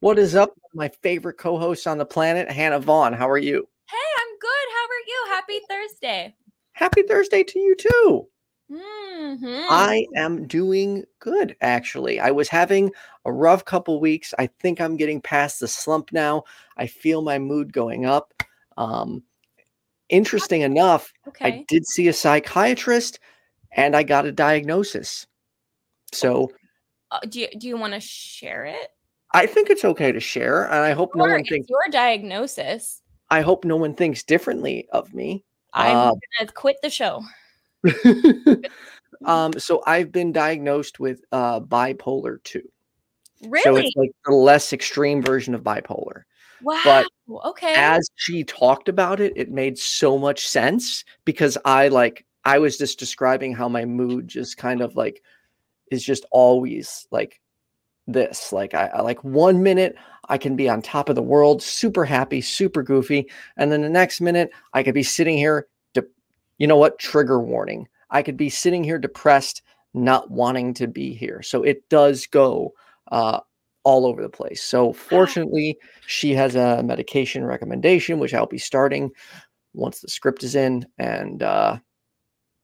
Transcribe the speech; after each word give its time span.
What 0.00 0.18
is 0.18 0.36
up? 0.36 0.54
My 0.74 0.88
favorite 1.02 1.38
co-host 1.38 1.86
on 1.88 1.98
the 1.98 2.06
planet, 2.06 2.48
Hannah 2.50 2.78
Vaughn. 2.78 3.12
How 3.12 3.28
are 3.28 3.38
you? 3.38 3.68
Hey, 3.90 3.96
I'm 4.20 4.38
good. 4.38 4.48
How 4.74 4.84
are 4.84 5.06
you? 5.06 5.26
Happy 5.28 5.60
Thursday. 5.68 6.34
Happy 6.72 7.02
Thursday 7.02 7.42
to 7.42 7.58
you 7.58 7.74
too. 7.74 8.28
Mm-hmm. 8.70 9.66
I 9.70 10.06
am 10.14 10.46
doing 10.46 11.04
good, 11.18 11.56
actually. 11.62 12.20
I 12.20 12.30
was 12.30 12.48
having 12.48 12.92
a 13.24 13.32
rough 13.32 13.64
couple 13.64 13.98
weeks. 13.98 14.32
I 14.38 14.46
think 14.60 14.80
I'm 14.80 14.96
getting 14.96 15.20
past 15.20 15.58
the 15.58 15.66
slump 15.66 16.12
now. 16.12 16.44
I 16.76 16.86
feel 16.86 17.22
my 17.22 17.40
mood 17.40 17.72
going 17.72 18.06
up. 18.06 18.32
Um, 18.76 19.24
interesting 20.10 20.60
enough, 20.60 21.12
okay. 21.26 21.44
I 21.46 21.64
did 21.66 21.84
see 21.86 22.06
a 22.06 22.12
psychiatrist 22.12 23.18
and 23.72 23.96
I 23.96 24.04
got 24.04 24.26
a 24.26 24.32
diagnosis. 24.32 25.26
So 26.12 26.52
Uh, 27.10 27.18
do 27.28 27.40
you 27.40 27.48
do 27.58 27.66
you 27.66 27.76
want 27.76 27.94
to 27.94 28.00
share 28.00 28.66
it? 28.66 28.90
I 29.32 29.46
think 29.46 29.70
it's 29.70 29.84
okay 29.84 30.12
to 30.12 30.20
share, 30.20 30.64
and 30.64 30.74
I 30.74 30.92
hope 30.92 31.10
no 31.14 31.24
one 31.24 31.44
thinks 31.44 31.68
your 31.68 31.88
diagnosis. 31.90 33.02
I 33.30 33.42
hope 33.42 33.64
no 33.64 33.76
one 33.76 33.94
thinks 33.94 34.22
differently 34.22 34.88
of 34.92 35.12
me. 35.12 35.44
I'm 35.74 35.96
Uh, 35.96 36.12
gonna 36.38 36.52
quit 36.52 36.76
the 36.82 36.88
show. 36.90 37.22
um, 39.24 39.52
so 39.58 39.82
I've 39.86 40.10
been 40.12 40.32
diagnosed 40.32 40.98
with 40.98 41.20
uh, 41.32 41.60
bipolar 41.60 42.42
2. 42.44 42.62
Really? 43.42 43.62
So 43.62 43.76
it's 43.76 43.96
like 43.96 44.10
the 44.24 44.32
less 44.32 44.72
extreme 44.72 45.22
version 45.22 45.54
of 45.54 45.62
bipolar. 45.62 46.22
wow. 46.62 46.80
but 46.84 47.06
okay. 47.44 47.74
As 47.76 48.08
she 48.16 48.42
talked 48.44 48.88
about 48.88 49.20
it, 49.20 49.32
it 49.36 49.50
made 49.50 49.78
so 49.78 50.18
much 50.18 50.48
sense 50.48 51.04
because 51.24 51.56
I 51.64 51.88
like 51.88 52.24
I 52.44 52.58
was 52.58 52.78
just 52.78 52.98
describing 52.98 53.52
how 53.54 53.68
my 53.68 53.84
mood 53.84 54.26
just 54.26 54.56
kind 54.56 54.80
of 54.80 54.96
like 54.96 55.22
is 55.92 56.02
just 56.02 56.24
always 56.32 57.06
like 57.12 57.40
this. 58.08 58.52
Like 58.52 58.74
I, 58.74 58.86
I 58.86 59.02
like 59.02 59.22
one 59.22 59.62
minute 59.62 59.94
I 60.28 60.38
can 60.38 60.56
be 60.56 60.68
on 60.68 60.82
top 60.82 61.08
of 61.08 61.14
the 61.14 61.22
world, 61.22 61.62
super 61.62 62.04
happy, 62.04 62.40
super 62.40 62.82
goofy, 62.82 63.30
and 63.56 63.70
then 63.70 63.82
the 63.82 63.88
next 63.88 64.20
minute 64.20 64.50
I 64.72 64.82
could 64.82 64.94
be 64.94 65.02
sitting 65.04 65.36
here. 65.36 65.68
De- 65.94 66.02
you 66.58 66.66
know 66.66 66.76
what? 66.76 66.98
Trigger 66.98 67.40
warning. 67.40 67.86
I 68.10 68.22
could 68.22 68.36
be 68.36 68.50
sitting 68.50 68.82
here 68.82 68.98
depressed, 68.98 69.62
not 69.94 70.30
wanting 70.30 70.74
to 70.74 70.86
be 70.86 71.14
here. 71.14 71.42
So 71.42 71.62
it 71.62 71.88
does 71.88 72.26
go 72.26 72.72
uh, 73.12 73.40
all 73.84 74.06
over 74.06 74.22
the 74.22 74.28
place. 74.28 74.62
So 74.62 74.92
fortunately, 74.92 75.78
she 76.06 76.32
has 76.34 76.56
a 76.56 76.82
medication 76.82 77.44
recommendation, 77.44 78.18
which 78.18 78.34
I'll 78.34 78.46
be 78.46 78.58
starting 78.58 79.10
once 79.74 80.00
the 80.00 80.08
script 80.08 80.42
is 80.42 80.54
in. 80.54 80.86
And 80.98 81.42
uh, 81.42 81.78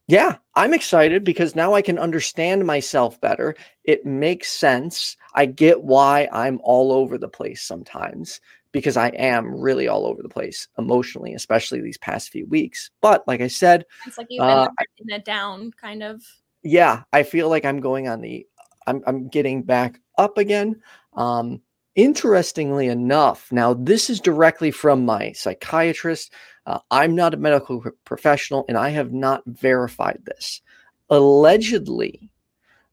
yeah, 0.07 0.37
I'm 0.55 0.75
excited 0.75 1.25
because 1.25 1.55
now 1.55 1.75
I 1.75 1.83
can 1.83 1.99
understand 1.99 2.67
myself 2.67 3.21
better. 3.21 3.55
It 3.85 4.05
makes 4.05 4.53
sense. 4.53 5.17
I 5.35 5.47
get 5.47 5.83
why 5.83 6.29
I'm 6.33 6.61
all 6.63 6.93
over 6.93 7.17
the 7.17 7.29
place 7.29 7.63
sometimes 7.63 8.41
because 8.73 8.97
I 8.97 9.09
am 9.09 9.55
really 9.55 9.89
all 9.89 10.05
over 10.05 10.23
the 10.23 10.29
place 10.29 10.69
emotionally, 10.79 11.33
especially 11.33 11.81
these 11.81 11.97
past 11.97 12.31
few 12.31 12.45
weeks. 12.47 12.91
But 13.01 13.27
like 13.27 13.41
I 13.41 13.47
said, 13.47 13.87
it's 14.07 14.19
like 14.19 14.27
you've 14.29 14.43
been 14.43 14.51
uh, 14.51 14.69
in 14.99 15.13
a 15.13 15.21
down 15.21 15.71
kind 15.81 16.03
of. 16.03 16.23
yeah, 16.63 17.05
I 17.13 17.23
feel 17.23 17.49
like 17.49 17.65
I'm 17.65 17.81
going 17.81 18.09
on 18.09 18.21
the 18.21 18.47
I'm 18.87 19.03
I'm 19.07 19.29
getting 19.29 19.63
back 19.63 20.01
up 20.19 20.37
again. 20.39 20.83
Um 21.15 21.63
interestingly 21.97 22.89
enough, 22.89 23.51
now 23.53 23.75
this 23.75 24.11
is 24.11 24.21
directly 24.21 24.71
from 24.71 25.05
my 25.05 25.33
psychiatrist. 25.33 26.33
Uh, 26.67 26.79
I'm 26.91 27.15
not 27.15 27.35
a 27.35 27.39
medical 27.39 27.85
professional 28.05 28.65
and 28.69 28.79
I 28.79 28.91
have 28.91 29.13
not 29.13 29.43
verified 29.47 30.21
this. 30.25 30.61
Allegedly, 31.11 32.31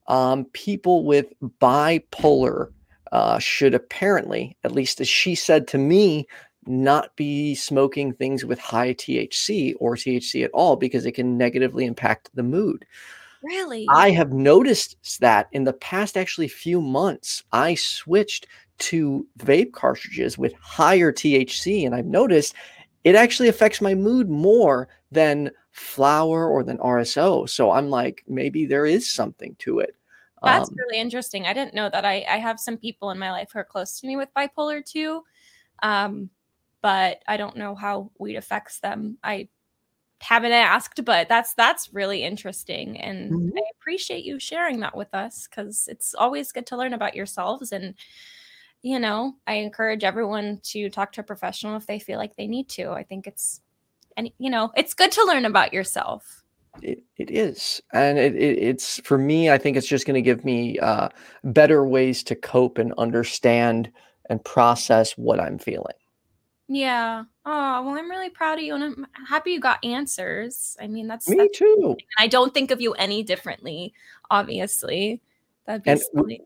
um, 0.08 0.46
people 0.53 1.06
with 1.06 1.34
bipolar 1.59 2.72
uh, 3.12 3.40
should 3.40 3.74
apparently, 3.74 4.58
at 4.64 4.72
least 4.72 5.02
as 5.02 5.08
she 5.08 5.36
said 5.36 5.68
to 5.70 5.78
me, 5.78 6.28
not 6.66 7.16
be 7.16 7.56
smoking 7.56 8.14
things 8.14 8.46
with 8.46 8.59
high 8.59 8.94
THC 8.94 9.74
or 9.80 9.96
THC 9.96 10.44
at 10.44 10.52
all 10.54 10.75
because 10.75 11.06
it 11.06 11.14
can 11.14 11.38
negatively 11.38 11.86
impact 11.86 12.30
the 12.34 12.44
mood. 12.44 12.86
Really? 13.44 13.88
I 13.90 14.12
have 14.12 14.31
noticed 14.31 14.98
that 15.20 15.48
in 15.52 15.64
the 15.64 15.74
past 15.74 16.16
actually 16.16 16.48
few 16.48 16.80
months, 16.80 17.44
I 17.52 17.74
switched 17.75 18.46
to 18.80 19.28
vape 19.40 19.74
cartridges 19.74 20.38
with 20.38 20.54
higher 20.56 21.12
THC, 21.12 21.86
and 21.86 21.96
I've 21.96 22.06
noticed 22.06 22.56
it 23.04 23.16
actually 23.16 23.50
affects 23.50 23.82
my 23.82 23.96
mood 23.96 24.30
more 24.30 24.88
than 25.12 25.52
flower 25.72 26.48
or 26.50 26.64
than 26.64 26.78
RSO. 26.80 27.46
So 27.46 27.72
I'm 27.72 27.90
like, 27.90 28.24
maybe 28.28 28.66
there 28.66 28.86
is 28.86 29.12
something 29.12 29.56
to 29.60 29.80
it. 29.80 29.96
That's 30.44 30.72
Um, 30.72 30.76
really 30.78 31.00
interesting. 31.00 31.46
I 31.46 31.54
didn't 31.54 31.76
know 31.76 31.90
that. 31.90 32.04
I, 32.06 32.26
I 32.28 32.38
have 32.38 32.60
some 32.60 32.78
people 32.78 33.12
in 33.12 33.20
my 33.20 33.31
life 33.31 33.52
who 33.54 33.60
are 33.60 33.64
close 33.64 34.00
to 34.00 34.08
me 34.08 34.18
with 34.18 34.34
bipolar 34.36 34.84
too, 34.84 35.24
um, 35.84 36.30
but 36.81 37.24
I 37.28 37.38
don't 37.38 37.58
know 37.58 37.76
how 37.76 38.12
weed 38.20 38.38
affects 38.38 38.80
them. 38.80 39.18
I 39.24 39.50
haven't 40.22 40.54
asked, 40.54 41.06
but 41.06 41.30
that's 41.30 41.54
that's 41.56 41.94
really 41.94 42.24
interesting, 42.24 43.00
and 43.00 43.34
Mhm. 43.34 43.52
I 43.58 43.62
appreciate 43.80 44.26
you 44.26 44.40
sharing 44.40 44.81
that 44.81 44.96
with 44.98 45.14
us 45.16 45.48
because 45.50 45.88
it's 45.90 46.16
always 46.16 46.52
good 46.54 46.68
to 46.68 46.78
learn 46.78 46.94
about 46.94 47.16
yourselves. 47.16 47.72
And 47.74 47.96
you 48.81 49.00
know, 49.00 49.36
I 49.47 49.56
encourage 49.56 50.03
everyone 50.03 50.59
to 50.64 50.90
talk 50.90 51.12
to 51.14 51.22
a 51.22 51.24
professional 51.24 51.78
if 51.78 51.86
they 51.86 52.00
feel 52.00 52.18
like 52.18 52.36
they 52.36 52.47
need 52.47 52.68
to. 52.69 52.92
I 52.92 53.03
think 53.03 53.28
it's 53.28 53.62
and 54.18 54.31
you 54.38 54.50
know, 54.50 54.72
it's 54.75 54.94
good 54.94 55.12
to 55.14 55.25
learn 55.25 55.46
about 55.46 55.74
yourself. 55.74 56.44
It, 56.81 57.03
it 57.18 57.30
is. 57.30 57.81
And 57.94 58.18
it, 58.18 58.36
it, 58.36 58.58
it's 58.59 59.00
for 59.02 59.18
me, 59.18 59.50
I 59.50 59.58
think 59.58 59.78
it's 59.78 59.88
just 59.88 60.06
going 60.08 60.16
to 60.16 60.22
give 60.22 60.46
me 60.46 60.80
uh, 60.80 61.09
better 61.44 61.86
ways 61.86 62.24
to 62.24 62.36
cope 62.36 62.78
and 62.78 62.94
understand 62.97 63.92
and 64.30 64.44
process 64.44 65.12
what 65.13 65.40
I'm 65.40 65.59
feeling. 65.59 65.96
Yeah. 66.69 67.25
Oh, 67.46 67.84
well, 67.84 67.98
I'm 67.98 68.09
really 68.09 68.30
proud 68.30 68.58
of 68.58 68.63
you 68.63 68.74
and 68.75 68.84
I'm 68.84 69.08
happy 69.28 69.52
you 69.52 69.59
got 69.59 69.84
answers. 69.84 70.78
I 70.81 70.88
mean, 70.88 71.08
that's, 71.08 71.28
Me 71.28 71.36
that's 71.36 71.58
too. 71.58 71.75
and 71.98 72.02
I 72.18 72.28
don't 72.28 72.53
think 72.53 72.72
of 72.72 72.80
you 72.80 72.94
any 72.94 73.24
differently, 73.24 73.94
obviously. 74.30 75.22
That'd 75.66 75.84
be 75.84 75.92
And 75.92 76.00
silly. 76.00 76.42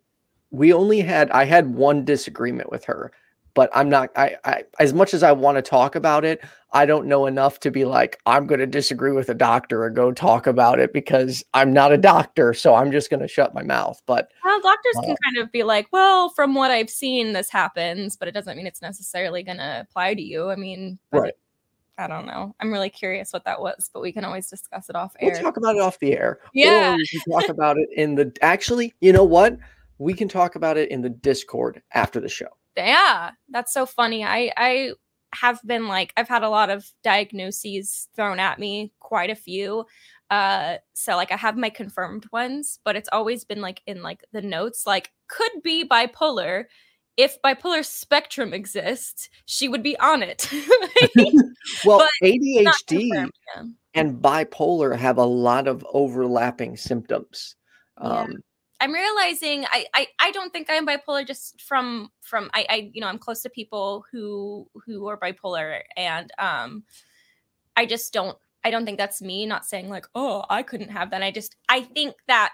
We 0.55 0.73
only 0.73 1.01
had 1.01 1.29
I 1.31 1.45
had 1.45 1.75
one 1.75 2.05
disagreement 2.05 2.71
with 2.71 2.85
her, 2.85 3.11
but 3.53 3.69
I'm 3.73 3.89
not 3.89 4.09
I, 4.15 4.37
I 4.43 4.63
as 4.79 4.93
much 4.93 5.13
as 5.13 5.23
I 5.23 5.31
want 5.31 5.57
to 5.57 5.61
talk 5.61 5.95
about 5.95 6.25
it, 6.25 6.43
I 6.71 6.85
don't 6.85 7.07
know 7.07 7.25
enough 7.25 7.59
to 7.61 7.71
be 7.71 7.85
like 7.85 8.19
I'm 8.25 8.47
going 8.47 8.59
to 8.59 8.67
disagree 8.67 9.11
with 9.11 9.29
a 9.29 9.33
doctor 9.33 9.85
and 9.85 9.95
go 9.95 10.11
talk 10.11 10.47
about 10.47 10.79
it 10.79 10.93
because 10.93 11.43
I'm 11.53 11.73
not 11.73 11.91
a 11.91 11.97
doctor, 11.97 12.53
so 12.53 12.75
I'm 12.75 12.91
just 12.91 13.09
going 13.09 13.21
to 13.21 13.27
shut 13.27 13.53
my 13.53 13.63
mouth. 13.63 14.01
But 14.05 14.31
Well, 14.43 14.61
doctors 14.61 14.95
uh, 14.97 15.01
can 15.01 15.15
kind 15.23 15.37
of 15.37 15.51
be 15.51 15.63
like, 15.63 15.87
well, 15.91 16.29
from 16.29 16.55
what 16.55 16.71
I've 16.71 16.89
seen, 16.89 17.33
this 17.33 17.49
happens, 17.49 18.15
but 18.15 18.27
it 18.27 18.33
doesn't 18.33 18.57
mean 18.57 18.67
it's 18.67 18.81
necessarily 18.81 19.43
going 19.43 19.57
to 19.57 19.81
apply 19.81 20.13
to 20.15 20.21
you. 20.21 20.49
I 20.49 20.55
mean, 20.55 20.99
Right. 21.11 21.33
I 21.97 22.07
don't 22.07 22.25
know. 22.25 22.53
I'm 22.59 22.71
really 22.71 22.89
curious 22.89 23.31
what 23.31 23.45
that 23.45 23.61
was, 23.61 23.89
but 23.93 24.01
we 24.01 24.11
can 24.11 24.25
always 24.25 24.49
discuss 24.49 24.89
it 24.89 24.95
off 24.95 25.15
air. 25.19 25.31
we'll 25.31 25.41
talk 25.41 25.57
about 25.57 25.75
it 25.75 25.81
off 25.81 25.97
the 25.99 26.13
air. 26.13 26.39
Yeah. 26.53 26.93
Or 26.93 26.97
we 26.97 27.07
can 27.07 27.21
talk 27.31 27.49
about 27.49 27.77
it 27.77 27.87
in 27.95 28.15
the 28.15 28.35
actually, 28.41 28.93
you 28.99 29.13
know 29.13 29.23
what? 29.23 29.57
We 29.97 30.13
can 30.13 30.27
talk 30.27 30.55
about 30.55 30.77
it 30.77 30.91
in 30.91 31.01
the 31.01 31.09
Discord 31.09 31.81
after 31.93 32.19
the 32.19 32.29
show. 32.29 32.47
yeah 32.77 33.31
that's 33.49 33.73
so 33.73 33.85
funny 33.85 34.23
i 34.25 34.51
i 34.57 34.91
have 35.33 35.59
been 35.65 35.87
like 35.87 36.11
i've 36.17 36.27
had 36.27 36.43
a 36.43 36.49
lot 36.49 36.69
of 36.69 36.85
diagnoses 37.03 38.09
thrown 38.15 38.39
at 38.39 38.59
me 38.59 38.91
quite 38.99 39.29
a 39.29 39.35
few 39.35 39.85
uh 40.29 40.75
so 40.93 41.15
like 41.15 41.31
i 41.31 41.37
have 41.37 41.55
my 41.57 41.69
confirmed 41.69 42.25
ones 42.33 42.79
but 42.83 42.95
it's 42.95 43.09
always 43.11 43.45
been 43.45 43.61
like 43.61 43.81
in 43.87 44.01
like 44.01 44.23
the 44.33 44.41
notes 44.41 44.85
like 44.85 45.11
could 45.27 45.51
be 45.63 45.87
bipolar 45.87 46.65
if 47.15 47.41
bipolar 47.41 47.85
spectrum 47.85 48.53
exists 48.53 49.29
she 49.45 49.67
would 49.69 49.83
be 49.83 49.97
on 49.99 50.21
it 50.23 50.49
Well, 51.85 51.99
But 51.99 52.09
ADHD 52.27 53.29
and 53.93 54.21
bipolar 54.21 54.95
have 54.97 55.17
a 55.17 55.25
lot 55.25 55.67
of 55.67 55.85
overlapping 55.93 56.77
symptoms. 56.77 57.55
Yeah. 58.01 58.27
I'm 58.85 58.93
realizing 58.93 59.65
I, 59.65 59.87
I 59.95 60.07
I 60.19 60.29
don't 60.29 60.53
think 60.53 60.67
I'm 60.69 60.85
bipolar 60.85 61.25
just 61.25 61.59
from 61.59 62.11
from 62.21 62.51
I 62.53 62.67
I 62.69 62.91
you 62.93 63.01
know 63.01 63.07
I'm 63.07 63.17
close 63.17 63.41
to 63.41 63.49
people 63.49 64.05
who 64.11 64.69
who 64.85 65.07
are 65.07 65.17
bipolar 65.17 65.81
and 65.97 66.29
um 66.37 66.83
I 67.75 67.87
just 67.87 68.13
don't 68.13 68.37
I 68.63 68.69
don't 68.69 68.85
think 68.85 68.99
that's 68.99 69.23
me 69.23 69.47
not 69.47 69.65
saying 69.65 69.89
like 69.89 70.05
oh 70.13 70.45
I 70.51 70.61
couldn't 70.61 70.89
have 70.91 71.09
that 71.09 71.23
I 71.23 71.31
just 71.31 71.55
I 71.67 71.81
think 71.81 72.13
that 72.27 72.53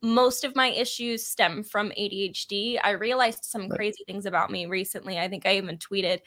most 0.00 0.44
of 0.44 0.56
my 0.56 0.68
issues 0.68 1.26
stem 1.26 1.62
from 1.62 1.90
ADHD. 1.90 2.78
I 2.82 2.92
realized 2.92 3.44
some 3.44 3.68
crazy 3.68 4.02
things 4.06 4.24
about 4.24 4.50
me 4.50 4.64
recently. 4.64 5.18
I 5.18 5.28
think 5.28 5.44
I 5.44 5.58
even 5.58 5.76
tweeted 5.76 6.20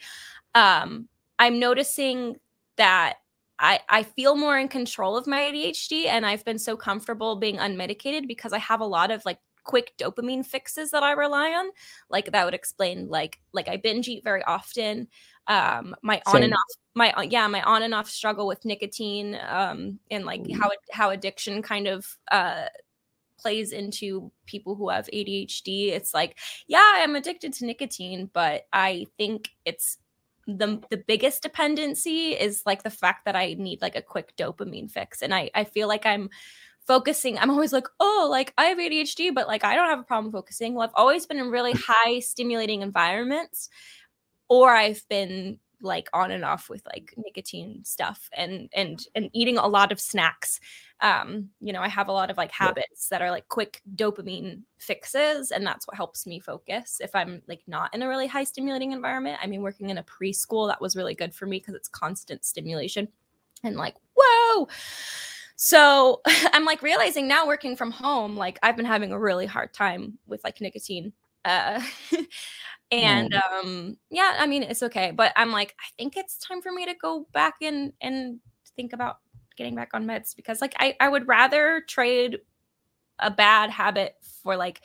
um 0.54 1.08
I'm 1.40 1.58
noticing 1.58 2.36
that 2.76 3.14
I, 3.58 3.80
I 3.88 4.02
feel 4.02 4.36
more 4.36 4.58
in 4.58 4.68
control 4.68 5.16
of 5.16 5.26
my 5.26 5.40
ADHD 5.40 6.06
and 6.06 6.24
I've 6.24 6.44
been 6.44 6.58
so 6.58 6.76
comfortable 6.76 7.36
being 7.36 7.56
unmedicated 7.56 8.28
because 8.28 8.52
I 8.52 8.58
have 8.58 8.80
a 8.80 8.86
lot 8.86 9.10
of 9.10 9.24
like 9.24 9.38
quick 9.64 9.92
dopamine 9.98 10.46
fixes 10.46 10.90
that 10.92 11.02
I 11.02 11.12
rely 11.12 11.50
on. 11.50 11.70
Like 12.08 12.32
that 12.32 12.44
would 12.44 12.54
explain 12.54 13.08
like 13.08 13.38
like 13.52 13.68
I 13.68 13.76
binge 13.76 14.08
eat 14.08 14.24
very 14.24 14.42
often. 14.44 15.08
Um 15.46 15.94
my 16.02 16.22
on 16.26 16.34
Same. 16.34 16.42
and 16.44 16.52
off 16.54 16.76
my 16.94 17.12
uh, 17.12 17.22
yeah, 17.22 17.46
my 17.48 17.62
on 17.62 17.82
and 17.82 17.94
off 17.94 18.08
struggle 18.08 18.46
with 18.46 18.64
nicotine 18.64 19.38
um 19.48 19.98
and 20.10 20.24
like 20.24 20.40
Ooh. 20.48 20.54
how 20.58 20.70
how 20.90 21.10
addiction 21.10 21.62
kind 21.62 21.86
of 21.86 22.16
uh 22.30 22.66
plays 23.38 23.72
into 23.72 24.30
people 24.46 24.74
who 24.74 24.88
have 24.88 25.08
ADHD. 25.12 25.92
It's 25.92 26.12
like, 26.12 26.38
yeah, 26.66 26.94
I'm 26.96 27.14
addicted 27.16 27.52
to 27.54 27.66
nicotine, 27.66 28.30
but 28.32 28.66
I 28.72 29.06
think 29.16 29.50
it's 29.64 29.98
the 30.48 30.80
the 30.90 30.96
biggest 30.96 31.42
dependency 31.42 32.30
is 32.32 32.62
like 32.64 32.82
the 32.82 32.90
fact 32.90 33.26
that 33.26 33.36
I 33.36 33.54
need 33.58 33.82
like 33.82 33.96
a 33.96 34.02
quick 34.02 34.34
dopamine 34.36 34.90
fix. 34.90 35.22
And 35.22 35.34
I 35.34 35.50
I 35.54 35.64
feel 35.64 35.88
like 35.88 36.06
I'm 36.06 36.30
focusing. 36.86 37.38
I'm 37.38 37.50
always 37.50 37.72
like, 37.72 37.86
oh, 38.00 38.26
like 38.30 38.54
I 38.58 38.64
have 38.66 38.78
ADHD, 38.78 39.32
but 39.34 39.46
like 39.46 39.62
I 39.64 39.76
don't 39.76 39.90
have 39.90 40.00
a 40.00 40.04
problem 40.04 40.32
focusing. 40.32 40.74
Well, 40.74 40.88
I've 40.88 40.94
always 40.94 41.26
been 41.26 41.38
in 41.38 41.50
really 41.50 41.72
high 41.76 42.20
stimulating 42.20 42.82
environments, 42.82 43.68
or 44.48 44.74
I've 44.74 45.04
been 45.08 45.60
like 45.80 46.08
on 46.12 46.30
and 46.30 46.44
off 46.44 46.68
with 46.68 46.82
like 46.86 47.14
nicotine 47.16 47.84
stuff 47.84 48.28
and 48.36 48.68
and 48.72 49.06
and 49.14 49.30
eating 49.32 49.58
a 49.58 49.66
lot 49.66 49.92
of 49.92 50.00
snacks. 50.00 50.60
Um 51.00 51.50
you 51.60 51.72
know 51.72 51.80
i 51.80 51.88
have 51.88 52.08
a 52.08 52.12
lot 52.12 52.30
of 52.30 52.36
like 52.36 52.50
habits 52.50 53.08
that 53.08 53.22
are 53.22 53.30
like 53.30 53.48
quick 53.48 53.80
dopamine 53.94 54.62
fixes 54.78 55.52
and 55.52 55.64
that's 55.64 55.86
what 55.86 55.96
helps 55.96 56.26
me 56.26 56.40
focus. 56.40 57.00
If 57.00 57.14
i'm 57.14 57.42
like 57.46 57.62
not 57.66 57.94
in 57.94 58.02
a 58.02 58.08
really 58.08 58.26
high 58.26 58.44
stimulating 58.44 58.92
environment 58.92 59.38
i 59.42 59.46
mean 59.46 59.62
working 59.62 59.90
in 59.90 59.98
a 59.98 60.02
preschool 60.04 60.68
that 60.68 60.80
was 60.80 60.96
really 60.96 61.14
good 61.14 61.34
for 61.34 61.46
me 61.46 61.58
because 61.58 61.74
it's 61.74 61.88
constant 61.88 62.44
stimulation 62.44 63.08
and 63.64 63.76
like 63.76 63.94
whoa! 64.16 64.68
So 65.56 66.20
i'm 66.52 66.64
like 66.64 66.82
realizing 66.82 67.28
now 67.28 67.46
working 67.46 67.76
from 67.76 67.90
home 67.90 68.36
like 68.36 68.58
i've 68.62 68.76
been 68.76 68.84
having 68.84 69.12
a 69.12 69.18
really 69.18 69.46
hard 69.46 69.72
time 69.72 70.18
with 70.26 70.42
like 70.44 70.60
nicotine 70.60 71.12
uh 71.44 71.80
and 72.90 73.32
mm. 73.32 73.52
um 73.52 73.96
yeah 74.10 74.36
i 74.38 74.46
mean 74.46 74.62
it's 74.62 74.82
okay 74.82 75.10
but 75.10 75.32
i'm 75.36 75.52
like 75.52 75.74
i 75.80 75.86
think 75.98 76.16
it's 76.16 76.38
time 76.38 76.62
for 76.62 76.72
me 76.72 76.86
to 76.86 76.94
go 76.94 77.26
back 77.32 77.56
and 77.60 77.92
and 78.00 78.40
think 78.76 78.92
about 78.92 79.18
getting 79.56 79.74
back 79.74 79.90
on 79.92 80.06
meds 80.06 80.34
because 80.34 80.60
like 80.60 80.74
i 80.78 80.96
i 81.00 81.08
would 81.08 81.28
rather 81.28 81.82
trade 81.86 82.38
a 83.18 83.30
bad 83.30 83.70
habit 83.70 84.14
for 84.42 84.56
like 84.56 84.80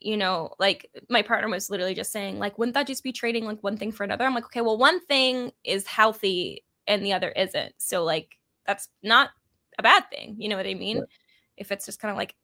you 0.00 0.16
know 0.16 0.52
like 0.58 0.90
my 1.08 1.22
partner 1.22 1.48
was 1.48 1.70
literally 1.70 1.94
just 1.94 2.12
saying 2.12 2.38
like 2.38 2.58
wouldn't 2.58 2.74
that 2.74 2.86
just 2.86 3.02
be 3.02 3.12
trading 3.12 3.44
like 3.44 3.62
one 3.62 3.76
thing 3.76 3.92
for 3.92 4.04
another? 4.04 4.24
I'm 4.24 4.34
like 4.34 4.44
okay 4.46 4.60
well 4.60 4.78
one 4.78 5.04
thing 5.06 5.52
is 5.64 5.86
healthy 5.86 6.64
and 6.86 7.04
the 7.04 7.12
other 7.12 7.30
isn't. 7.30 7.74
So 7.78 8.04
like 8.04 8.38
that's 8.66 8.88
not 9.02 9.30
a 9.78 9.82
bad 9.82 10.04
thing 10.10 10.36
you 10.38 10.48
know 10.48 10.56
what 10.56 10.66
i 10.66 10.74
mean? 10.74 11.02
If 11.56 11.72
it's 11.72 11.86
just 11.86 12.00
kind 12.00 12.10
of 12.10 12.16
like 12.16 12.34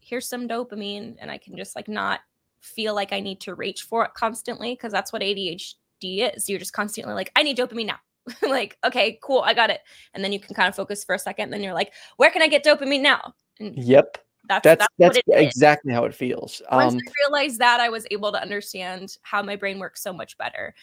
here's 0.00 0.28
some 0.28 0.48
dopamine 0.48 1.16
and 1.20 1.30
i 1.30 1.38
can 1.38 1.56
just 1.56 1.76
like 1.76 1.88
not 1.88 2.20
feel 2.62 2.94
like 2.94 3.12
I 3.12 3.20
need 3.20 3.40
to 3.42 3.54
reach 3.54 3.82
for 3.82 4.04
it 4.04 4.14
constantly 4.14 4.74
because 4.74 4.92
that's 4.92 5.12
what 5.12 5.22
ADHD 5.22 6.34
is. 6.34 6.48
You're 6.48 6.58
just 6.58 6.72
constantly 6.72 7.14
like, 7.14 7.30
I 7.36 7.42
need 7.42 7.58
dopamine 7.58 7.86
now. 7.86 7.98
like, 8.48 8.78
okay, 8.84 9.18
cool, 9.22 9.40
I 9.40 9.52
got 9.52 9.70
it. 9.70 9.80
And 10.14 10.24
then 10.24 10.32
you 10.32 10.40
can 10.40 10.54
kind 10.54 10.68
of 10.68 10.76
focus 10.76 11.04
for 11.04 11.14
a 11.14 11.18
second. 11.18 11.50
then 11.50 11.62
you're 11.62 11.74
like, 11.74 11.92
where 12.16 12.30
can 12.30 12.42
I 12.42 12.48
get 12.48 12.64
dopamine 12.64 13.02
now? 13.02 13.34
And 13.60 13.76
yep. 13.76 14.18
That's 14.48 14.64
that's, 14.64 14.86
that's, 14.98 15.20
that's 15.26 15.40
exactly 15.40 15.92
how 15.92 16.04
it 16.04 16.14
feels. 16.14 16.62
Once 16.70 16.94
um, 16.94 16.98
I 16.98 17.12
realized 17.28 17.60
that, 17.60 17.80
I 17.80 17.88
was 17.88 18.06
able 18.10 18.32
to 18.32 18.42
understand 18.42 19.16
how 19.22 19.40
my 19.42 19.54
brain 19.54 19.78
works 19.78 20.02
so 20.02 20.12
much 20.12 20.36
better. 20.36 20.74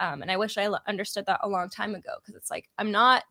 Um, 0.00 0.22
and 0.22 0.30
I 0.30 0.36
wish 0.36 0.58
I 0.58 0.68
understood 0.88 1.26
that 1.26 1.40
a 1.42 1.48
long 1.48 1.68
time 1.68 1.94
ago 1.94 2.10
because 2.20 2.34
it's 2.34 2.50
like 2.50 2.68
I'm 2.76 2.90
not 2.90 3.22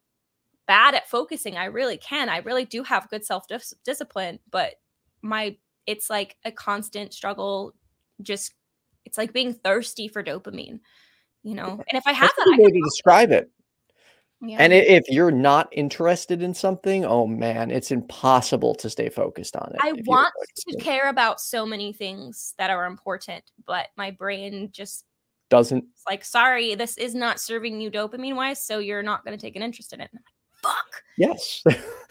bad 0.68 0.96
at 0.96 1.10
focusing. 1.10 1.58
I 1.58 1.66
really 1.66 1.98
can. 1.98 2.30
I 2.30 2.38
really 2.38 2.64
do 2.64 2.84
have 2.84 3.10
good 3.10 3.26
self 3.26 3.46
discipline, 3.84 4.40
but 4.50 4.76
my 5.22 5.58
it's 5.86 6.10
like 6.10 6.38
a 6.46 6.52
constant 6.52 7.14
struggle 7.14 7.74
just 8.24 8.54
it's 9.06 9.18
like 9.18 9.34
being 9.34 9.54
thirsty 9.54 10.08
for 10.08 10.24
dopamine, 10.24 10.80
you 11.44 11.56
know. 11.56 11.70
And 11.70 11.98
if 11.98 12.08
I 12.08 12.14
have 12.14 12.32
That's 12.38 12.50
that, 12.50 12.58
way 12.60 12.72
to 12.72 12.82
describe 12.82 13.32
it. 13.32 13.50
Yeah. 14.46 14.58
And 14.60 14.74
if 14.74 15.06
you're 15.08 15.32
not 15.32 15.70
interested 15.72 16.42
in 16.42 16.54
something, 16.54 17.06
oh 17.06 17.26
man, 17.26 17.72
it's 17.72 17.92
impossible 17.92 18.76
to 18.76 18.90
stay 18.90 19.08
focused 19.08 19.56
on 19.56 19.72
it. 19.74 19.80
I 19.82 19.94
want 20.06 20.34
to 20.68 20.78
care 20.80 21.08
about 21.08 21.40
so 21.40 21.66
many 21.66 21.94
things 21.94 22.54
that 22.58 22.70
are 22.70 22.86
important, 22.86 23.44
but 23.66 23.88
my 23.96 24.12
brain 24.12 24.70
just 24.74 25.06
doesn't. 25.50 25.86
like, 26.10 26.26
sorry, 26.26 26.76
this 26.76 26.98
is 26.98 27.16
not 27.16 27.40
serving 27.40 27.80
you 27.80 27.90
dopamine 27.90 28.36
wise, 28.36 28.66
so 28.66 28.80
you're 28.80 29.04
not 29.04 29.24
going 29.24 29.38
to 29.38 29.42
take 29.42 29.56
an 29.56 29.62
interest 29.62 29.94
in 29.94 30.02
it. 30.02 30.10
Like, 30.14 30.24
Fuck. 30.62 31.04
Yes. 31.18 31.62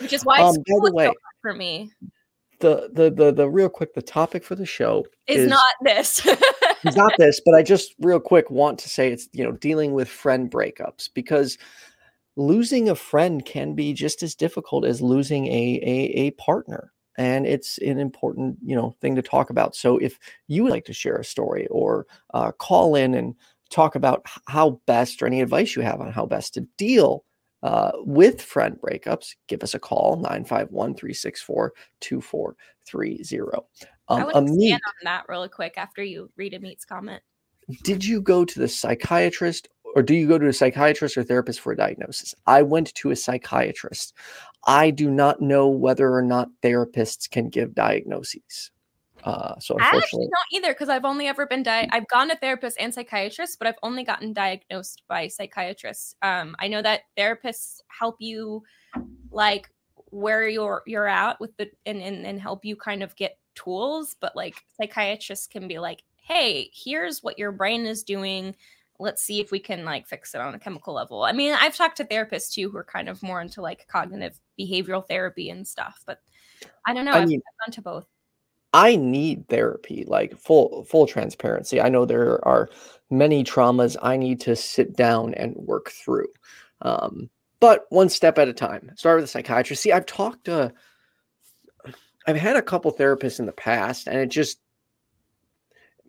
Which 0.01 0.13
is 0.13 0.25
why 0.25 0.39
um, 0.43 0.55
by 0.55 0.79
the 0.85 0.93
way, 0.93 1.13
for 1.43 1.53
me 1.53 1.91
the 2.63 2.91
the 2.93 3.11
the 3.11 3.33
the 3.33 3.51
real 3.51 3.69
quick 3.69 3.93
the 3.95 4.01
topic 4.01 4.43
for 4.43 4.55
the 4.55 4.65
show 4.65 5.05
is, 5.27 5.43
is 5.43 5.49
not 5.49 5.75
this. 5.83 6.25
it's 6.85 6.97
not 6.97 7.13
this, 7.19 7.41
but 7.45 7.55
I 7.55 7.63
just 7.63 7.95
real 8.01 8.21
quick 8.21 8.51
want 8.51 8.79
to 8.79 8.89
say 8.89 9.13
it's 9.13 9.29
you 9.33 9.45
know 9.45 9.53
dealing 9.53 9.93
with 9.93 10.09
friend 10.09 10.51
breakups 10.51 11.11
because 11.13 11.59
losing 12.37 12.89
a 12.89 12.95
friend 12.95 13.45
can 13.45 13.75
be 13.75 13.93
just 13.93 14.23
as 14.23 14.35
difficult 14.35 14.87
as 14.87 15.03
losing 15.03 15.47
a 15.49 15.81
a, 15.83 16.21
a 16.21 16.31
partner 16.33 16.93
and 17.19 17.47
it's 17.47 17.77
an 17.79 17.99
important 17.99 18.57
you 18.65 18.75
know 18.75 18.97
thing 19.03 19.15
to 19.15 19.23
talk 19.23 19.51
about 19.51 19.77
so 19.77 19.99
if 19.99 20.19
you 20.49 20.63
would 20.63 20.73
like 20.73 20.87
to 20.87 20.95
share 20.95 21.17
a 21.17 21.25
story 21.25 21.67
or 21.71 22.07
uh, 22.33 22.51
call 22.53 22.95
in 22.95 23.15
and 23.15 23.35
talk 23.71 23.95
about 23.95 24.25
how 24.47 24.81
best 24.87 25.23
or 25.23 25.27
any 25.27 25.43
advice 25.43 25.77
you 25.77 25.83
have 25.83 26.01
on 26.01 26.11
how 26.11 26.25
best 26.25 26.55
to 26.55 26.63
deal 26.79 27.25
uh, 27.63 27.93
with 27.99 28.43
friend 28.43 28.77
breakups, 28.81 29.35
give 29.47 29.63
us 29.63 29.75
a 29.75 29.79
call 29.79 30.17
951 30.17 30.95
364 30.95 31.73
2430. 32.01 33.57
Um, 34.09 34.21
I 34.21 34.25
would 34.25 34.35
Amit, 34.35 34.73
on 34.75 34.81
that 35.05 35.25
really 35.29 35.49
quick 35.49 35.75
after 35.77 36.03
you 36.03 36.31
read 36.37 36.53
Amit's 36.53 36.85
comment. 36.85 37.23
Did 37.85 38.05
you 38.05 38.21
go 38.21 38.45
to 38.45 38.59
the 38.59 38.69
psychiatrist 38.69 39.69
or 39.95 40.03
do 40.03 40.15
you 40.15 40.27
go 40.27 40.39
to 40.39 40.49
a 40.49 40.53
psychiatrist 40.53 41.17
or 41.17 41.23
therapist 41.23 41.61
for 41.61 41.73
a 41.73 41.77
diagnosis? 41.77 42.35
I 42.47 42.63
went 42.63 42.95
to 42.95 43.11
a 43.11 43.17
psychiatrist. 43.17 44.15
I 44.67 44.91
do 44.91 45.11
not 45.11 45.41
know 45.41 45.69
whether 45.69 46.15
or 46.15 46.23
not 46.23 46.49
therapists 46.63 47.31
can 47.31 47.49
give 47.49 47.75
diagnoses. 47.75 48.71
Uh, 49.23 49.59
so 49.61 49.77
unfortunately, 49.77 50.29
not 50.31 50.47
either 50.53 50.73
because 50.73 50.89
I've 50.89 51.05
only 51.05 51.29
ever 51.29 51.47
been 51.47 51.63
di- 51.63 51.89
I've 51.93 52.09
gone 52.09 52.29
to 52.29 52.37
therapists 52.37 52.75
and 52.79 52.93
psychiatrists, 52.93 53.57
but 53.57 53.69
I've 53.69 53.79
only 53.83 54.03
gotten 54.05 54.33
diagnosed 54.33 55.03
by 55.09 55.29
psychiatrists. 55.29 56.17
Um, 56.23 56.57
I 56.59 56.69
know 56.69 56.83
that 56.83 57.03
therapists 57.17 57.81
help 57.87 58.17
you 58.19 58.63
like 59.31 59.71
where 60.11 60.49
you're 60.49 60.83
you're 60.87 61.09
at 61.09 61.41
with 61.41 61.57
the 61.57 61.71
and, 61.87 62.03
and 62.03 62.27
and 62.27 62.41
help 62.41 62.65
you 62.65 62.75
kind 62.77 63.03
of 63.03 63.15
get 63.17 63.39
tools, 63.55 64.17
but 64.21 64.35
like 64.35 64.57
psychiatrists 64.81 65.47
can 65.47 65.69
be 65.69 65.79
like, 65.79 66.03
hey, 66.17 66.71
here's 66.75 67.23
what 67.23 67.39
your 67.39 67.53
brain 67.53 67.87
is 67.87 68.03
doing. 68.03 68.55
Let's 68.99 69.23
see 69.23 69.41
if 69.41 69.51
we 69.51 69.59
can 69.59 69.85
like 69.85 70.07
fix 70.07 70.35
it 70.35 70.41
on 70.41 70.55
a 70.55 70.59
chemical 70.59 70.95
level. 70.95 71.23
I 71.23 71.33
mean, 71.33 71.55
I've 71.59 71.77
talked 71.77 71.97
to 71.99 72.05
therapists 72.05 72.53
too 72.53 72.71
who 72.71 72.77
are 72.77 72.85
kind 72.85 73.09
of 73.09 73.23
more 73.23 73.41
into 73.41 73.63
like 73.63 73.87
cognitive 73.89 74.39
behavioral 74.59 75.07
therapy 75.07 75.51
and 75.51 75.67
stuff, 75.67 76.03
but 76.07 76.21
I 76.87 76.95
don't 76.95 77.05
know. 77.05 77.13
I 77.13 77.19
I've, 77.19 77.29
I've 77.29 77.29
gone 77.29 77.73
to 77.73 77.83
both. 77.83 78.07
I 78.73 78.97
need 78.97 79.49
therapy, 79.49 80.05
like 80.07 80.39
full 80.39 80.85
full 80.85 81.07
transparency. 81.07 81.81
I 81.81 81.89
know 81.89 82.05
there 82.05 82.47
are 82.47 82.71
many 83.11 83.45
traumas 83.45 83.97
I 84.03 84.17
need 84.17 84.41
to 84.43 84.57
sit 84.57 84.97
down 84.97 85.35
and 85.35 85.55
work 85.57 85.91
through. 85.91 86.29
Um, 86.81 87.29
but 87.61 87.87
one 87.91 88.09
step 88.09 88.39
at 88.39 88.49
a 88.49 88.53
time. 88.53 88.91
Start 88.97 89.17
with 89.17 89.27
a 89.27 89.29
psychiatrist. 89.29 89.83
See, 89.83 89.93
I've 89.93 90.07
talked 90.07 90.45
to 90.47 90.73
I've 92.27 92.37
had 92.37 92.57
a 92.57 92.63
couple 92.63 92.93
therapists 92.93 93.41
in 93.41 93.47
the 93.47 93.53
past, 93.53 94.07
and 94.07 94.19
it 94.19 94.29
just 94.29 94.59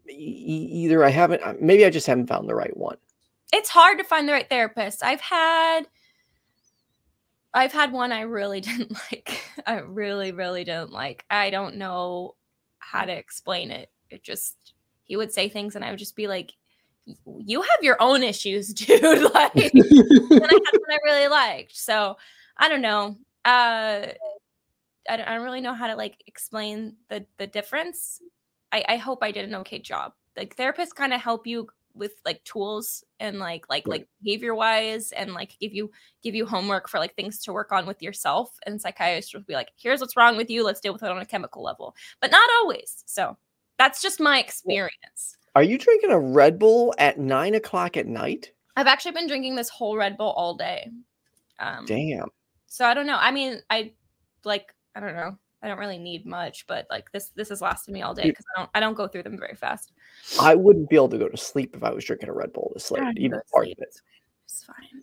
either 0.10 1.04
I 1.04 1.10
haven't 1.10 1.42
uh, 1.44 1.56
maybe 1.60 1.86
I 1.86 1.90
just 1.90 2.08
haven't 2.08 2.28
found 2.28 2.48
the 2.48 2.56
right 2.56 2.76
one. 2.76 2.98
It's 3.52 3.70
hard 3.70 3.98
to 3.98 4.04
find 4.04 4.28
the 4.28 4.34
right 4.34 4.50
therapist. 4.50 5.04
I've 5.04 5.22
had 5.22 5.82
I've 7.54 7.74
had 7.74 7.92
one 7.92 8.12
I 8.12 8.22
really 8.22 8.62
didn't 8.62 8.92
like. 9.12 9.42
I 9.66 9.80
really, 9.80 10.32
really 10.32 10.64
didn't 10.64 10.92
like. 10.92 11.26
I 11.30 11.50
don't 11.50 11.76
know 11.76 12.36
how 12.92 13.06
to 13.06 13.12
explain 13.12 13.72
it. 13.72 13.90
It 14.10 14.24
just 14.24 14.74
he 15.04 15.16
would 15.16 15.32
say 15.32 15.50
things 15.50 15.76
and 15.76 15.84
I 15.84 15.90
would 15.90 16.00
just 16.00 16.16
be 16.16 16.28
like, 16.28 16.54
"You 17.26 17.62
have 17.62 17.80
your 17.82 17.98
own 18.00 18.24
issues, 18.24 18.68
dude." 18.74 19.02
like, 19.34 19.56
and 19.56 19.84
I 19.84 20.30
had 20.32 20.42
one 20.42 20.92
I 20.92 21.00
really 21.04 21.28
liked. 21.28 21.76
So 21.76 22.18
I 22.58 22.70
don't 22.70 22.82
know. 22.82 23.18
Uh, 23.46 24.08
I 25.10 25.18
don't, 25.18 25.28
I 25.28 25.36
don't 25.36 25.44
really 25.44 25.62
know 25.62 25.74
how 25.74 25.88
to 25.88 25.96
like 25.96 26.24
explain 26.28 26.96
the 27.10 27.26
the 27.38 27.48
difference. 27.48 28.22
I, 28.72 28.84
I 28.88 28.98
hope 28.98 29.20
I 29.22 29.32
did 29.32 29.46
an 29.46 29.56
okay 29.56 29.80
job. 29.80 30.14
Like 30.36 30.56
therapists 30.56 30.96
kind 30.96 31.14
of 31.14 31.22
help 31.22 31.46
you 31.46 31.68
with 31.96 32.14
like 32.26 32.44
tools 32.44 33.04
and 33.20 33.40
like 33.40 33.66
like 33.70 33.88
right. 33.88 34.00
like 34.00 34.08
behavior 34.22 34.56
wise 34.56 35.12
and 35.12 35.34
like 35.34 35.58
give 35.60 35.74
you 35.74 35.92
give 36.22 36.36
you 36.36 36.46
homework 36.46 36.90
for 36.90 37.00
like 37.00 37.16
things 37.16 37.40
to 37.40 37.54
work 37.54 37.72
on 37.72 37.86
with 37.86 38.02
yourself 38.02 38.58
and 38.66 38.82
psychiatrists 38.82 39.34
will 39.34 39.42
be 39.42 39.54
like 39.54 39.70
here's 39.76 40.02
what's 40.02 40.18
wrong 40.18 40.38
with 40.38 40.50
you 40.50 40.64
let's 40.64 40.80
deal 40.80 40.94
with 40.94 41.04
it 41.04 41.12
on 41.12 41.20
a 41.20 41.26
chemical 41.26 41.64
level. 41.64 41.96
But 42.22 42.32
not 42.32 42.50
always 42.62 43.04
so 43.06 43.38
that's 43.78 44.02
just 44.02 44.20
my 44.20 44.40
experience. 44.40 45.38
are 45.56 45.64
you 45.64 45.78
drinking 45.78 46.12
a 46.12 46.20
red 46.20 46.60
bull 46.60 46.94
at 46.98 47.20
nine 47.20 47.56
o'clock 47.56 47.98
at 47.98 48.08
night? 48.08 48.52
I've 48.76 48.88
actually 48.88 49.12
been 49.12 49.28
drinking 49.28 49.56
this 49.56 49.70
whole 49.70 49.98
red 49.98 50.18
bull 50.18 50.32
all 50.32 50.56
day 50.56 50.90
um 51.60 51.86
damn. 51.86 52.28
so 52.68 52.86
i 52.86 52.94
don't 52.94 53.08
know 53.08 53.18
i 53.20 53.32
mean 53.32 53.62
i 53.70 53.92
like 54.44 54.74
i 54.96 55.00
don't 55.00 55.16
know 55.16 55.38
I 55.64 55.70
don't 55.70 55.80
really 55.80 55.98
need 55.98 56.26
much, 56.26 56.68
but 56.68 56.86
like 56.90 57.10
this 57.14 57.30
this 57.30 57.50
has 57.50 57.62
lasted 57.62 57.94
me 57.94 58.02
all 58.02 58.14
day 58.14 58.24
because 58.24 58.46
I 58.56 58.60
don't 58.60 58.70
I 58.76 58.80
don't 58.82 58.96
go 58.96 59.08
through 59.08 59.24
them 59.24 59.40
very 59.40 59.56
fast. 59.56 59.94
I 60.40 60.56
wouldn't 60.56 60.90
be 60.90 60.98
able 60.98 61.10
to 61.10 61.18
go 61.18 61.30
to 61.30 61.38
sleep 61.38 61.74
if 61.76 61.84
I 61.84 61.92
was 61.92 62.04
drinking 62.04 62.30
a 62.30 62.34
Red 62.34 62.52
Bull 62.52 62.72
this 62.74 62.92
late, 62.92 63.18
even 63.18 63.40
part 63.52 63.68
of 63.68 63.78
it. 63.78 63.96
It's 64.46 64.66
fine. 64.66 65.02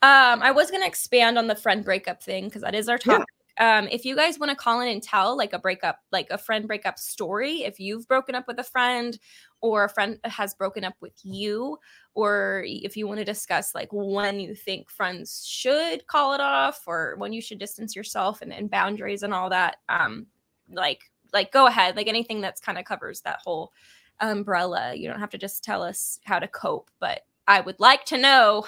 Um, 0.00 0.42
I 0.42 0.50
was 0.50 0.70
gonna 0.70 0.86
expand 0.86 1.38
on 1.38 1.46
the 1.46 1.54
friend 1.54 1.84
breakup 1.84 2.22
thing 2.22 2.46
because 2.46 2.62
that 2.62 2.74
is 2.74 2.88
our 2.88 2.96
topic. 2.98 3.26
um, 3.58 3.86
if 3.92 4.06
you 4.06 4.16
guys 4.16 4.38
want 4.38 4.50
to 4.50 4.56
call 4.56 4.80
in 4.80 4.88
and 4.88 5.02
tell 5.02 5.36
like 5.36 5.52
a 5.52 5.58
breakup, 5.58 5.98
like 6.10 6.28
a 6.30 6.38
friend 6.38 6.66
breakup 6.66 6.98
story, 6.98 7.64
if 7.64 7.78
you've 7.78 8.08
broken 8.08 8.34
up 8.34 8.46
with 8.48 8.58
a 8.58 8.64
friend 8.64 9.18
or 9.60 9.84
a 9.84 9.88
friend 9.88 10.18
has 10.24 10.54
broken 10.54 10.84
up 10.84 10.94
with 11.00 11.14
you, 11.22 11.78
or 12.14 12.64
if 12.66 12.96
you 12.96 13.06
want 13.06 13.18
to 13.18 13.24
discuss 13.24 13.74
like 13.74 13.88
when 13.92 14.40
you 14.40 14.54
think 14.54 14.90
friends 14.90 15.44
should 15.46 16.06
call 16.06 16.34
it 16.34 16.40
off 16.40 16.82
or 16.86 17.14
when 17.18 17.32
you 17.32 17.40
should 17.40 17.58
distance 17.58 17.94
yourself 17.96 18.40
and, 18.42 18.52
and 18.52 18.70
boundaries 18.70 19.22
and 19.22 19.34
all 19.34 19.50
that, 19.50 19.76
um, 19.88 20.26
like 20.70 21.10
like 21.32 21.52
go 21.52 21.66
ahead, 21.66 21.96
like 21.96 22.08
anything 22.08 22.40
that's 22.40 22.60
kind 22.60 22.78
of 22.78 22.84
covers 22.84 23.20
that 23.22 23.40
whole 23.44 23.72
umbrella. 24.20 24.94
You 24.94 25.08
don't 25.08 25.20
have 25.20 25.30
to 25.30 25.38
just 25.38 25.64
tell 25.64 25.82
us 25.82 26.18
how 26.24 26.38
to 26.38 26.48
cope, 26.48 26.90
but 27.00 27.22
I 27.46 27.60
would 27.60 27.80
like 27.80 28.04
to 28.06 28.18
know. 28.18 28.66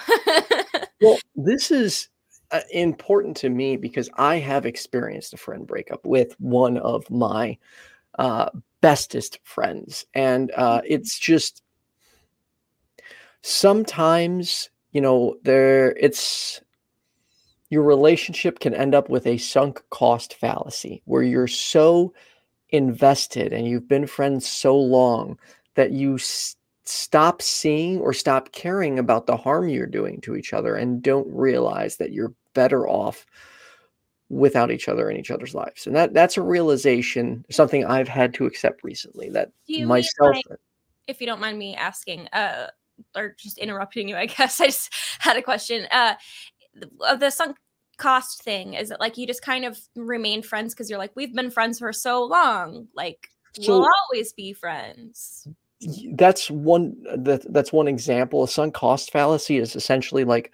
well, 1.01 1.19
this 1.35 1.71
is 1.71 2.09
uh, 2.51 2.61
important 2.71 3.37
to 3.37 3.49
me 3.49 3.77
because 3.77 4.09
I 4.17 4.37
have 4.37 4.65
experienced 4.65 5.33
a 5.33 5.37
friend 5.37 5.65
breakup 5.65 6.05
with 6.05 6.35
one 6.39 6.77
of 6.77 7.09
my 7.09 7.57
uh, 8.19 8.49
bestest 8.81 9.39
friends. 9.43 10.05
And 10.13 10.51
uh, 10.55 10.79
mm-hmm. 10.79 10.87
it's 10.89 11.17
just 11.19 11.61
sometimes, 13.41 14.69
you 14.91 15.01
know, 15.01 15.35
there 15.43 15.95
it's 15.97 16.61
your 17.69 17.83
relationship 17.83 18.59
can 18.59 18.73
end 18.73 18.93
up 18.93 19.09
with 19.09 19.25
a 19.25 19.37
sunk 19.37 19.81
cost 19.89 20.33
fallacy 20.33 21.01
where 21.05 21.23
you're 21.23 21.47
so 21.47 22.13
invested 22.69 23.53
and 23.53 23.65
you've 23.65 23.87
been 23.87 24.07
friends 24.07 24.47
so 24.47 24.77
long 24.77 25.37
that 25.75 25.91
you 25.91 26.15
s- 26.15 26.57
stop 26.83 27.41
seeing 27.41 27.99
or 27.99 28.11
stop 28.11 28.51
caring 28.51 28.99
about 28.99 29.25
the 29.25 29.37
harm 29.37 29.69
you're 29.69 29.85
doing 29.85 30.19
to 30.21 30.35
each 30.35 30.51
other 30.51 30.75
and 30.75 31.01
don't 31.01 31.27
realize 31.33 31.95
that 31.97 32.11
you're 32.11 32.33
better 32.53 32.87
off 32.87 33.25
without 34.31 34.71
each 34.71 34.87
other 34.87 35.09
in 35.09 35.17
each 35.17 35.29
other's 35.29 35.53
lives. 35.53 35.85
And 35.85 35.95
that 35.95 36.13
that's 36.13 36.37
a 36.37 36.41
realization, 36.41 37.45
something 37.51 37.85
I've 37.85 38.07
had 38.07 38.33
to 38.35 38.45
accept 38.45 38.83
recently 38.83 39.29
that 39.31 39.51
myself 39.69 40.37
like, 40.49 40.59
if 41.07 41.19
you 41.19 41.27
don't 41.27 41.41
mind 41.41 41.59
me 41.59 41.75
asking, 41.75 42.27
uh 42.33 42.67
or 43.15 43.35
just 43.37 43.57
interrupting 43.57 44.07
you, 44.07 44.15
I 44.15 44.25
guess 44.37 44.61
I 44.61 44.67
just 44.67 44.93
had 45.19 45.37
a 45.37 45.41
question. 45.41 45.85
Uh 45.91 46.15
of 47.07 47.19
the 47.19 47.29
sunk 47.29 47.57
cost 47.97 48.43
thing, 48.43 48.73
is 48.73 48.89
it 48.89 49.01
like 49.01 49.17
you 49.17 49.27
just 49.27 49.41
kind 49.41 49.65
of 49.65 49.77
remain 49.95 50.41
friends 50.41 50.73
because 50.73 50.89
you're 50.89 50.99
like, 50.99 51.11
we've 51.15 51.35
been 51.35 51.51
friends 51.51 51.79
for 51.79 51.91
so 51.91 52.23
long, 52.23 52.87
like 52.95 53.27
so, 53.59 53.79
we'll 53.79 53.89
always 54.09 54.31
be 54.31 54.53
friends. 54.53 55.45
That's 56.13 56.49
one 56.49 56.95
that 57.17 57.51
that's 57.51 57.73
one 57.73 57.89
example. 57.89 58.43
A 58.43 58.47
sunk 58.47 58.73
cost 58.73 59.11
fallacy 59.11 59.57
is 59.57 59.75
essentially 59.75 60.23
like 60.23 60.53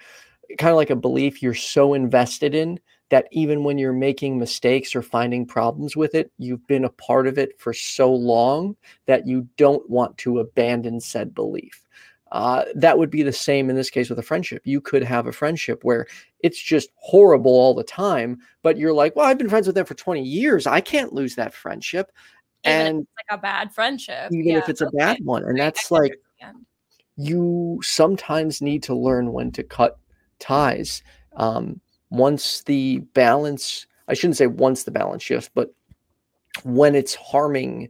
kind 0.58 0.72
of 0.72 0.78
like 0.78 0.90
a 0.90 0.96
belief 0.96 1.44
you're 1.44 1.54
so 1.54 1.94
invested 1.94 2.56
in 2.56 2.80
that 3.10 3.28
even 3.32 3.64
when 3.64 3.78
you're 3.78 3.94
making 3.94 4.38
mistakes 4.38 4.96
or 4.96 5.02
finding 5.02 5.46
problems 5.46 5.96
with 5.96 6.14
it, 6.14 6.32
you've 6.38 6.66
been 6.68 6.86
a 6.86 6.90
part 6.90 7.28
of 7.28 7.38
it 7.38 7.60
for 7.60 7.74
so 7.74 8.14
long 8.14 8.76
that 9.06 9.26
you 9.26 9.48
don't 9.58 9.90
want 9.90 10.18
to 10.18 10.40
abandon 10.40 11.00
said 11.00 11.34
belief. 11.34 11.84
Uh, 12.32 12.66
that 12.76 12.98
would 12.98 13.10
be 13.10 13.24
the 13.24 13.32
same 13.32 13.70
in 13.70 13.76
this 13.78 13.90
case 13.90 14.10
with 14.10 14.20
a 14.20 14.24
friendship. 14.24 14.62
You 14.66 14.82
could 14.82 15.04
have 15.04 15.28
a 15.28 15.32
friendship 15.32 15.84
where 15.84 16.08
it's 16.42 16.62
just 16.62 16.90
horrible 16.96 17.52
all 17.52 17.74
the 17.74 17.84
time, 17.84 18.40
but 18.64 18.78
you're 18.78 18.94
like, 18.94 19.16
well, 19.16 19.26
I've 19.26 19.38
been 19.38 19.50
friends 19.50 19.68
with 19.68 19.76
them 19.76 19.86
for 19.86 19.94
20 19.94 20.22
years. 20.22 20.68
I 20.68 20.82
can't 20.82 21.14
lose 21.14 21.36
that 21.36 21.54
friendship. 21.54 22.12
Even 22.66 22.88
and 22.88 22.98
like 22.98 23.40
a 23.40 23.42
bad 23.42 23.74
friendship. 23.74 24.30
Even 24.34 24.46
yeah, 24.46 24.58
if 24.58 24.68
it's 24.68 24.82
a 24.82 24.92
bad 24.92 25.20
one. 25.24 25.44
And 25.44 25.58
that's 25.58 25.90
like, 25.90 26.20
you 27.16 27.80
sometimes 27.82 28.62
need 28.62 28.84
to 28.84 28.96
learn 28.96 29.34
when 29.34 29.52
to 29.52 29.64
cut 29.64 29.98
ties. 30.40 31.02
Um, 31.36 31.82
once 32.10 32.64
the 32.64 33.00
balance, 33.14 33.86
I 34.08 34.14
shouldn't 34.14 34.38
say 34.38 34.48
once 34.48 34.84
the 34.84 34.92
balance 34.92 35.24
shifts, 35.24 35.50
but 35.54 35.74
when 36.64 36.96
it's 36.96 37.16
harming 37.16 37.90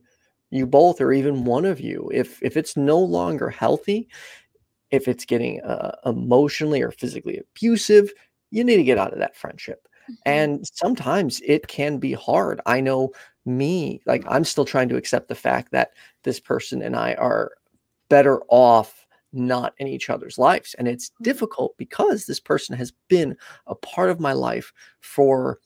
you 0.50 0.65
both 0.65 1.01
or 1.01 1.13
even 1.13 1.45
one 1.45 1.65
of 1.65 1.79
you, 1.79 2.09
if 2.13 2.41
if 2.41 2.57
it's 2.57 2.77
no 2.77 3.00
longer 3.00 3.50
healthy, 3.50 4.07
if 4.91 5.07
it's 5.07 5.25
getting 5.25 5.62
uh, 5.62 5.95
emotionally 6.05 6.81
or 6.81 6.91
physically 6.91 7.39
abusive, 7.39 8.12
you 8.51 8.63
need 8.63 8.77
to 8.77 8.83
get 8.83 8.97
out 8.97 9.13
of 9.13 9.19
that 9.19 9.36
friendship. 9.36 9.88
Mm-hmm. 10.03 10.13
And 10.25 10.67
sometimes 10.74 11.41
it 11.45 11.67
can 11.67 11.97
be 11.97 12.13
hard. 12.13 12.62
I 12.65 12.81
know 12.81 13.12
me, 13.45 14.01
like 14.05 14.24
I'm 14.27 14.43
still 14.43 14.65
trying 14.65 14.89
to 14.89 14.97
accept 14.97 15.27
the 15.27 15.36
fact 15.36 15.71
that 15.71 15.91
this 16.24 16.39
person 16.39 16.81
and 16.81 16.95
I 16.95 17.13
are 17.15 17.51
better 18.09 18.41
off 18.47 19.05
not 19.38 19.74
in 19.77 19.88
each 19.88 20.10
other's 20.10 20.38
lives. 20.38 20.75
And 20.77 20.88
it's 20.88 21.10
mm-hmm. 21.10 21.24
difficult 21.24 21.77
because 21.77 22.25
this 22.25 22.39
person 22.39 22.75
has 22.75 22.91
been 23.08 23.38
a 23.67 23.75
part 23.75 24.10
of 24.10 24.20
my 24.20 24.34
life 24.34 24.74
for 25.00 25.60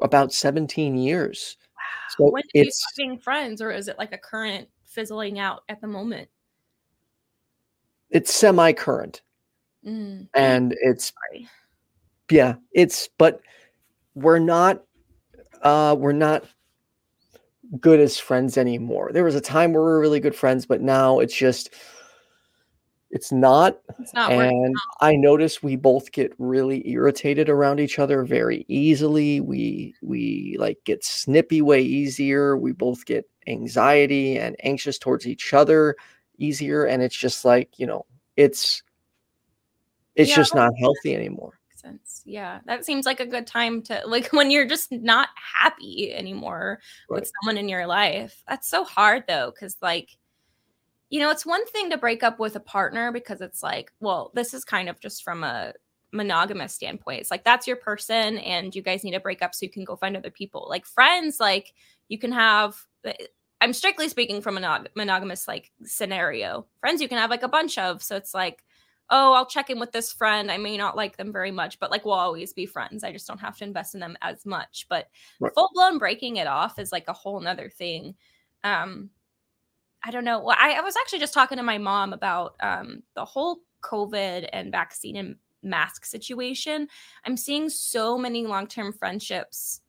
about 0.00 0.32
17 0.32 0.96
years. 0.96 1.56
Wow. 1.74 1.80
So 2.16 2.30
when 2.30 2.42
did 2.54 2.66
you 2.66 2.70
stop 2.70 2.96
being 2.96 3.18
friends, 3.18 3.60
or 3.60 3.70
is 3.70 3.88
it 3.88 3.98
like 3.98 4.12
a 4.12 4.18
current 4.18 4.68
fizzling 4.84 5.38
out 5.38 5.62
at 5.68 5.80
the 5.80 5.86
moment? 5.86 6.28
It's 8.10 8.32
semi 8.32 8.72
current. 8.72 9.22
Mm. 9.86 10.28
And 10.34 10.74
it's, 10.80 11.12
Sorry. 11.32 11.48
yeah, 12.30 12.54
it's, 12.72 13.08
but 13.18 13.40
we're 14.14 14.38
not, 14.38 14.82
uh, 15.62 15.94
we're 15.98 16.12
not 16.12 16.44
good 17.80 18.00
as 18.00 18.18
friends 18.18 18.56
anymore. 18.56 19.10
There 19.12 19.24
was 19.24 19.34
a 19.34 19.40
time 19.40 19.72
where 19.72 19.82
we 19.82 19.90
were 19.90 20.00
really 20.00 20.20
good 20.20 20.34
friends, 20.34 20.66
but 20.66 20.80
now 20.80 21.18
it's 21.18 21.34
just 21.34 21.74
it's 23.10 23.32
not. 23.32 23.78
It's 23.98 24.12
not 24.12 24.32
and 24.32 24.74
I 25.00 25.16
notice 25.16 25.62
we 25.62 25.76
both 25.76 26.12
get 26.12 26.32
really 26.38 26.86
irritated 26.88 27.48
around 27.48 27.80
each 27.80 27.98
other 27.98 28.24
very 28.24 28.64
easily. 28.68 29.40
We 29.40 29.94
we 30.02 30.56
like 30.58 30.78
get 30.84 31.04
snippy 31.04 31.62
way 31.62 31.82
easier. 31.82 32.56
We 32.56 32.72
both 32.72 33.06
get 33.06 33.28
anxiety 33.46 34.38
and 34.38 34.56
anxious 34.62 34.98
towards 34.98 35.26
each 35.26 35.54
other 35.54 35.96
easier 36.36 36.84
and 36.84 37.02
it's 37.02 37.16
just 37.16 37.44
like, 37.44 37.78
you 37.78 37.86
know, 37.86 38.04
it's 38.36 38.82
it's 40.14 40.30
yeah, 40.30 40.36
just 40.36 40.54
not 40.54 40.72
healthy 40.78 41.14
anymore 41.14 41.57
sense. 41.88 42.22
Yeah, 42.24 42.60
that 42.66 42.84
seems 42.84 43.06
like 43.06 43.20
a 43.20 43.26
good 43.26 43.46
time 43.46 43.82
to 43.82 44.02
like 44.06 44.28
when 44.32 44.50
you're 44.50 44.66
just 44.66 44.92
not 44.92 45.28
happy 45.34 46.12
anymore 46.14 46.80
right. 47.08 47.20
with 47.20 47.30
someone 47.40 47.58
in 47.58 47.68
your 47.68 47.86
life. 47.86 48.42
That's 48.48 48.68
so 48.68 48.84
hard 48.84 49.24
though, 49.28 49.52
because 49.54 49.76
like, 49.82 50.16
you 51.10 51.20
know, 51.20 51.30
it's 51.30 51.46
one 51.46 51.66
thing 51.66 51.90
to 51.90 51.98
break 51.98 52.22
up 52.22 52.38
with 52.38 52.56
a 52.56 52.60
partner 52.60 53.12
because 53.12 53.40
it's 53.40 53.62
like, 53.62 53.92
well, 54.00 54.30
this 54.34 54.54
is 54.54 54.64
kind 54.64 54.88
of 54.88 55.00
just 55.00 55.24
from 55.24 55.42
a 55.44 55.72
monogamous 56.12 56.74
standpoint. 56.74 57.20
It's 57.20 57.30
like 57.30 57.44
that's 57.44 57.66
your 57.66 57.76
person, 57.76 58.38
and 58.38 58.74
you 58.74 58.82
guys 58.82 59.04
need 59.04 59.12
to 59.12 59.20
break 59.20 59.42
up 59.42 59.54
so 59.54 59.64
you 59.64 59.70
can 59.70 59.84
go 59.84 59.96
find 59.96 60.16
other 60.16 60.30
people. 60.30 60.66
Like 60.68 60.86
friends, 60.86 61.38
like 61.40 61.72
you 62.08 62.18
can 62.18 62.32
have. 62.32 62.76
Eh, 63.04 63.14
I'm 63.60 63.72
strictly 63.72 64.08
speaking 64.08 64.40
from 64.40 64.56
a 64.56 64.60
monog- 64.60 64.86
monogamous 64.94 65.48
like 65.48 65.72
scenario. 65.82 66.66
Friends 66.78 67.02
you 67.02 67.08
can 67.08 67.18
have 67.18 67.30
like 67.30 67.42
a 67.42 67.48
bunch 67.48 67.76
of. 67.76 68.04
So 68.04 68.14
it's 68.14 68.32
like 68.32 68.62
oh, 69.10 69.32
I'll 69.32 69.46
check 69.46 69.70
in 69.70 69.80
with 69.80 69.92
this 69.92 70.12
friend. 70.12 70.50
I 70.50 70.58
may 70.58 70.76
not 70.76 70.96
like 70.96 71.16
them 71.16 71.32
very 71.32 71.50
much, 71.50 71.78
but 71.78 71.90
like 71.90 72.04
we'll 72.04 72.14
always 72.14 72.52
be 72.52 72.66
friends. 72.66 73.04
I 73.04 73.12
just 73.12 73.26
don't 73.26 73.40
have 73.40 73.56
to 73.58 73.64
invest 73.64 73.94
in 73.94 74.00
them 74.00 74.16
as 74.22 74.44
much. 74.44 74.86
But 74.88 75.08
right. 75.40 75.52
full 75.54 75.70
blown 75.74 75.98
breaking 75.98 76.36
it 76.36 76.46
off 76.46 76.78
is 76.78 76.92
like 76.92 77.08
a 77.08 77.12
whole 77.12 77.40
nother 77.40 77.70
thing. 77.70 78.14
Um, 78.64 79.10
I 80.02 80.10
don't 80.10 80.24
know. 80.24 80.40
Well, 80.40 80.56
I, 80.58 80.72
I 80.74 80.80
was 80.80 80.96
actually 80.96 81.20
just 81.20 81.34
talking 81.34 81.58
to 81.58 81.64
my 81.64 81.78
mom 81.78 82.12
about 82.12 82.54
um, 82.60 83.02
the 83.14 83.24
whole 83.24 83.60
COVID 83.82 84.48
and 84.52 84.70
vaccine 84.70 85.16
and 85.16 85.36
mask 85.62 86.04
situation. 86.04 86.88
I'm 87.24 87.36
seeing 87.36 87.68
so 87.68 88.16
many 88.18 88.46
long 88.46 88.66
term 88.66 88.92
friendships 88.92 89.80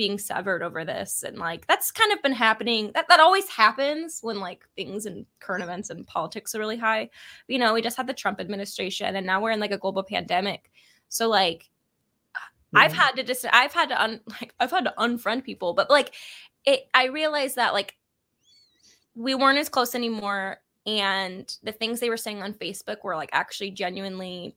being 0.00 0.18
severed 0.18 0.62
over 0.62 0.82
this 0.82 1.22
and 1.24 1.36
like 1.36 1.66
that's 1.66 1.90
kind 1.90 2.10
of 2.10 2.22
been 2.22 2.32
happening 2.32 2.90
that, 2.94 3.06
that 3.10 3.20
always 3.20 3.46
happens 3.50 4.20
when 4.22 4.40
like 4.40 4.64
things 4.74 5.04
and 5.04 5.26
current 5.40 5.62
events 5.62 5.90
and 5.90 6.06
politics 6.06 6.54
are 6.54 6.58
really 6.58 6.78
high 6.78 7.06
you 7.48 7.58
know 7.58 7.74
we 7.74 7.82
just 7.82 7.98
had 7.98 8.06
the 8.06 8.14
trump 8.14 8.40
administration 8.40 9.14
and 9.14 9.26
now 9.26 9.42
we're 9.42 9.50
in 9.50 9.60
like 9.60 9.72
a 9.72 9.76
global 9.76 10.02
pandemic 10.02 10.70
so 11.10 11.28
like 11.28 11.68
yeah. 12.72 12.80
i've 12.80 12.94
had 12.94 13.12
to 13.12 13.22
just 13.22 13.44
i've 13.52 13.74
had 13.74 13.90
to 13.90 14.02
un 14.02 14.18
like 14.40 14.54
i've 14.58 14.70
had 14.70 14.84
to 14.84 14.94
unfriend 14.96 15.44
people 15.44 15.74
but 15.74 15.90
like 15.90 16.14
it 16.64 16.86
i 16.94 17.04
realized 17.04 17.56
that 17.56 17.74
like 17.74 17.94
we 19.14 19.34
weren't 19.34 19.58
as 19.58 19.68
close 19.68 19.94
anymore 19.94 20.62
and 20.86 21.58
the 21.62 21.72
things 21.72 22.00
they 22.00 22.08
were 22.08 22.16
saying 22.16 22.42
on 22.42 22.54
facebook 22.54 23.04
were 23.04 23.16
like 23.16 23.28
actually 23.34 23.70
genuinely 23.70 24.56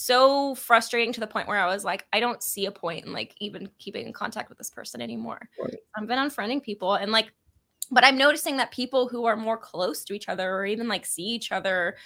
so 0.00 0.54
frustrating 0.54 1.12
to 1.12 1.20
the 1.20 1.26
point 1.26 1.48
where 1.48 1.58
I 1.58 1.66
was 1.66 1.84
like, 1.84 2.06
I 2.12 2.20
don't 2.20 2.42
see 2.42 2.66
a 2.66 2.72
point 2.72 3.04
in 3.04 3.12
like 3.12 3.34
even 3.38 3.68
keeping 3.78 4.06
in 4.06 4.12
contact 4.12 4.48
with 4.48 4.58
this 4.58 4.70
person 4.70 5.00
anymore. 5.00 5.48
Right. 5.60 5.76
I've 5.94 6.06
been 6.06 6.18
unfriending 6.18 6.62
people 6.62 6.94
and 6.94 7.12
like, 7.12 7.32
but 7.90 8.04
I'm 8.04 8.16
noticing 8.16 8.56
that 8.56 8.70
people 8.70 9.08
who 9.08 9.26
are 9.26 9.36
more 9.36 9.58
close 9.58 10.04
to 10.04 10.14
each 10.14 10.28
other 10.28 10.54
or 10.54 10.64
even 10.64 10.88
like 10.88 11.04
see 11.04 11.24
each 11.24 11.52
other 11.52 11.96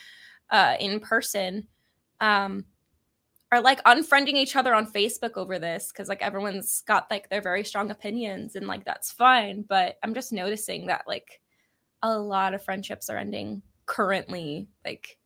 uh, 0.51 0.77
in 0.81 1.01
person 1.01 1.69
um, 2.21 2.65
are 3.53 3.61
like 3.61 3.83
unfriending 3.85 4.35
each 4.35 4.57
other 4.57 4.75
on 4.75 4.91
Facebook 4.91 5.37
over 5.37 5.59
this 5.59 5.93
because 5.93 6.09
like 6.09 6.23
everyone's 6.23 6.83
got 6.87 7.11
like 7.11 7.29
their 7.29 7.43
very 7.43 7.65
strong 7.65 7.91
opinions 7.91 8.57
and 8.57 8.67
like 8.67 8.85
that's 8.85 9.13
fine. 9.13 9.65
But 9.69 9.97
I'm 10.03 10.15
just 10.15 10.33
noticing 10.33 10.87
that 10.87 11.05
like 11.07 11.41
a 12.03 12.19
lot 12.19 12.55
of 12.55 12.65
friendships 12.65 13.09
are 13.09 13.19
ending 13.19 13.63
currently 13.87 14.69
like 14.85 15.19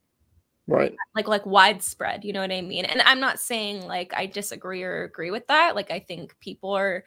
right. 0.68 0.94
like 1.14 1.26
like 1.26 1.46
widespread 1.46 2.25
you 2.25 2.32
know 2.32 2.40
what 2.40 2.52
i 2.52 2.60
mean? 2.60 2.84
And 2.84 3.02
i'm 3.02 3.20
not 3.20 3.40
saying 3.40 3.87
like 3.87 4.12
i 4.14 4.26
disagree 4.26 4.82
or 4.82 5.04
agree 5.04 5.30
with 5.30 5.46
that 5.48 5.75
like 5.75 5.90
i 5.90 5.98
think 5.98 6.38
people 6.40 6.72
are 6.72 7.04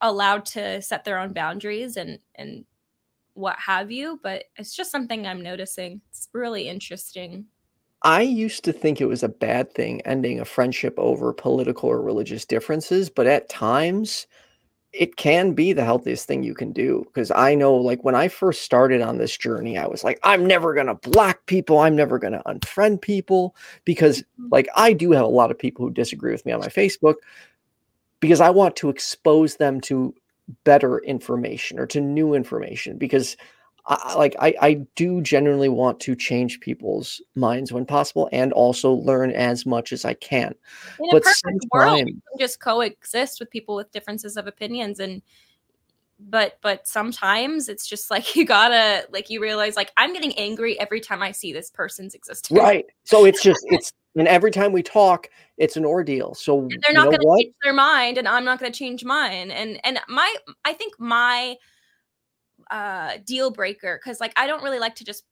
allowed 0.00 0.44
to 0.46 0.82
set 0.82 1.04
their 1.04 1.18
own 1.18 1.32
boundaries 1.32 1.96
and 1.96 2.18
and 2.34 2.64
what 3.34 3.56
have 3.58 3.90
you 3.90 4.18
but 4.22 4.44
it's 4.56 4.74
just 4.74 4.90
something 4.90 5.26
i'm 5.26 5.42
noticing. 5.42 6.00
It's 6.10 6.28
really 6.32 6.68
interesting. 6.68 7.46
I 8.02 8.20
used 8.20 8.64
to 8.64 8.72
think 8.72 9.00
it 9.00 9.06
was 9.06 9.22
a 9.22 9.28
bad 9.28 9.72
thing 9.72 10.02
ending 10.02 10.38
a 10.38 10.44
friendship 10.44 10.94
over 10.98 11.32
political 11.32 11.88
or 11.88 12.02
religious 12.02 12.44
differences, 12.44 13.08
but 13.08 13.26
at 13.26 13.48
times 13.48 14.26
it 14.94 15.16
can 15.16 15.52
be 15.52 15.72
the 15.72 15.84
healthiest 15.84 16.26
thing 16.26 16.42
you 16.42 16.54
can 16.54 16.72
do 16.72 17.02
because 17.06 17.30
I 17.32 17.54
know 17.54 17.74
like 17.74 18.04
when 18.04 18.14
I 18.14 18.28
first 18.28 18.62
started 18.62 19.02
on 19.02 19.18
this 19.18 19.36
journey 19.36 19.76
I 19.76 19.86
was 19.86 20.04
like 20.04 20.20
I'm 20.22 20.46
never 20.46 20.72
going 20.72 20.86
to 20.86 20.94
block 20.94 21.46
people 21.46 21.78
I'm 21.78 21.96
never 21.96 22.18
going 22.18 22.32
to 22.32 22.42
unfriend 22.46 23.00
people 23.00 23.56
because 23.84 24.20
mm-hmm. 24.20 24.48
like 24.52 24.68
I 24.76 24.92
do 24.92 25.10
have 25.12 25.24
a 25.24 25.28
lot 25.28 25.50
of 25.50 25.58
people 25.58 25.84
who 25.84 25.92
disagree 25.92 26.32
with 26.32 26.46
me 26.46 26.52
on 26.52 26.60
my 26.60 26.68
Facebook 26.68 27.16
because 28.20 28.40
I 28.40 28.50
want 28.50 28.76
to 28.76 28.88
expose 28.88 29.56
them 29.56 29.80
to 29.82 30.14
better 30.62 30.98
information 30.98 31.78
or 31.78 31.86
to 31.86 32.00
new 32.00 32.34
information 32.34 32.96
because 32.96 33.36
I, 33.86 34.14
like 34.14 34.34
I, 34.38 34.54
I 34.60 34.74
do 34.96 35.20
genuinely 35.20 35.68
want 35.68 36.00
to 36.00 36.16
change 36.16 36.60
people's 36.60 37.20
minds 37.34 37.72
when 37.72 37.84
possible 37.84 38.28
and 38.32 38.52
also 38.52 38.92
learn 38.92 39.30
as 39.32 39.66
much 39.66 39.92
as 39.92 40.04
I 40.04 40.14
can. 40.14 40.54
In 40.98 41.08
but 41.10 41.18
a 41.18 41.20
perfect 41.20 41.66
world, 41.72 41.98
you 41.98 42.04
can 42.06 42.38
just 42.38 42.60
coexist 42.60 43.40
with 43.40 43.50
people 43.50 43.74
with 43.74 43.92
differences 43.92 44.36
of 44.36 44.46
opinions 44.46 45.00
and 45.00 45.22
but 46.18 46.58
but 46.62 46.86
sometimes 46.86 47.68
it's 47.68 47.86
just 47.86 48.10
like 48.10 48.36
you 48.36 48.44
gotta 48.44 49.06
like 49.12 49.30
you 49.30 49.40
realize 49.40 49.76
like 49.76 49.92
I'm 49.96 50.12
getting 50.12 50.32
angry 50.38 50.78
every 50.80 51.00
time 51.00 51.22
I 51.22 51.32
see 51.32 51.52
this 51.52 51.70
person's 51.70 52.14
existence. 52.14 52.58
Right. 52.58 52.86
So 53.04 53.24
it's 53.24 53.42
just 53.42 53.60
it's 53.70 53.92
and 54.16 54.28
every 54.28 54.52
time 54.52 54.72
we 54.72 54.82
talk, 54.82 55.28
it's 55.58 55.76
an 55.76 55.84
ordeal. 55.84 56.34
So 56.34 56.60
and 56.60 56.82
they're 56.82 56.94
not 56.94 57.10
gonna 57.10 57.36
change 57.38 57.54
their 57.62 57.72
mind 57.72 58.16
and 58.16 58.28
I'm 58.28 58.44
not 58.44 58.60
gonna 58.60 58.72
change 58.72 59.04
mine. 59.04 59.50
And 59.50 59.78
and 59.84 60.00
my 60.08 60.34
I 60.64 60.72
think 60.72 60.94
my 60.98 61.56
uh 62.70 63.18
deal 63.26 63.50
breaker 63.50 64.00
because 64.02 64.20
like 64.20 64.32
i 64.36 64.46
don't 64.46 64.62
really 64.62 64.78
like 64.78 64.94
to 64.94 65.04
just 65.04 65.24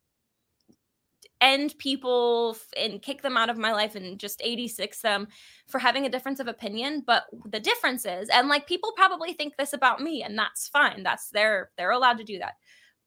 end 1.43 1.75
people 1.79 2.57
and 2.77 3.03
kick 3.03 3.21
them 3.21 3.37
out 3.37 3.51
of 3.51 3.59
my 3.59 3.73
life 3.73 3.97
and 3.97 4.19
just 4.19 4.41
86 4.43 5.03
them 5.03 5.27
for 5.67 5.81
having 5.81 6.07
a 6.07 6.09
difference 6.09 6.39
of 6.39 6.47
opinion 6.47 7.03
but 7.05 7.25
the 7.51 7.59
difference 7.59 8.07
is 8.07 8.29
and 8.29 8.49
like 8.49 8.67
people 8.69 8.93
probably 8.97 9.33
think 9.33 9.55
this 9.59 9.73
about 9.73 10.01
me 10.01 10.23
and 10.23 10.39
that's 10.39 10.69
fine 10.69 11.03
that's 11.03 11.31
their 11.31 11.71
they're 11.77 11.91
allowed 11.91 12.19
to 12.19 12.25
do 12.25 12.39
that 12.39 12.55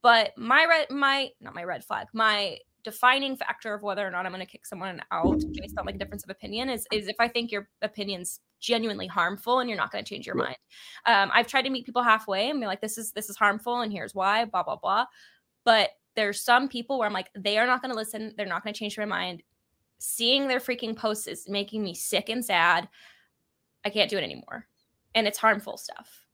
but 0.04 0.34
my 0.38 0.66
red 0.66 0.92
my 0.92 1.30
not 1.40 1.56
my 1.56 1.64
red 1.64 1.84
flag 1.84 2.08
my 2.14 2.58
defining 2.84 3.38
factor 3.38 3.74
of 3.74 3.82
whether 3.82 4.06
or 4.06 4.12
not 4.12 4.26
i'm 4.26 4.34
going 4.34 4.46
to 4.46 4.52
kick 4.52 4.66
someone 4.66 5.02
out 5.12 5.42
based 5.54 5.78
on 5.78 5.86
like 5.86 5.96
a 5.96 5.98
difference 5.98 6.26
of 6.26 6.30
opinion 6.30 6.70
is 6.70 6.86
is 6.92 7.08
if 7.08 7.16
i 7.20 7.30
think 7.30 7.54
your 7.54 7.70
opinions 7.82 8.42
genuinely 8.66 9.08
harmful 9.08 9.60
and 9.60 9.70
you're 9.70 9.78
not 9.78 9.92
going 9.92 10.04
to 10.04 10.10
change 10.10 10.26
your 10.26 10.36
mind. 10.36 10.58
Um, 11.06 11.30
I've 11.34 11.48
tried 11.48 11.64
to 11.64 11.70
meet 11.70 11.86
people 11.86 12.02
halfway 12.02 12.50
and 12.50 12.60
be 12.60 12.66
like, 12.66 12.82
this 12.82 12.98
is 12.98 13.12
this 13.12 13.30
is 13.30 13.38
harmful 13.38 13.82
and 13.82 13.92
here's 13.92 14.16
why, 14.16 14.46
blah, 14.46 14.64
blah, 14.64 14.78
blah. 14.78 15.06
But 15.64 15.92
there's 16.16 16.42
some 16.42 16.68
people 16.68 16.98
where 16.98 17.08
I'm 17.08 17.14
like, 17.14 17.30
they 17.36 17.58
are 17.58 17.68
not 17.68 17.82
going 17.82 17.92
to 17.92 17.98
listen, 17.98 18.34
they're 18.38 18.46
not 18.46 18.64
going 18.64 18.74
to 18.74 18.80
change 18.80 18.98
my 18.98 19.06
mind. 19.06 19.44
Seeing 20.00 20.48
their 20.48 20.60
freaking 20.60 20.96
posts 20.96 21.28
is 21.28 21.48
making 21.48 21.84
me 21.84 21.94
sick 21.94 22.30
and 22.30 22.44
sad. 22.44 22.90
I 23.86 23.90
can't 23.90 24.10
do 24.10 24.18
it 24.18 24.24
anymore. 24.24 24.68
And 25.14 25.28
it's 25.28 25.38
harmful 25.38 25.78
stuff. 25.78 26.25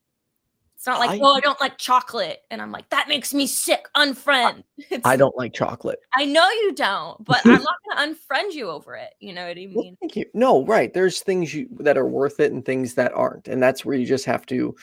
It's 0.82 0.88
not 0.88 0.98
like, 0.98 1.10
I, 1.10 1.20
oh, 1.22 1.34
I 1.34 1.38
don't 1.38 1.60
like 1.60 1.78
chocolate. 1.78 2.42
And 2.50 2.60
I'm 2.60 2.72
like, 2.72 2.88
that 2.88 3.06
makes 3.06 3.32
me 3.32 3.46
sick. 3.46 3.86
Unfriend. 3.96 4.64
It's, 4.90 5.06
I 5.06 5.14
don't 5.14 5.36
like 5.36 5.52
chocolate. 5.52 6.00
I 6.16 6.24
know 6.24 6.50
you 6.50 6.72
don't, 6.74 7.24
but 7.24 7.40
I'm 7.44 7.62
not 7.62 7.76
going 7.88 8.14
to 8.14 8.18
unfriend 8.18 8.52
you 8.52 8.68
over 8.68 8.96
it. 8.96 9.14
You 9.20 9.32
know 9.32 9.46
what 9.46 9.52
I 9.52 9.66
mean? 9.66 9.74
Well, 9.76 9.96
thank 10.00 10.16
you. 10.16 10.24
No, 10.34 10.66
right. 10.66 10.92
There's 10.92 11.20
things 11.20 11.54
you, 11.54 11.68
that 11.78 11.96
are 11.96 12.08
worth 12.08 12.40
it 12.40 12.50
and 12.50 12.64
things 12.64 12.94
that 12.94 13.12
aren't. 13.12 13.46
And 13.46 13.62
that's 13.62 13.84
where 13.84 13.94
you 13.94 14.04
just 14.04 14.24
have 14.24 14.44
to 14.46 14.74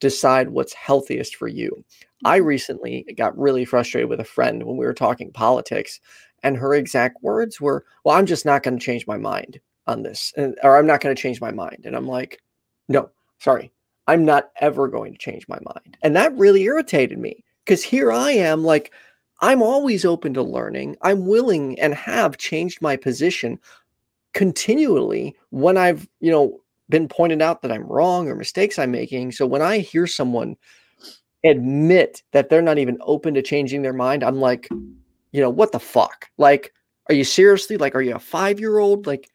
decide 0.00 0.50
what's 0.50 0.74
healthiest 0.74 1.36
for 1.36 1.48
you. 1.48 1.82
I 2.26 2.40
mm-hmm. 2.40 2.46
recently 2.46 3.06
got 3.16 3.38
really 3.38 3.64
frustrated 3.64 4.10
with 4.10 4.20
a 4.20 4.24
friend 4.24 4.64
when 4.64 4.76
we 4.76 4.84
were 4.84 4.92
talking 4.92 5.32
politics, 5.32 5.98
and 6.42 6.58
her 6.58 6.74
exact 6.74 7.22
words 7.22 7.58
were, 7.58 7.86
Well, 8.04 8.16
I'm 8.16 8.26
just 8.26 8.44
not 8.44 8.62
going 8.62 8.78
to 8.78 8.84
change 8.84 9.06
my 9.06 9.16
mind 9.16 9.60
on 9.86 10.02
this, 10.02 10.34
or 10.62 10.76
I'm 10.76 10.86
not 10.86 11.00
going 11.00 11.16
to 11.16 11.22
change 11.22 11.40
my 11.40 11.52
mind. 11.52 11.86
And 11.86 11.96
I'm 11.96 12.06
like, 12.06 12.42
No, 12.86 13.08
sorry, 13.38 13.72
I'm 14.08 14.24
not 14.24 14.50
ever 14.60 14.88
going 14.88 15.12
to 15.12 15.18
change 15.18 15.46
my 15.48 15.58
mind. 15.74 15.96
And 16.02 16.16
that 16.16 16.36
really 16.36 16.62
irritated 16.62 17.18
me 17.18 17.44
because 17.64 17.84
here 17.84 18.10
I 18.10 18.32
am, 18.32 18.64
like, 18.64 18.92
I'm 19.40 19.62
always 19.62 20.04
open 20.04 20.34
to 20.34 20.42
learning. 20.42 20.96
I'm 21.02 21.26
willing 21.26 21.78
and 21.78 21.94
have 21.94 22.38
changed 22.38 22.82
my 22.82 22.96
position 22.96 23.60
continually 24.32 25.36
when 25.50 25.76
I've, 25.76 26.08
you 26.20 26.32
know, 26.32 26.60
been 26.88 27.06
pointed 27.06 27.42
out 27.42 27.62
that 27.62 27.70
I'm 27.70 27.86
wrong 27.86 28.28
or 28.28 28.34
mistakes 28.34 28.78
I'm 28.78 28.90
making. 28.90 29.32
So 29.32 29.46
when 29.46 29.62
I 29.62 29.78
hear 29.78 30.06
someone 30.06 30.56
admit 31.44 32.22
that 32.32 32.48
they're 32.48 32.62
not 32.62 32.78
even 32.78 32.98
open 33.02 33.34
to 33.34 33.42
changing 33.42 33.82
their 33.82 33.92
mind, 33.92 34.24
I'm 34.24 34.40
like, 34.40 34.68
you 35.32 35.40
know, 35.40 35.50
what 35.50 35.72
the 35.72 35.78
fuck? 35.78 36.30
Like, 36.38 36.72
are 37.08 37.14
you 37.14 37.24
seriously 37.24 37.76
like, 37.76 37.94
are 37.94 38.02
you 38.02 38.14
a 38.14 38.18
five 38.18 38.60
year 38.60 38.78
old? 38.78 39.06
Like, 39.06 39.30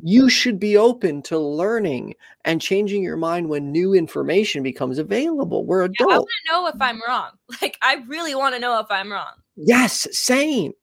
you 0.00 0.28
should 0.30 0.60
be 0.60 0.76
open 0.76 1.22
to 1.22 1.38
learning 1.38 2.14
and 2.44 2.60
changing 2.60 3.02
your 3.02 3.16
mind 3.16 3.48
when 3.48 3.72
new 3.72 3.94
information 3.94 4.62
becomes 4.62 4.98
available. 4.98 5.64
We're 5.64 5.84
adults. 5.84 5.98
Yeah, 6.00 6.06
I 6.06 6.18
want 6.18 6.28
to 6.46 6.52
know 6.52 6.66
if 6.66 6.76
I'm 6.80 7.02
wrong. 7.06 7.30
Like, 7.62 7.78
I 7.82 8.04
really 8.06 8.34
want 8.34 8.54
to 8.54 8.60
know 8.60 8.78
if 8.78 8.86
I'm 8.90 9.10
wrong. 9.10 9.32
Yes, 9.56 10.06
same. 10.12 10.74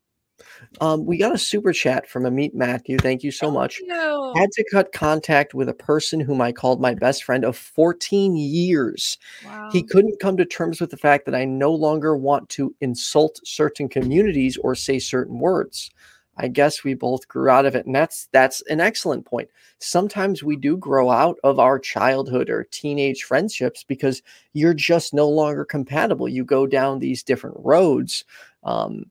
Um, 0.82 1.06
we 1.06 1.18
got 1.18 1.34
a 1.34 1.38
super 1.38 1.72
chat 1.72 2.10
from 2.10 2.24
Amit 2.24 2.54
Matthew. 2.54 2.98
Thank 2.98 3.24
you 3.24 3.32
so 3.32 3.48
Thank 3.48 3.54
much. 3.54 3.80
You. 3.80 4.34
Had 4.36 4.52
to 4.52 4.66
cut 4.72 4.92
contact 4.92 5.54
with 5.54 5.70
a 5.70 5.74
person 5.74 6.20
whom 6.20 6.42
I 6.42 6.52
called 6.52 6.82
my 6.82 6.94
best 6.94 7.24
friend 7.24 7.46
of 7.46 7.56
14 7.56 8.36
years. 8.36 9.18
Wow. 9.46 9.70
He 9.72 9.84
couldn't 9.84 10.20
come 10.20 10.38
to 10.38 10.46
terms 10.46 10.82
with 10.82 10.90
the 10.90 10.98
fact 10.98 11.26
that 11.26 11.36
I 11.36 11.46
no 11.46 11.72
longer 11.72 12.18
want 12.18 12.50
to 12.50 12.76
insult 12.82 13.40
certain 13.46 13.88
communities 13.88 14.58
or 14.58 14.76
say 14.76 15.00
certain 15.00 15.40
words. 15.40 15.92
I 16.38 16.48
guess 16.48 16.84
we 16.84 16.94
both 16.94 17.28
grew 17.28 17.50
out 17.50 17.66
of 17.66 17.76
it. 17.76 17.86
And 17.86 17.96
that's 17.96 18.28
that's 18.32 18.62
an 18.64 18.80
excellent 18.82 19.26
point. 19.26 19.50
Sometimes 19.80 20.44
we 20.44 20.56
do 20.56 20.78
grow 20.78 21.10
out 21.10 21.38
of 21.44 21.60
our 21.60 21.80
childhood 21.80 22.50
or 22.50 22.66
teenage 22.72 23.24
friendships 23.24 23.84
because 23.84 24.22
you're 24.54 24.74
just 24.74 25.14
no 25.14 25.30
longer 25.30 25.66
compatible. 25.66 26.28
You 26.28 26.44
go 26.44 26.68
down 26.68 27.00
these 27.00 27.24
different 27.24 27.58
roads, 27.60 28.26
um, 28.64 29.06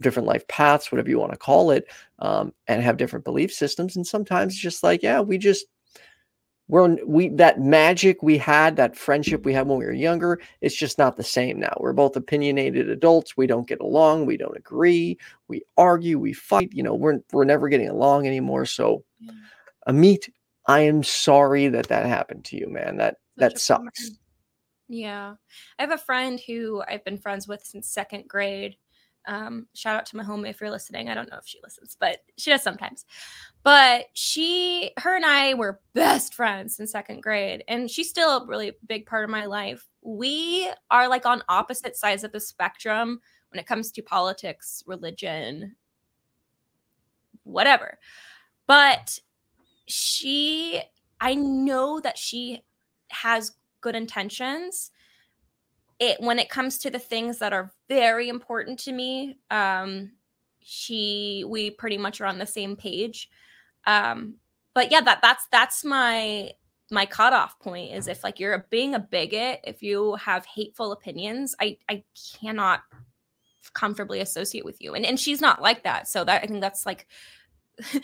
different 0.00 0.28
life 0.28 0.46
paths, 0.48 0.92
whatever 0.92 1.10
you 1.10 1.18
want 1.18 1.32
to 1.32 1.38
call 1.38 1.70
it, 1.70 1.86
um, 2.20 2.52
and 2.66 2.82
have 2.82 2.96
different 2.96 3.24
belief 3.24 3.52
systems. 3.52 3.96
And 3.96 4.06
sometimes 4.06 4.56
just 4.56 4.82
like, 4.82 5.02
yeah, 5.02 5.20
we 5.20 5.38
just 5.38 5.66
we're 6.68 6.96
we 7.06 7.28
that 7.30 7.60
magic 7.60 8.22
we 8.22 8.36
had 8.36 8.76
that 8.76 8.96
friendship 8.96 9.44
we 9.44 9.54
had 9.54 9.66
when 9.66 9.78
we 9.78 9.86
were 9.86 9.92
younger 9.92 10.38
it's 10.60 10.76
just 10.76 10.98
not 10.98 11.16
the 11.16 11.24
same 11.24 11.58
now. 11.58 11.76
We're 11.80 11.94
both 11.94 12.14
opinionated 12.16 12.90
adults 12.90 13.36
we 13.36 13.46
don't 13.46 13.66
get 13.66 13.80
along 13.80 14.26
we 14.26 14.36
don't 14.36 14.56
agree 14.56 15.18
we 15.48 15.62
argue 15.76 16.18
we 16.18 16.32
fight 16.34 16.70
you 16.72 16.82
know 16.82 16.94
we're 16.94 17.20
we're 17.32 17.44
never 17.44 17.68
getting 17.68 17.88
along 17.88 18.26
anymore. 18.26 18.66
So 18.66 19.02
yeah. 19.20 19.32
amit 19.88 20.28
i 20.66 20.80
am 20.80 21.02
sorry 21.02 21.68
that 21.68 21.88
that 21.88 22.06
happened 22.06 22.44
to 22.46 22.56
you 22.56 22.68
man. 22.68 22.98
That 22.98 23.16
Such 23.38 23.52
that 23.52 23.58
sucks. 23.58 24.10
yeah. 24.88 25.34
I 25.78 25.82
have 25.82 25.92
a 25.92 25.98
friend 25.98 26.38
who 26.46 26.82
i've 26.86 27.04
been 27.04 27.18
friends 27.18 27.48
with 27.48 27.64
since 27.64 27.88
second 27.88 28.28
grade 28.28 28.76
um, 29.26 29.66
shout 29.74 29.96
out 29.96 30.06
to 30.06 30.16
my 30.16 30.24
home 30.24 30.44
if 30.44 30.60
you're 30.60 30.70
listening. 30.70 31.08
I 31.08 31.14
don't 31.14 31.30
know 31.30 31.38
if 31.38 31.46
she 31.46 31.58
listens, 31.62 31.96
but 31.98 32.18
she 32.36 32.50
does 32.50 32.62
sometimes. 32.62 33.04
But 33.62 34.06
she, 34.14 34.92
her 34.98 35.16
and 35.16 35.24
I 35.24 35.54
were 35.54 35.80
best 35.94 36.34
friends 36.34 36.78
in 36.80 36.86
second 36.86 37.22
grade, 37.22 37.64
and 37.68 37.90
she's 37.90 38.08
still 38.08 38.38
a 38.38 38.46
really 38.46 38.72
big 38.86 39.06
part 39.06 39.24
of 39.24 39.30
my 39.30 39.46
life. 39.46 39.86
We 40.02 40.70
are 40.90 41.08
like 41.08 41.26
on 41.26 41.42
opposite 41.48 41.96
sides 41.96 42.24
of 42.24 42.32
the 42.32 42.40
spectrum 42.40 43.20
when 43.50 43.60
it 43.60 43.66
comes 43.66 43.92
to 43.92 44.02
politics, 44.02 44.82
religion, 44.86 45.76
whatever. 47.44 47.98
But 48.66 49.18
she, 49.86 50.82
I 51.20 51.34
know 51.34 52.00
that 52.00 52.18
she 52.18 52.62
has 53.08 53.52
good 53.80 53.96
intentions 53.96 54.90
it 55.98 56.20
when 56.20 56.38
it 56.38 56.48
comes 56.48 56.78
to 56.78 56.90
the 56.90 56.98
things 56.98 57.38
that 57.38 57.52
are 57.52 57.72
very 57.88 58.28
important 58.28 58.78
to 58.78 58.92
me 58.92 59.38
um 59.50 60.12
she 60.62 61.44
we 61.48 61.70
pretty 61.70 61.98
much 61.98 62.20
are 62.20 62.26
on 62.26 62.38
the 62.38 62.46
same 62.46 62.76
page. 62.76 63.28
Um 63.86 64.34
but 64.74 64.92
yeah 64.92 65.00
that 65.00 65.20
that's 65.22 65.46
that's 65.50 65.84
my 65.84 66.50
my 66.90 67.06
cutoff 67.06 67.58
point 67.58 67.92
is 67.92 68.08
if 68.08 68.24
like 68.24 68.40
you're 68.40 68.66
being 68.70 68.94
a 68.94 68.98
bigot 68.98 69.60
if 69.64 69.82
you 69.82 70.14
have 70.14 70.46
hateful 70.46 70.92
opinions 70.92 71.54
i 71.60 71.76
i 71.90 72.02
cannot 72.40 72.80
comfortably 73.74 74.20
associate 74.20 74.64
with 74.64 74.80
you. 74.80 74.94
And 74.94 75.04
and 75.06 75.18
she's 75.18 75.40
not 75.40 75.62
like 75.62 75.84
that. 75.84 76.08
So 76.08 76.24
that 76.24 76.42
i 76.42 76.46
think 76.46 76.60
that's 76.60 76.86
like 76.86 77.06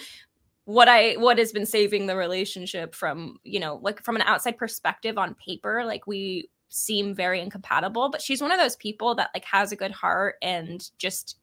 what 0.67 0.89
i 0.89 1.15
what 1.15 1.37
has 1.39 1.53
been 1.53 1.67
saving 1.67 2.07
the 2.07 2.17
relationship 2.17 2.95
from 2.95 3.39
you 3.45 3.61
know 3.61 3.79
like 3.83 4.03
from 4.03 4.17
an 4.17 4.23
outside 4.23 4.57
perspective 4.57 5.19
on 5.19 5.35
paper 5.35 5.85
like 5.85 6.07
we 6.07 6.49
seem 6.75 7.15
very 7.15 7.41
incompatible 7.41 8.09
but 8.09 8.21
she's 8.21 8.43
one 8.43 8.51
of 8.51 8.59
those 8.59 8.75
people 8.77 9.15
that 9.15 9.31
like 9.33 9.45
has 9.45 9.71
a 9.71 9.77
good 9.77 9.93
heart 9.93 10.35
and 10.43 10.91
just 10.99 11.37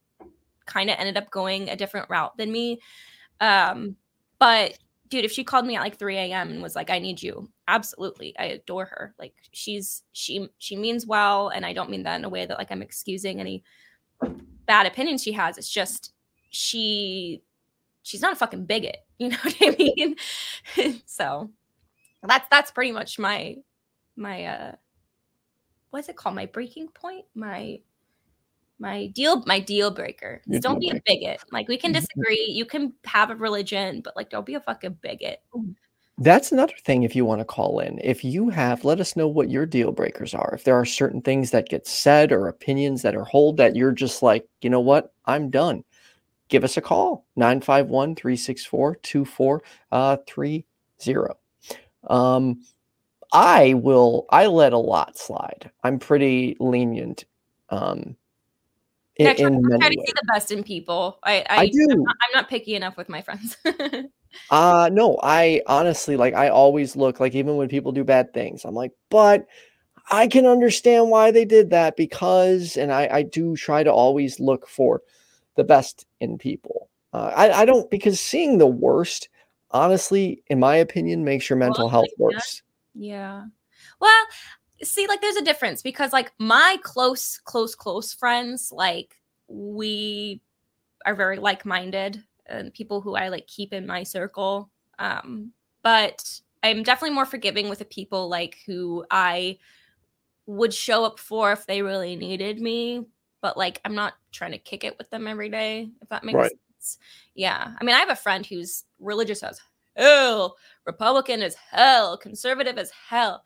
kind 0.72 0.90
of 0.90 0.96
ended 1.00 1.18
up 1.18 1.30
going 1.30 1.70
a 1.70 1.76
different 1.76 2.10
route 2.10 2.36
than 2.38 2.52
me. 2.52 2.80
Um, 3.40 3.96
but 4.40 4.78
dude, 5.10 5.26
if 5.26 5.32
she 5.32 5.44
called 5.44 5.66
me 5.66 5.76
at 5.76 5.82
like 5.82 5.98
3 5.98 6.18
a.m. 6.18 6.50
and 6.50 6.62
was 6.62 6.76
like, 6.76 6.90
I 6.90 7.00
need 7.00 7.22
you, 7.22 7.50
absolutely. 7.68 8.34
I 8.40 8.46
adore 8.46 8.86
her. 8.86 9.14
Like 9.20 9.34
she's 9.52 10.04
she 10.14 10.48
she 10.58 10.76
means 10.76 11.06
well. 11.06 11.50
And 11.50 11.66
I 11.66 11.74
don't 11.74 11.90
mean 11.90 12.04
that 12.04 12.18
in 12.18 12.26
a 12.26 12.30
way 12.30 12.46
that 12.46 12.58
like 12.58 12.72
I'm 12.72 12.82
excusing 12.82 13.40
any 13.40 13.64
bad 14.66 14.86
opinions 14.86 15.24
she 15.24 15.34
has. 15.34 15.58
It's 15.58 15.70
just 15.70 16.14
she 16.50 17.42
she's 18.04 18.22
not 18.22 18.34
a 18.34 18.38
fucking 18.38 18.66
bigot. 18.66 18.98
You 19.22 19.30
know 19.30 19.38
what 19.44 19.56
I 19.62 19.76
mean? 19.78 20.16
so 21.06 21.52
that's 22.24 22.48
that's 22.50 22.72
pretty 22.72 22.92
much 22.92 23.20
my 23.20 23.58
my 24.16 24.46
uh 24.46 24.72
what's 25.92 26.10
it 26.10 26.16
called? 26.18 26.36
My 26.36 26.48
breaking 26.48 26.90
point? 26.90 27.26
My 27.36 27.80
my 28.80 29.08
deal 29.08 29.44
my 29.46 29.60
deal 29.60 29.92
breaker 29.92 30.42
Your 30.48 30.60
don't 30.60 30.80
deal 30.80 30.92
be 30.92 30.98
a 30.98 31.02
bigot 31.06 31.40
like 31.52 31.68
we 31.68 31.78
can 31.78 31.92
Mhm. 31.92 31.96
disagree 32.02 32.46
you 32.50 32.66
can 32.66 32.94
have 33.06 33.30
a 33.30 33.36
religion 33.36 34.02
but 34.02 34.16
like 34.16 34.32
don't 34.32 34.46
be 34.46 34.56
a 34.56 34.60
fucking 34.60 34.98
bigot 35.04 35.44
That's 36.18 36.52
another 36.52 36.74
thing 36.86 37.04
if 37.04 37.16
you 37.16 37.26
want 37.26 37.40
to 37.42 37.46
call 37.46 37.80
in. 37.80 38.00
If 38.04 38.24
you 38.24 38.50
have, 38.50 38.84
let 38.86 39.00
us 39.00 39.16
know 39.16 39.28
what 39.28 39.50
your 39.50 39.66
deal 39.66 39.92
breakers 39.92 40.34
are. 40.36 40.54
If 40.54 40.64
there 40.64 40.76
are 40.76 40.86
certain 40.86 41.22
things 41.22 41.52
that 41.52 41.70
get 41.70 41.88
said 41.88 42.32
or 42.32 42.48
opinions 42.48 43.02
that 43.04 43.16
are 43.16 43.24
hold 43.24 43.58
that 43.58 43.76
you're 43.76 43.92
just 43.92 44.22
like, 44.22 44.48
you 44.62 44.70
know 44.70 44.80
what, 44.82 45.14
I'm 45.26 45.50
done. 45.50 45.84
Give 46.50 46.64
us 46.64 46.78
a 46.78 46.82
call 46.82 47.26
951 47.38 48.16
364 48.16 48.96
2430. 48.98 50.66
Um, 52.08 52.62
I 53.32 53.74
will, 53.76 54.26
I 54.30 54.48
let 54.48 54.74
a 54.74 54.78
lot 54.78 55.18
slide. 55.18 55.72
I'm 55.84 56.00
pretty 56.00 56.58
lenient 56.60 57.26
um, 57.70 58.16
in, 59.18 59.28
I 59.28 59.34
try, 59.34 59.48
in 59.48 59.66
I 59.66 59.78
try 59.78 59.90
to 59.90 59.98
ways. 59.98 60.06
see 60.08 60.14
the 60.14 60.28
best 60.34 60.52
in 60.52 60.64
people 60.64 61.20
i 61.24 61.38
i, 61.42 61.46
I 61.58 61.68
do. 61.68 61.88
I'm, 61.92 62.04
not, 62.04 62.16
I'm 62.22 62.34
not 62.34 62.50
picky 62.50 62.76
enough 62.76 62.98
with 62.98 63.10
my 63.10 63.22
friends 63.22 63.58
Uh 64.50 64.90
no, 64.92 65.18
I 65.24 65.62
honestly 65.68 66.18
like 66.18 66.34
I 66.34 66.50
always 66.50 66.96
look 66.96 67.20
like 67.20 67.36
even 67.36 67.56
when 67.56 67.70
people 67.70 67.92
do 67.94 68.04
bad 68.04 68.34
things, 68.34 68.66
I'm 68.66 68.76
like, 68.76 68.92
but 69.10 69.46
I 70.10 70.28
can 70.28 70.46
understand 70.46 71.10
why 71.10 71.32
they 71.32 71.46
did 71.46 71.70
that 71.70 71.96
because 71.96 72.76
and 72.76 72.92
I 72.92 73.08
I 73.12 73.24
do 73.24 73.56
try 73.56 73.84
to 73.84 73.92
always 73.92 74.40
look 74.40 74.68
for 74.68 75.02
the 75.56 75.64
best 75.64 76.06
in 76.20 76.38
people. 76.38 76.90
Uh, 77.14 77.32
I 77.36 77.62
I 77.62 77.66
don't 77.66 77.90
because 77.90 78.20
seeing 78.20 78.58
the 78.58 78.68
worst 78.68 79.30
honestly 79.72 80.44
in 80.48 80.60
my 80.60 80.76
opinion 80.76 81.24
makes 81.24 81.50
your 81.50 81.58
mental 81.58 81.86
Well, 81.86 81.90
health 81.90 82.10
worse. 82.18 82.62
Yeah. 82.94 83.46
Well, 84.00 84.26
see, 84.84 85.08
like 85.08 85.22
there's 85.22 85.36
a 85.38 85.44
difference 85.44 85.82
because 85.82 86.14
like 86.14 86.32
my 86.40 86.78
close, 86.84 87.40
close, 87.46 87.76
close 87.76 88.14
friends, 88.14 88.72
like 88.72 89.16
we 89.48 90.42
are 91.06 91.16
very 91.16 91.38
like-minded 91.38 92.24
and 92.48 92.74
people 92.74 93.02
who 93.02 93.16
I 93.16 93.30
like 93.30 93.48
keep 93.48 93.74
in 93.74 93.88
my 93.88 94.04
circle. 94.04 94.72
Um, 95.00 95.54
but 95.84 96.42
I'm 96.64 96.84
definitely 96.84 97.16
more 97.16 97.26
forgiving 97.26 97.70
with 97.70 97.80
the 97.80 97.86
people 97.86 98.30
like 98.30 98.58
who 98.68 99.06
I 99.12 99.58
would 100.46 100.74
show 100.74 101.06
up 101.06 101.20
for 101.20 101.52
if 101.52 101.66
they 101.66 101.82
really 101.82 102.16
needed 102.16 102.62
me. 102.62 103.06
But 103.42 103.58
like 103.58 103.82
I'm 103.86 103.96
not 103.96 104.16
trying 104.32 104.52
to 104.52 104.58
kick 104.58 104.84
it 104.84 104.98
with 104.98 105.10
them 105.10 105.28
every 105.28 105.50
day, 105.50 105.92
if 106.02 106.10
that 106.10 106.24
makes 106.24 106.38
Right. 106.38 106.52
sense. 106.78 107.00
Yeah. 107.36 107.74
I 107.80 107.84
mean, 107.84 107.96
I 107.96 108.00
have 108.00 108.10
a 108.10 108.16
friend 108.16 108.46
who's 108.46 108.84
religious 109.00 109.44
as 109.44 109.60
hell, 109.96 110.56
Republican 110.86 111.42
as 111.42 111.56
hell, 111.72 112.18
conservative 112.18 112.78
as 112.78 112.92
hell. 113.10 113.44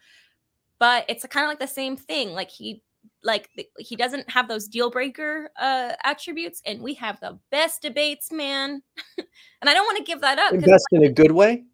But 0.80 1.06
it's 1.10 1.26
kind 1.28 1.46
of 1.46 1.50
like 1.50 1.60
the 1.60 1.68
same 1.68 1.96
thing. 1.98 2.32
Like 2.34 2.50
he 2.52 2.82
like 3.24 3.50
he 3.80 3.96
doesn't 3.96 4.30
have 4.30 4.48
those 4.48 4.68
deal 4.68 4.90
breaker 4.90 5.50
uh 5.60 5.94
attributes 6.04 6.62
and 6.66 6.82
we 6.82 6.94
have 6.96 7.20
the 7.20 7.40
best 7.52 7.82
debates, 7.82 8.32
man. 8.32 8.82
and 9.18 9.70
I 9.70 9.74
don't 9.74 9.86
want 9.86 9.98
to 10.00 10.04
give 10.04 10.22
that 10.22 10.40
up 10.40 10.52
'cause, 10.52 10.64
Invest 10.64 10.88
in 10.92 11.04
a 11.04 11.10
good 11.12 11.32
way. 11.32 11.66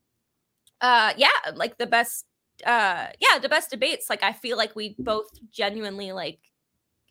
uh 0.82 1.14
yeah, 1.18 1.30
like 1.56 1.78
the 1.78 1.88
best 1.88 2.26
uh 2.66 3.08
yeah, 3.20 3.40
the 3.42 3.50
best 3.50 3.70
debates. 3.72 4.10
Like 4.10 4.24
I 4.24 4.34
feel 4.34 4.58
like 4.58 4.76
we 4.76 4.96
both 5.00 5.28
genuinely 5.52 6.12
like 6.12 6.40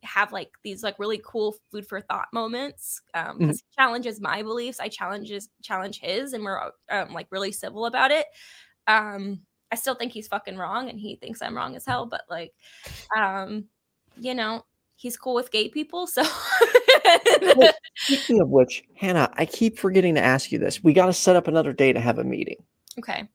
have 0.02 0.32
like 0.32 0.50
these 0.64 0.82
like 0.82 0.98
really 0.98 1.20
cool 1.24 1.54
food 1.70 1.86
for 1.86 2.00
thought 2.00 2.28
moments 2.32 3.02
um 3.14 3.38
because 3.38 3.58
he 3.58 3.64
challenges 3.78 4.20
my 4.20 4.42
beliefs 4.42 4.80
i 4.80 4.88
challenges 4.88 5.50
challenge 5.62 5.98
his 6.00 6.32
and 6.32 6.42
we're 6.42 6.70
um, 6.90 7.12
like 7.12 7.26
really 7.30 7.52
civil 7.52 7.84
about 7.86 8.10
it 8.10 8.26
um 8.86 9.40
i 9.70 9.74
still 9.74 9.94
think 9.94 10.10
he's 10.12 10.28
fucking 10.28 10.56
wrong 10.56 10.88
and 10.88 10.98
he 10.98 11.16
thinks 11.16 11.42
i'm 11.42 11.54
wrong 11.56 11.76
as 11.76 11.84
hell 11.84 12.06
but 12.06 12.22
like 12.30 12.52
um 13.16 13.64
you 14.18 14.34
know 14.34 14.64
he's 14.96 15.16
cool 15.18 15.34
with 15.34 15.50
gay 15.50 15.68
people 15.68 16.06
so 16.06 16.22
Well, 17.56 17.70
Speaking 17.96 18.40
of 18.40 18.48
which, 18.48 18.82
Hannah, 18.96 19.30
I 19.34 19.44
keep 19.44 19.78
forgetting 19.78 20.14
to 20.14 20.22
ask 20.22 20.50
you 20.52 20.58
this. 20.58 20.82
We 20.82 20.92
got 20.94 21.06
to 21.06 21.12
set 21.12 21.36
up 21.36 21.48
another 21.48 21.72
day 21.72 21.92
to 21.92 22.00
have 22.00 22.18
a 22.18 22.24
meeting. 22.24 22.56
okay 22.98 23.28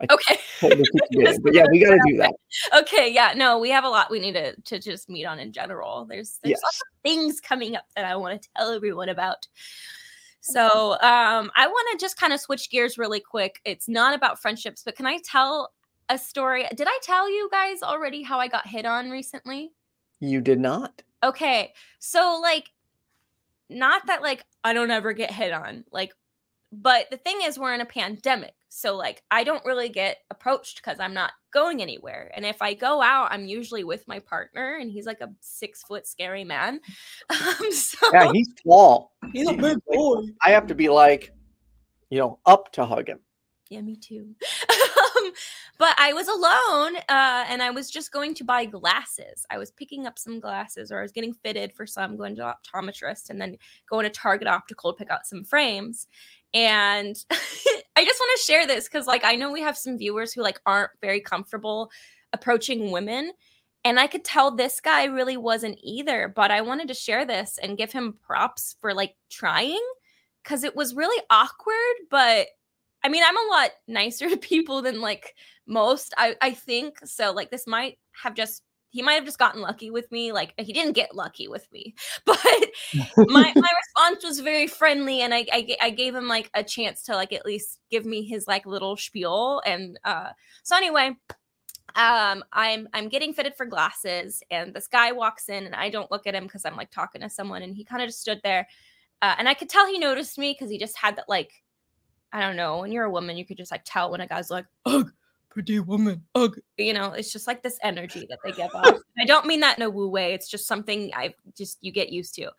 I- 0.00 0.06
okay 0.10 0.36
Totally 0.36 0.38
keep 0.38 0.40
forgetting, 0.40 0.41
but 0.70 1.54
yeah, 1.54 1.64
we 1.70 1.80
got 1.84 1.90
to 1.90 2.00
do 2.08 2.16
that. 2.16 2.32
okay 2.78 3.12
yeah 3.12 3.32
no 3.36 3.58
we 3.58 3.70
have 3.70 3.84
a 3.84 3.88
lot 3.88 4.10
we 4.10 4.20
need 4.20 4.32
to, 4.34 4.54
to 4.62 4.78
just 4.78 5.08
meet 5.08 5.24
on 5.24 5.38
in 5.38 5.52
general. 5.52 6.06
There's 6.08 6.38
there's 6.42 6.60
lots 6.62 6.80
of 6.80 6.88
things 7.02 7.40
coming 7.40 7.76
up 7.76 7.84
that 7.96 8.04
i 8.04 8.14
want 8.16 8.40
to 8.40 8.48
tell 8.56 8.72
everyone 8.72 9.08
about. 9.08 9.46
So 10.40 10.92
um 11.00 11.50
i 11.56 11.66
want 11.66 11.88
to 11.92 12.02
just 12.02 12.16
kind 12.18 12.32
of 12.32 12.40
switch 12.40 12.70
gears 12.70 12.96
really 12.98 13.20
quick. 13.20 13.60
It's 13.64 13.88
not 13.88 14.14
about 14.14 14.40
friendships 14.40 14.82
but 14.84 14.96
can 14.96 15.06
i 15.06 15.18
tell 15.24 15.72
a 16.08 16.18
story? 16.18 16.66
Did 16.74 16.88
i 16.88 16.98
tell 17.02 17.30
you 17.30 17.48
guys 17.50 17.82
already 17.82 18.22
how 18.22 18.38
i 18.38 18.48
got 18.48 18.66
hit 18.66 18.86
on 18.86 19.10
recently? 19.10 19.72
You 20.20 20.40
did 20.40 20.60
not. 20.60 21.02
okay 21.24 21.72
so 21.98 22.38
like 22.42 22.70
not 23.68 24.06
that 24.06 24.22
like 24.22 24.44
i 24.64 24.72
don't 24.72 24.90
ever 24.90 25.12
get 25.12 25.30
hit 25.30 25.52
on 25.52 25.84
like 25.92 26.12
but 26.72 27.08
the 27.10 27.16
thing 27.16 27.38
is 27.44 27.58
we're 27.58 27.72
in 27.74 27.80
a 27.80 27.86
pandemic 27.86 28.54
so 28.74 28.96
like 28.96 29.22
i 29.30 29.44
don't 29.44 29.64
really 29.64 29.88
get 29.88 30.18
approached 30.30 30.76
because 30.82 30.98
i'm 30.98 31.14
not 31.14 31.32
going 31.52 31.82
anywhere 31.82 32.30
and 32.34 32.46
if 32.46 32.62
i 32.62 32.72
go 32.72 33.02
out 33.02 33.28
i'm 33.30 33.44
usually 33.44 33.84
with 33.84 34.06
my 34.08 34.18
partner 34.18 34.78
and 34.80 34.90
he's 34.90 35.06
like 35.06 35.20
a 35.20 35.30
six 35.40 35.82
foot 35.82 36.06
scary 36.06 36.44
man 36.44 36.80
um, 37.30 37.72
so 37.72 38.08
Yeah, 38.12 38.32
he's 38.32 38.48
tall. 38.66 39.12
he's 39.32 39.48
a 39.48 39.52
big 39.54 39.78
boy. 39.86 40.22
I 40.44 40.50
have 40.50 40.66
to 40.66 40.74
be 40.74 40.88
like, 40.88 41.32
you 42.10 42.18
know, 42.18 42.38
up 42.46 42.72
to 42.72 42.84
hug 42.84 43.08
him. 43.08 43.20
Yeah, 43.70 43.80
me 43.80 43.96
too. 43.96 44.34
um, 44.70 45.32
but 45.78 45.94
I 45.98 46.12
was 46.12 46.28
alone 46.28 46.96
uh, 47.08 47.44
and 47.48 47.62
I 47.62 47.70
was 47.70 47.90
just 47.90 48.12
going 48.12 48.34
to 48.34 48.44
buy 48.44 48.66
glasses. 48.66 49.46
I 49.50 49.58
was 49.58 49.70
picking 49.70 50.06
up 50.06 50.18
some 50.18 50.40
glasses 50.40 50.92
or 50.92 50.98
I 50.98 51.02
was 51.02 51.12
getting 51.12 51.32
fitted 51.32 51.72
for 51.72 51.86
some, 51.86 52.16
going 52.16 52.36
to 52.36 52.54
optometrist 52.54 53.30
and 53.30 53.40
then 53.40 53.56
going 53.88 54.04
to 54.04 54.10
Target 54.10 54.48
Optical 54.48 54.92
to 54.92 54.98
pick 54.98 55.10
out 55.10 55.26
some 55.26 55.44
frames. 55.44 56.06
And 56.52 57.16
I 57.96 58.04
just 58.04 58.20
want 58.20 58.38
to 58.38 58.44
share 58.44 58.66
this 58.66 58.88
because, 58.88 59.06
like, 59.06 59.24
I 59.24 59.36
know 59.36 59.52
we 59.52 59.60
have 59.60 59.76
some 59.76 59.98
viewers 59.98 60.32
who 60.32 60.42
like 60.42 60.60
aren't 60.64 60.90
very 61.00 61.20
comfortable 61.20 61.90
approaching 62.32 62.90
women. 62.90 63.32
And 63.84 63.98
I 63.98 64.06
could 64.06 64.24
tell 64.24 64.50
this 64.50 64.80
guy 64.80 65.04
really 65.04 65.36
wasn't 65.36 65.78
either, 65.82 66.32
but 66.34 66.50
I 66.50 66.60
wanted 66.60 66.88
to 66.88 66.94
share 66.94 67.24
this 67.24 67.58
and 67.60 67.76
give 67.76 67.92
him 67.92 68.16
props 68.24 68.76
for 68.80 68.94
like 68.94 69.16
trying 69.28 69.82
because 70.42 70.64
it 70.64 70.76
was 70.76 70.94
really 70.94 71.22
awkward, 71.30 71.96
but 72.10 72.46
I 73.04 73.08
mean, 73.08 73.22
I'm 73.26 73.36
a 73.36 73.50
lot 73.50 73.70
nicer 73.88 74.28
to 74.30 74.36
people 74.36 74.82
than 74.82 75.00
like 75.00 75.34
most. 75.66 76.14
I 76.16 76.36
I 76.40 76.52
think 76.52 76.98
so. 77.04 77.32
Like 77.32 77.50
this 77.50 77.66
might 77.66 77.98
have 78.22 78.34
just 78.34 78.62
he 78.92 79.00
might 79.00 79.14
have 79.14 79.24
just 79.24 79.38
gotten 79.38 79.62
lucky 79.62 79.90
with 79.90 80.12
me. 80.12 80.32
Like 80.32 80.52
he 80.58 80.72
didn't 80.72 80.92
get 80.92 81.14
lucky 81.16 81.48
with 81.48 81.66
me, 81.72 81.94
but 82.26 82.38
my 83.16 83.52
my 83.56 83.70
response 83.96 84.22
was 84.22 84.40
very 84.40 84.66
friendly, 84.66 85.22
and 85.22 85.34
I, 85.34 85.46
I 85.50 85.76
I 85.80 85.90
gave 85.90 86.14
him 86.14 86.28
like 86.28 86.50
a 86.54 86.62
chance 86.62 87.02
to 87.04 87.14
like 87.14 87.32
at 87.32 87.46
least 87.46 87.80
give 87.90 88.04
me 88.04 88.22
his 88.22 88.46
like 88.46 88.66
little 88.66 88.96
spiel. 88.96 89.62
And 89.64 89.98
uh, 90.04 90.28
so 90.62 90.76
anyway, 90.76 91.16
um, 91.96 92.44
I'm 92.52 92.86
I'm 92.92 93.08
getting 93.08 93.32
fitted 93.32 93.54
for 93.56 93.64
glasses, 93.64 94.42
and 94.50 94.74
this 94.74 94.88
guy 94.88 95.12
walks 95.12 95.48
in, 95.48 95.64
and 95.64 95.74
I 95.74 95.88
don't 95.88 96.10
look 96.10 96.26
at 96.26 96.34
him 96.34 96.44
because 96.44 96.66
I'm 96.66 96.76
like 96.76 96.90
talking 96.90 97.22
to 97.22 97.30
someone, 97.30 97.62
and 97.62 97.74
he 97.74 97.84
kind 97.84 98.02
of 98.02 98.08
just 98.08 98.20
stood 98.20 98.42
there, 98.44 98.68
uh, 99.22 99.34
and 99.38 99.48
I 99.48 99.54
could 99.54 99.70
tell 99.70 99.86
he 99.86 99.98
noticed 99.98 100.38
me 100.38 100.52
because 100.52 100.70
he 100.70 100.78
just 100.78 100.98
had 100.98 101.16
that 101.16 101.30
like 101.30 101.50
I 102.30 102.40
don't 102.42 102.56
know. 102.56 102.80
When 102.80 102.92
you're 102.92 103.04
a 103.04 103.10
woman, 103.10 103.38
you 103.38 103.46
could 103.46 103.56
just 103.56 103.72
like 103.72 103.82
tell 103.86 104.10
when 104.10 104.20
a 104.20 104.26
guy's 104.26 104.50
like, 104.50 104.66
ugh, 104.84 105.10
pretty 105.52 105.78
woman, 105.80 106.24
ugh. 106.34 106.58
You 106.78 106.94
know, 106.94 107.12
it's 107.12 107.32
just 107.32 107.46
like 107.46 107.62
this 107.62 107.78
energy 107.82 108.26
that 108.28 108.38
they 108.44 108.52
give 108.52 108.74
off. 108.74 108.98
I 109.18 109.24
don't 109.24 109.46
mean 109.46 109.60
that 109.60 109.78
in 109.78 109.82
a 109.82 109.90
woo 109.90 110.08
way. 110.08 110.32
It's 110.32 110.48
just 110.48 110.66
something 110.66 111.10
I 111.14 111.34
just 111.56 111.78
you 111.82 111.92
get 111.92 112.10
used 112.10 112.34
to. 112.36 112.50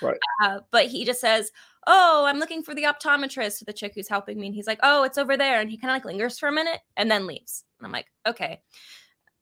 Right. 0.00 0.18
Uh, 0.42 0.60
but 0.70 0.86
he 0.86 1.04
just 1.04 1.20
says, 1.20 1.50
Oh, 1.86 2.24
I'm 2.26 2.38
looking 2.38 2.62
for 2.62 2.74
the 2.74 2.84
optometrist 2.84 3.58
to 3.58 3.64
the 3.64 3.72
chick 3.72 3.92
who's 3.94 4.08
helping 4.08 4.38
me. 4.38 4.46
And 4.46 4.54
he's 4.54 4.66
like, 4.66 4.80
Oh, 4.82 5.02
it's 5.04 5.18
over 5.18 5.36
there. 5.36 5.60
And 5.60 5.70
he 5.70 5.78
kind 5.78 5.90
of 5.90 5.96
like 5.96 6.04
lingers 6.04 6.38
for 6.38 6.48
a 6.48 6.52
minute 6.52 6.80
and 6.96 7.10
then 7.10 7.26
leaves. 7.26 7.64
And 7.78 7.86
I'm 7.86 7.92
like, 7.92 8.06
okay. 8.26 8.60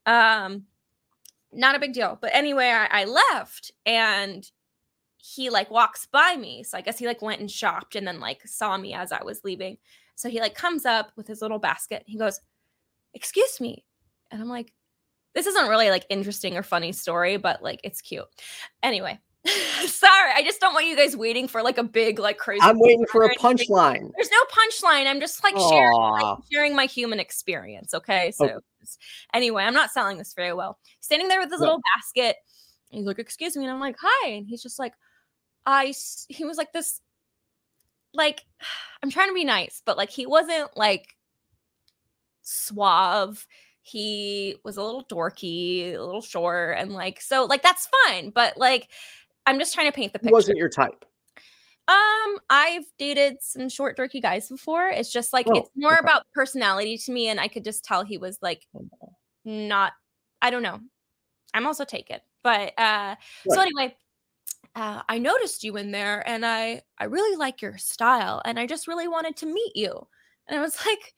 Um, 0.07 0.65
not 1.53 1.75
a 1.75 1.81
big 1.81 1.93
deal. 1.93 2.17
But 2.21 2.31
anyway, 2.33 2.69
I, 2.69 3.03
I 3.03 3.05
left 3.05 3.73
and 3.85 4.49
he 5.19 5.51
like 5.51 5.71
walks 5.71 6.07
by 6.07 6.37
me. 6.37 6.63
So 6.63 6.79
I 6.79 6.81
guess 6.81 6.99
he 6.99 7.07
like 7.07 7.21
went 7.21 7.41
and 7.41 7.51
shopped 7.51 7.97
and 7.97 8.07
then 8.07 8.21
like 8.21 8.47
saw 8.47 8.77
me 8.77 8.95
as 8.95 9.13
I 9.13 9.23
was 9.23 9.45
leaving. 9.45 9.77
So 10.15 10.29
he 10.29 10.41
like 10.41 10.55
comes 10.55 10.87
up 10.87 11.13
with 11.17 11.27
his 11.27 11.43
little 11.43 11.59
basket. 11.59 12.05
He 12.07 12.17
goes, 12.17 12.41
Excuse 13.15 13.61
me. 13.61 13.85
And 14.31 14.41
I'm 14.41 14.49
like, 14.49 14.73
this 15.35 15.47
isn't 15.47 15.69
really 15.69 15.91
like 15.91 16.07
interesting 16.11 16.57
or 16.57 16.63
funny 16.63 16.93
story, 16.93 17.37
but 17.37 17.63
like 17.63 17.81
it's 17.85 18.01
cute. 18.01 18.27
Anyway, 18.83 19.21
Sorry, 19.87 20.33
I 20.35 20.43
just 20.43 20.61
don't 20.61 20.75
want 20.75 20.87
you 20.87 20.97
guys 20.97 21.17
waiting 21.17 21.49
for 21.49 21.63
like 21.63 21.79
a 21.79 21.83
big, 21.83 22.19
like 22.19 22.37
crazy. 22.37 22.61
I'm 22.63 22.79
waiting 22.79 23.07
for 23.11 23.25
a 23.25 23.35
punchline. 23.37 24.11
There's 24.15 24.31
no 24.31 24.43
punchline. 24.53 25.07
I'm 25.07 25.21
just 25.21 25.43
like 25.43 25.57
sharing, 25.57 25.97
like, 25.97 26.39
sharing 26.53 26.77
my 26.77 26.85
human 26.87 27.19
experience. 27.19 27.95
Okay. 27.95 28.33
So, 28.33 28.59
oh. 28.59 28.87
anyway, 29.33 29.65
I'm 29.65 29.73
not 29.73 29.91
selling 29.91 30.19
this 30.19 30.35
very 30.35 30.53
well. 30.53 30.79
Standing 31.01 31.29
there 31.29 31.41
with 31.41 31.51
his 31.51 31.61
no. 31.61 31.67
little 31.67 31.81
basket. 31.97 32.37
He's 32.91 33.07
like, 33.07 33.19
Excuse 33.19 33.57
me. 33.57 33.65
And 33.65 33.73
I'm 33.73 33.81
like, 33.81 33.97
Hi. 34.01 34.29
And 34.29 34.47
he's 34.47 34.63
just 34.63 34.79
like, 34.79 34.93
I, 35.65 35.95
he 36.29 36.45
was 36.45 36.59
like, 36.59 36.73
This, 36.73 37.01
like, 38.13 38.43
I'm 39.03 39.11
trying 39.11 39.29
to 39.29 39.35
be 39.35 39.45
nice, 39.45 39.81
but 39.87 39.97
like, 39.97 40.11
he 40.11 40.27
wasn't 40.27 40.77
like 40.77 41.17
suave 42.51 43.47
he 43.83 44.57
was 44.65 44.77
a 44.77 44.83
little 44.83 45.05
dorky, 45.05 45.95
a 45.95 46.03
little 46.03 46.21
short, 46.21 46.77
and 46.79 46.93
like 46.93 47.21
so 47.21 47.45
like 47.45 47.63
that's 47.63 47.89
fine. 48.07 48.31
But 48.31 48.57
like 48.57 48.89
I'm 49.47 49.59
just 49.59 49.75
trying 49.75 49.87
to 49.87 49.93
paint 49.93 50.13
the 50.13 50.19
picture. 50.19 50.33
Wasn't 50.33 50.59
your 50.59 50.69
type? 50.69 51.05
Um, 51.89 52.39
I've 52.49 52.85
dated 52.99 53.39
some 53.41 53.69
short, 53.69 53.97
dorky 53.97 54.23
guys 54.23 54.49
before. 54.49 54.89
It's 54.89 55.13
just 55.13 55.33
like 55.33 55.47
oh, 55.49 55.59
it's 55.59 55.71
more 55.75 55.95
okay. 55.95 56.05
about 56.05 56.27
personality 56.35 56.99
to 56.99 57.13
me, 57.13 57.29
and 57.29 57.41
I 57.41 57.49
could 57.49 57.65
just 57.65 57.85
tell 57.85 58.05
he 58.05 58.19
was 58.19 58.39
like 58.43 58.67
not. 59.45 59.93
I 60.43 60.51
don't 60.51 60.63
know. 60.63 60.81
I'm 61.53 61.67
also 61.67 61.85
taken, 61.85 62.21
but 62.45 62.79
uh. 62.79 63.17
So 63.49 63.61
anyway, 63.61 63.97
uh, 64.77 65.03
I 65.09 65.19
noticed 65.19 65.65
you 65.65 65.77
in 65.79 65.91
there, 65.91 66.27
and 66.29 66.45
I 66.47 66.83
I 66.99 67.05
really 67.05 67.37
like 67.37 67.63
your 67.63 67.77
style, 67.79 68.43
and 68.45 68.59
I 68.59 68.67
just 68.67 68.87
really 68.87 69.09
wanted 69.09 69.37
to 69.39 69.47
meet 69.47 69.73
you. 69.75 70.07
And 70.47 70.59
I 70.59 70.63
was 70.63 70.77
like, 70.87 71.15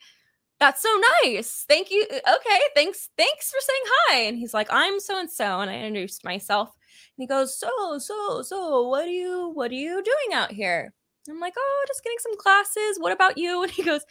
that's 0.62 0.80
so 0.80 1.00
nice. 1.24 1.64
Thank 1.68 1.90
you. 1.90 2.06
Uh, 2.08 2.36
okay, 2.36 2.60
thanks. 2.76 3.08
Thanks 3.18 3.50
for 3.50 3.58
saying 3.60 3.82
hi. 3.84 4.16
And 4.28 4.38
he's 4.38 4.54
like, 4.54 4.68
I'm 4.70 5.00
so 5.00 5.18
and 5.18 5.28
so, 5.28 5.58
and 5.58 5.68
I 5.68 5.74
introduced 5.74 6.24
myself. 6.24 6.68
And 7.18 7.22
he 7.24 7.26
goes, 7.26 7.58
so 7.58 7.98
so 7.98 8.42
so. 8.42 8.86
What 8.88 9.04
are 9.06 9.10
you 9.10 9.50
What 9.54 9.72
are 9.72 9.74
you 9.74 10.00
doing 10.04 10.38
out 10.38 10.52
here? 10.52 10.94
I'm 11.28 11.40
like, 11.40 11.54
oh, 11.58 11.84
just 11.88 12.04
getting 12.04 12.18
some 12.20 12.36
classes. 12.36 12.98
What 13.00 13.10
about 13.12 13.38
you? 13.38 13.62
And 13.64 13.72
he 13.72 13.82
goes, 13.82 14.02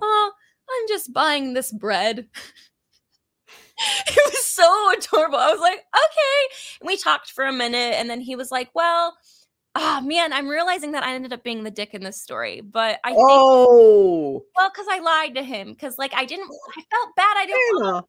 oh, 0.00 0.32
I'm 0.70 0.88
just 0.88 1.10
buying 1.14 1.54
this 1.54 1.72
bread. 1.72 2.18
it 4.06 4.32
was 4.32 4.44
so 4.44 4.92
adorable. 4.92 5.38
I 5.38 5.52
was 5.52 5.60
like, 5.60 5.78
okay. 5.94 6.54
And 6.80 6.86
we 6.86 6.98
talked 6.98 7.30
for 7.30 7.46
a 7.46 7.52
minute, 7.52 7.94
and 7.94 8.10
then 8.10 8.20
he 8.20 8.36
was 8.36 8.50
like, 8.50 8.68
well 8.74 9.16
oh 9.74 10.00
man, 10.02 10.32
I'm 10.32 10.48
realizing 10.48 10.92
that 10.92 11.04
I 11.04 11.14
ended 11.14 11.32
up 11.32 11.42
being 11.42 11.64
the 11.64 11.70
dick 11.70 11.94
in 11.94 12.02
this 12.02 12.20
story, 12.20 12.60
but 12.60 13.00
I 13.04 13.10
think, 13.10 13.20
oh 13.20 14.44
well, 14.56 14.70
because 14.70 14.86
I 14.90 15.00
lied 15.00 15.34
to 15.34 15.42
him 15.42 15.72
because 15.72 15.98
like 15.98 16.14
I 16.14 16.24
didn't, 16.24 16.50
I 16.76 16.82
felt 16.90 17.16
bad. 17.16 17.36
I 17.36 17.46
didn't. 17.46 18.04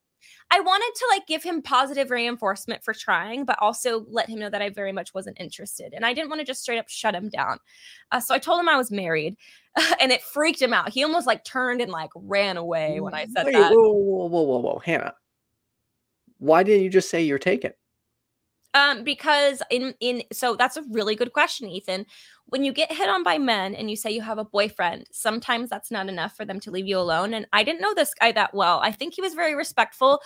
I 0.52 0.60
wanted 0.60 0.92
to 0.96 1.08
like 1.10 1.28
give 1.28 1.44
him 1.44 1.62
positive 1.62 2.12
reinforcement 2.12 2.84
for 2.84 2.94
trying, 2.94 3.46
but 3.46 3.58
also 3.62 4.06
let 4.10 4.30
him 4.30 4.40
know 4.40 4.50
that 4.50 4.62
I 4.62 4.70
very 4.70 4.92
much 4.92 5.14
wasn't 5.14 5.40
interested, 5.40 5.94
and 5.94 6.06
I 6.06 6.14
didn't 6.14 6.30
want 6.30 6.40
to 6.42 6.46
just 6.46 6.62
straight 6.62 6.78
up 6.78 6.88
shut 6.88 7.16
him 7.16 7.30
down. 7.30 7.60
Uh, 8.12 8.20
so 8.20 8.36
I 8.36 8.40
told 8.40 8.60
him 8.60 8.70
I 8.70 8.78
was 8.78 8.92
married, 8.92 9.36
and 10.00 10.12
it 10.12 10.22
freaked 10.22 10.62
him 10.62 10.74
out. 10.74 10.90
He 10.90 11.04
almost 11.04 11.28
like 11.28 11.44
turned 11.44 11.82
and 11.82 11.92
like 11.92 12.12
ran 12.16 12.58
away 12.58 13.00
when 13.00 13.14
I 13.14 13.26
said 13.26 13.46
Wait, 13.46 13.54
that. 13.54 13.72
Whoa, 13.72 13.92
whoa, 13.92 14.26
whoa, 14.28 14.42
whoa, 14.42 14.60
whoa, 14.60 14.80
Hannah! 14.80 15.16
Why 16.38 16.64
didn't 16.64 16.84
you 16.84 16.90
just 16.90 17.10
say 17.10 17.24
you're 17.24 17.40
taken? 17.40 17.72
Um, 18.76 19.06
because 19.06 19.64
in 19.72 19.96
in 20.02 20.24
so 20.34 20.56
that's 20.56 20.76
a 20.76 20.84
really 20.92 21.16
good 21.16 21.32
question, 21.32 21.70
Ethan. 21.70 22.06
When 22.48 22.64
you 22.66 22.74
get 22.74 22.92
hit 22.92 23.10
on 23.10 23.24
by 23.24 23.38
men 23.38 23.74
and 23.74 23.90
you 23.90 23.96
say 23.96 24.12
you 24.12 24.22
have 24.22 24.38
a 24.38 24.44
boyfriend, 24.44 25.08
sometimes 25.12 25.70
that's 25.70 25.90
not 25.90 26.10
enough 26.10 26.36
for 26.36 26.44
them 26.46 26.60
to 26.60 26.72
leave 26.72 26.86
you 26.86 27.00
alone. 27.00 27.34
And 27.34 27.48
I 27.54 27.64
didn't 27.64 27.82
know 27.82 27.94
this 27.94 28.14
guy 28.14 28.34
that 28.34 28.54
well. 28.54 28.82
I 28.84 28.92
think 28.92 29.16
he 29.16 29.22
was 29.22 29.34
very 29.34 29.56
respectful, 29.56 30.20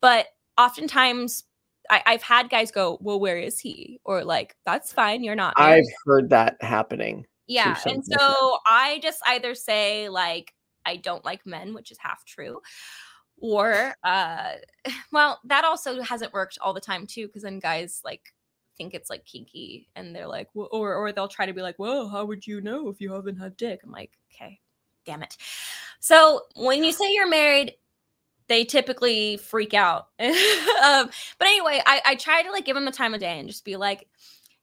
but 0.00 0.26
oftentimes 0.56 1.44
I, 1.90 2.02
have 2.06 2.22
had 2.22 2.48
guys 2.48 2.70
go, 2.70 2.96
"Well, 3.00 3.18
where 3.18 3.38
is 3.38 3.58
he?" 3.58 4.00
Or 4.04 4.24
like, 4.24 4.56
"That's 4.64 4.92
fine, 4.92 5.24
you're 5.24 5.34
not." 5.34 5.54
I've 5.56 5.84
heard 6.04 6.30
that 6.30 6.56
happening. 6.60 7.26
Yeah, 7.48 7.76
and 7.86 8.04
so 8.04 8.58
I 8.66 9.00
just 9.02 9.20
either 9.26 9.54
say 9.56 10.08
like, 10.08 10.52
"I 10.84 10.96
don't 10.96 11.24
like 11.24 11.44
men," 11.44 11.74
which 11.74 11.90
is 11.90 11.98
half 11.98 12.24
true, 12.24 12.60
or 13.38 13.94
uh 14.04 14.52
well 15.12 15.40
that 15.44 15.64
also 15.64 16.00
hasn't 16.02 16.32
worked 16.32 16.58
all 16.60 16.72
the 16.72 16.80
time 16.80 17.06
too 17.06 17.26
because 17.26 17.42
then 17.42 17.58
guys 17.58 18.00
like 18.04 18.32
think 18.76 18.94
it's 18.94 19.08
like 19.08 19.24
kinky 19.24 19.88
and 19.96 20.14
they're 20.14 20.26
like 20.26 20.48
well, 20.54 20.68
or 20.70 20.94
or 20.94 21.12
they'll 21.12 21.28
try 21.28 21.46
to 21.46 21.52
be 21.52 21.62
like 21.62 21.78
well 21.78 22.08
how 22.08 22.24
would 22.24 22.46
you 22.46 22.60
know 22.60 22.88
if 22.88 23.00
you 23.00 23.12
haven't 23.12 23.36
had 23.36 23.56
dick? 23.56 23.80
I'm 23.84 23.90
like 23.90 24.12
okay 24.32 24.60
damn 25.04 25.22
it. 25.22 25.36
So 26.00 26.42
when 26.56 26.84
you 26.84 26.92
say 26.92 27.12
you're 27.12 27.28
married 27.28 27.74
they 28.48 28.64
typically 28.64 29.36
freak 29.38 29.74
out. 29.74 30.08
Um, 30.84 31.08
but 31.38 31.48
anyway 31.48 31.82
I, 31.84 32.02
I 32.06 32.14
try 32.16 32.42
to 32.42 32.52
like 32.52 32.64
give 32.64 32.76
him 32.76 32.84
the 32.84 32.92
time 32.92 33.14
of 33.14 33.18
day 33.20 33.38
and 33.38 33.48
just 33.48 33.64
be 33.64 33.76
like 33.76 34.06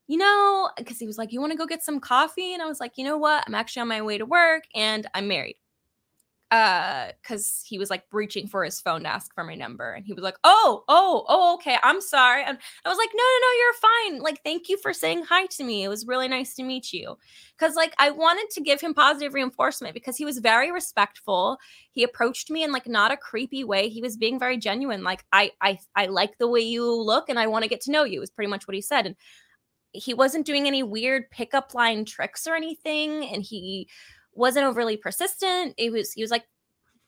you 0.07 0.17
know 0.17 0.69
because 0.77 0.99
he 0.99 1.07
was 1.07 1.17
like 1.17 1.33
you 1.33 1.41
want 1.41 1.51
to 1.51 1.57
go 1.57 1.65
get 1.65 1.83
some 1.83 1.99
coffee? 1.99 2.53
And 2.53 2.61
i 2.61 2.67
was 2.67 2.79
like 2.79 2.97
you 2.97 3.03
know 3.03 3.17
what? 3.17 3.43
I'm 3.45 3.55
actually 3.55 3.81
on 3.81 3.87
my 3.87 4.01
way 4.01 4.17
to 4.19 4.25
work 4.25 4.63
and 4.75 5.07
i'm 5.13 5.27
married 5.27 5.57
uh 6.53 7.07
because 7.19 7.63
he 7.67 7.79
was 7.79 7.89
like 7.89 8.03
reaching 8.11 8.47
for 8.47 8.63
his 8.63 8.79
phone 8.79 9.01
to 9.01 9.09
ask 9.09 9.33
for 9.33 9.43
my 9.43 9.55
number 9.55 9.91
and 9.93 10.05
he 10.05 10.13
was 10.13 10.21
like 10.21 10.37
oh 10.43 10.83
oh 10.87 11.25
oh 11.27 11.55
okay 11.55 11.77
i'm 11.81 11.99
sorry. 11.99 12.43
And 12.43 12.59
i 12.85 12.89
was 12.89 12.97
like 12.99 13.09
no 13.11 13.23
no 13.23 13.39
no 13.41 13.57
you're 13.57 13.73
fine. 14.13 14.21
Like 14.21 14.43
thank 14.43 14.69
you 14.69 14.77
for 14.77 14.93
saying 14.93 15.23
hi 15.23 15.47
to 15.47 15.63
me. 15.63 15.83
It 15.83 15.87
was 15.87 16.05
really 16.05 16.27
nice 16.27 16.53
to 16.55 16.63
meet 16.63 16.93
you. 16.93 17.17
Because 17.57 17.75
like 17.75 17.95
i 17.97 18.11
wanted 18.11 18.51
to 18.51 18.61
give 18.61 18.79
him 18.79 18.93
positive 18.93 19.33
reinforcement 19.33 19.95
because 19.95 20.15
he 20.15 20.25
was 20.25 20.37
very 20.37 20.71
respectful. 20.71 21.57
He 21.89 22.03
approached 22.03 22.51
me 22.51 22.63
in 22.63 22.71
like 22.71 22.87
not 22.87 23.11
a 23.11 23.17
creepy 23.17 23.63
way. 23.63 23.89
He 23.89 24.03
was 24.03 24.15
being 24.15 24.37
very 24.37 24.57
genuine. 24.57 25.03
Like 25.03 25.25
i 25.33 25.49
i 25.59 25.79
i 25.95 26.05
like 26.05 26.37
the 26.37 26.47
way 26.47 26.61
you 26.61 26.85
look 26.93 27.29
and 27.29 27.39
i 27.39 27.47
want 27.47 27.63
to 27.63 27.69
get 27.69 27.81
to 27.81 27.91
know 27.91 28.03
you 28.03 28.21
is 28.21 28.29
pretty 28.29 28.51
much 28.51 28.67
what 28.67 28.75
he 28.75 28.81
said. 28.81 29.07
And 29.07 29.15
he 29.91 30.13
wasn't 30.13 30.45
doing 30.45 30.67
any 30.67 30.83
weird 30.83 31.31
pickup 31.31 31.73
line 31.73 32.05
tricks 32.05 32.45
or 32.45 32.55
anything 32.55 33.25
and 33.25 33.41
he 33.41 33.87
wasn't 34.35 34.65
overly 34.65 34.97
persistent. 34.97 35.73
It 35.77 35.91
was 35.91 36.13
he 36.13 36.21
was 36.21 36.31
like 36.31 36.45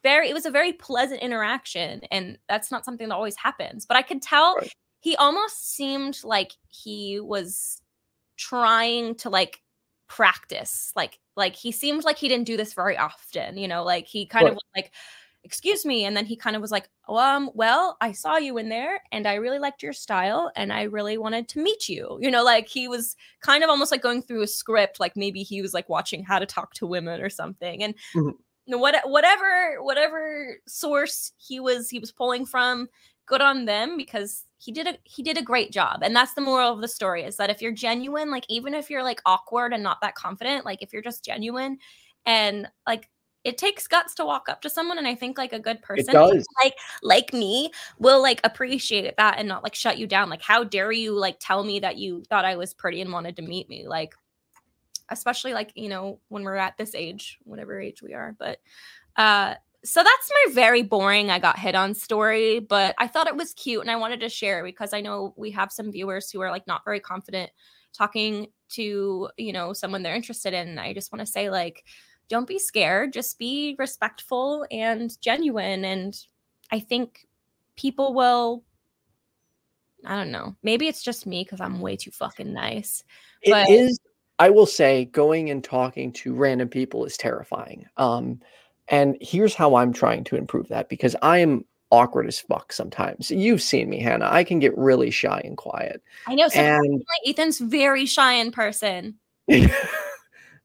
very 0.04 0.30
it 0.30 0.34
was 0.34 0.46
a 0.46 0.52
very 0.52 0.74
pleasant 0.74 1.22
interaction 1.22 2.02
and 2.12 2.38
that's 2.48 2.72
not 2.72 2.86
something 2.86 3.10
that 3.10 3.16
always 3.16 3.36
happens. 3.36 3.86
But 3.86 3.98
I 3.98 4.02
could 4.02 4.22
tell 4.22 4.56
right. 4.56 4.74
he 5.00 5.16
almost 5.16 5.74
seemed 5.74 6.20
like 6.24 6.54
he 6.70 7.20
was 7.20 7.82
trying 8.38 9.16
to 9.16 9.30
like 9.30 9.62
practice 10.08 10.92
like 10.96 11.20
like 11.36 11.56
he 11.56 11.72
seemed 11.72 12.04
like 12.04 12.18
he 12.18 12.28
didn't 12.28 12.46
do 12.46 12.58
this 12.58 12.74
very 12.74 12.96
often 12.96 13.58
you 13.58 13.68
know 13.68 13.84
like 13.84 14.06
he 14.06 14.26
kind 14.26 14.46
right. 14.46 14.54
of 14.54 14.60
like 14.76 14.92
excuse 15.46 15.86
me 15.86 16.06
and 16.06 16.18
then 16.18 16.26
he 16.26 16.36
kind 16.36 16.56
of 16.56 16.62
was 16.62 16.72
like 16.72 16.90
oh, 17.08 17.18
um 17.18 17.52
well 17.54 17.96
i 18.02 18.12
saw 18.12 18.38
you 18.38 18.58
in 18.58 18.68
there 18.68 19.00
and 19.12 19.28
i 19.28 19.36
really 19.36 19.60
liked 19.60 19.84
your 19.84 19.94
style 19.94 20.52
and 20.56 20.74
i 20.74 20.82
really 20.84 21.18
wanted 21.18 21.48
to 21.48 21.62
meet 21.62 21.88
you 21.88 22.18
you 22.20 22.32
know 22.32 22.44
like 22.44 22.68
he 22.68 22.88
was 22.88 23.16
kind 23.42 23.64
of 23.64 23.70
almost 23.70 23.92
like 23.92 24.02
going 24.02 24.22
through 24.22 24.42
a 24.42 24.48
script 24.48 25.00
like 25.00 25.16
maybe 25.16 25.44
he 25.44 25.62
was 25.62 25.74
like 25.74 25.88
watching 25.88 26.24
how 26.24 26.40
to 26.40 26.46
talk 26.46 26.74
to 26.74 26.88
women 26.88 27.22
or 27.22 27.30
something 27.30 27.84
and 27.84 27.94
mm-hmm. 28.16 28.80
what 28.80 28.96
whatever 29.06 29.78
whatever 29.82 30.58
source 30.68 31.32
he 31.38 31.60
was 31.60 31.90
he 31.90 32.00
was 32.00 32.12
pulling 32.12 32.46
from 32.46 32.90
good 33.28 33.42
on 33.42 33.66
them 33.66 33.98
because 33.98 34.46
he 34.58 34.72
did 34.72 34.88
a 34.88 34.98
he 35.04 35.22
did 35.22 35.38
a 35.38 35.44
great 35.44 35.72
job 35.72 36.00
and 36.02 36.16
that's 36.16 36.34
the 36.34 36.42
moral 36.42 36.74
of 36.74 36.82
the 36.82 36.88
story 36.88 37.24
is 37.24 37.38
that 37.38 37.52
if 37.52 37.62
you're 37.62 37.72
genuine 37.72 38.32
like 38.32 38.46
even 38.50 38.74
if 38.74 38.90
you're 38.90 39.04
like 39.04 39.22
awkward 39.26 39.74
and 39.74 39.84
not 39.84 40.02
that 40.02 40.16
confident 40.16 40.66
like 40.66 40.82
if 40.82 40.92
you're 40.92 41.02
just 41.02 41.24
genuine 41.24 41.78
and 42.26 42.68
like 42.88 43.10
it 43.46 43.60
takes 43.60 43.88
guts 43.88 44.16
to 44.16 44.26
walk 44.26 44.50
up 44.50 44.62
to 44.62 44.70
someone 44.70 44.98
and 44.98 45.08
i 45.08 45.16
think 45.16 45.38
like 45.38 45.54
a 45.54 45.60
good 45.60 45.82
person 45.82 46.14
like 46.64 46.74
like 47.04 47.32
me 47.32 47.72
will 48.00 48.22
like 48.22 48.42
appreciate 48.44 49.16
that 49.18 49.38
and 49.38 49.48
not 49.48 49.64
like 49.64 49.76
shut 49.76 49.98
you 49.98 50.08
down. 50.08 50.30
Like 50.30 50.42
how 50.42 50.64
dare 50.64 50.92
you 50.92 51.14
like 51.14 51.38
tell 51.40 51.64
me 51.64 51.80
that 51.80 51.98
you 51.98 52.24
thought 52.30 52.44
i 52.44 52.56
was 52.56 52.74
pretty 52.74 53.00
and 53.02 53.14
wanted 53.14 53.36
to 53.38 53.42
meet 53.42 53.70
me 53.70 53.88
like 53.88 54.14
especially 55.10 55.54
like 55.54 55.72
you 55.76 55.88
know 55.88 56.20
when 56.30 56.44
we're 56.44 56.56
at 56.56 56.78
this 56.78 56.96
age 56.96 57.38
whatever 57.44 57.80
age 57.80 58.02
we 58.02 58.14
are 58.14 58.36
but 58.40 58.58
uh 59.18 59.54
so 59.84 60.02
that's 60.04 60.32
my 60.48 60.54
very 60.54 60.82
boring 60.82 61.30
i 61.30 61.38
got 61.38 61.60
hit 61.60 61.76
on 61.76 61.94
story 61.94 62.60
but 62.60 62.96
i 62.98 63.08
thought 63.08 63.28
it 63.28 63.36
was 63.36 63.54
cute 63.54 63.82
and 63.82 63.92
i 63.92 63.96
wanted 63.96 64.20
to 64.20 64.30
share 64.30 64.64
because 64.64 64.94
i 64.94 65.02
know 65.02 65.34
we 65.38 65.52
have 65.52 65.72
some 65.72 65.92
viewers 65.92 66.32
who 66.32 66.42
are 66.42 66.50
like 66.50 66.66
not 66.66 66.84
very 66.84 67.00
confident 67.00 67.52
talking 67.94 68.48
to 68.68 69.30
you 69.38 69.54
know 69.54 69.74
someone 69.74 70.02
they're 70.02 70.16
interested 70.16 70.54
in 70.54 70.80
i 70.80 70.92
just 70.92 71.12
want 71.14 71.20
to 71.20 71.32
say 71.32 71.52
like 71.52 71.84
don't 72.30 72.48
be 72.48 72.58
scared. 72.60 73.14
Just 73.14 73.38
be 73.38 73.76
respectful 73.78 74.66
and 74.72 75.20
genuine. 75.22 75.86
And 75.86 76.18
i 76.72 76.80
think 76.80 77.28
people 77.76 78.14
will 78.14 78.64
i 80.06 80.16
don't 80.16 80.32
know. 80.32 80.56
Maybe 80.64 80.88
it's 80.88 81.04
just 81.04 81.26
me 81.26 81.44
because 81.44 81.62
i'm 81.62 81.80
way 81.80 81.96
too 81.96 82.12
fucking 82.12 82.52
nice 82.54 83.04
It 83.42 83.52
but- 83.52 83.70
is. 83.70 84.00
i 84.40 84.50
will 84.50 84.66
say 84.66 85.06
going 85.06 85.50
and 85.50 85.64
talking 85.64 86.12
to 86.14 86.34
random 86.34 86.68
people 86.70 87.06
is 87.06 87.18
terrifying. 87.18 87.86
Um 87.98 88.42
and 88.88 89.18
here's 89.22 89.54
how 89.56 89.76
i'm 89.76 89.94
trying 89.94 90.24
to 90.26 90.36
improve 90.36 90.68
that 90.70 90.90
because 90.90 91.16
i 91.22 91.38
am 91.40 91.66
awkward 91.92 92.26
as 92.28 92.40
fuck 92.40 92.74
sometimes. 92.74 93.30
You've 93.30 93.62
seen 93.62 93.90
me 93.90 94.00
hannah. 94.02 94.28
I 94.30 94.44
can 94.44 94.60
get 94.60 94.76
really 94.78 95.12
shy 95.12 95.40
and 95.46 95.56
quiet. 95.56 96.02
I 96.28 96.34
know 96.36 96.50
and 96.56 97.04
ethan's 97.28 97.60
very 97.60 98.06
shy 98.08 98.34
in 98.34 98.52
person 98.52 99.16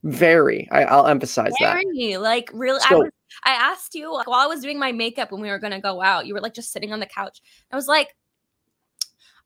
Very. 0.02 0.68
I, 0.70 0.96
will 0.96 1.06
emphasize 1.06 1.52
Very, 1.60 2.12
that. 2.12 2.20
Like 2.20 2.50
really, 2.54 2.80
so, 2.80 2.96
I, 2.96 2.98
was, 2.98 3.10
I 3.44 3.50
asked 3.50 3.94
you 3.94 4.12
like, 4.12 4.26
while 4.26 4.40
I 4.40 4.46
was 4.46 4.60
doing 4.60 4.78
my 4.78 4.92
makeup 4.92 5.30
when 5.30 5.40
we 5.40 5.50
were 5.50 5.58
gonna 5.58 5.80
go 5.80 6.02
out. 6.02 6.26
You 6.26 6.34
were 6.34 6.40
like 6.40 6.54
just 6.54 6.72
sitting 6.72 6.92
on 6.92 7.00
the 7.00 7.06
couch. 7.06 7.40
I 7.70 7.76
was 7.76 7.86
like, 7.86 8.14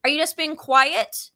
"Are 0.05 0.11
you 0.11 0.19
just 0.19 0.37
being 0.37 0.55
quiet, 0.55 1.31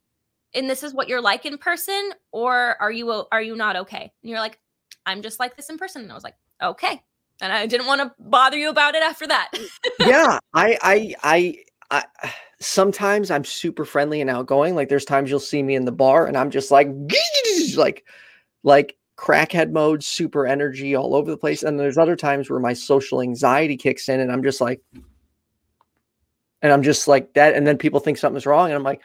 and 0.53 0.69
this 0.69 0.83
is 0.83 0.93
what 0.93 1.07
you're 1.07 1.21
like 1.21 1.45
in 1.45 1.57
person 1.57 2.11
or 2.31 2.75
are 2.81 2.91
you 2.91 3.25
are 3.31 3.41
you 3.41 3.55
not 3.55 3.75
okay 3.75 4.11
and 4.21 4.29
you're 4.29 4.39
like 4.39 4.59
i'm 5.05 5.21
just 5.21 5.39
like 5.39 5.55
this 5.55 5.69
in 5.69 5.77
person 5.77 6.03
and 6.03 6.11
i 6.11 6.15
was 6.15 6.23
like 6.23 6.35
okay 6.61 7.01
and 7.41 7.53
i 7.53 7.65
didn't 7.65 7.87
want 7.87 8.01
to 8.01 8.11
bother 8.19 8.57
you 8.57 8.69
about 8.69 8.95
it 8.95 9.03
after 9.03 9.27
that 9.27 9.51
yeah 9.99 10.39
I, 10.53 10.77
I 10.81 11.15
i 11.23 11.55
i 11.91 12.31
sometimes 12.59 13.31
i'm 13.31 13.45
super 13.45 13.85
friendly 13.85 14.21
and 14.21 14.29
outgoing 14.29 14.75
like 14.75 14.89
there's 14.89 15.05
times 15.05 15.29
you'll 15.29 15.39
see 15.39 15.63
me 15.63 15.75
in 15.75 15.85
the 15.85 15.91
bar 15.91 16.25
and 16.25 16.37
i'm 16.37 16.51
just 16.51 16.71
like 16.71 16.89
like 17.75 18.05
like 18.63 18.97
crackhead 19.19 19.71
mode 19.71 20.01
super 20.01 20.47
energy 20.47 20.95
all 20.95 21.13
over 21.13 21.29
the 21.29 21.37
place 21.37 21.61
and 21.61 21.77
there's 21.77 21.97
other 21.97 22.15
times 22.15 22.49
where 22.49 22.59
my 22.59 22.71
social 22.71 23.21
anxiety 23.21 23.75
kicks 23.75 24.07
in 24.07 24.21
and 24.21 24.31
i'm 24.31 24.41
just 24.41 24.61
like 24.61 24.81
and 26.61 26.71
i'm 26.71 26.81
just 26.81 27.05
like 27.05 27.33
that 27.33 27.53
and 27.53 27.67
then 27.67 27.77
people 27.77 27.99
think 27.99 28.17
something's 28.17 28.45
wrong 28.45 28.67
and 28.67 28.75
i'm 28.75 28.83
like 28.83 29.01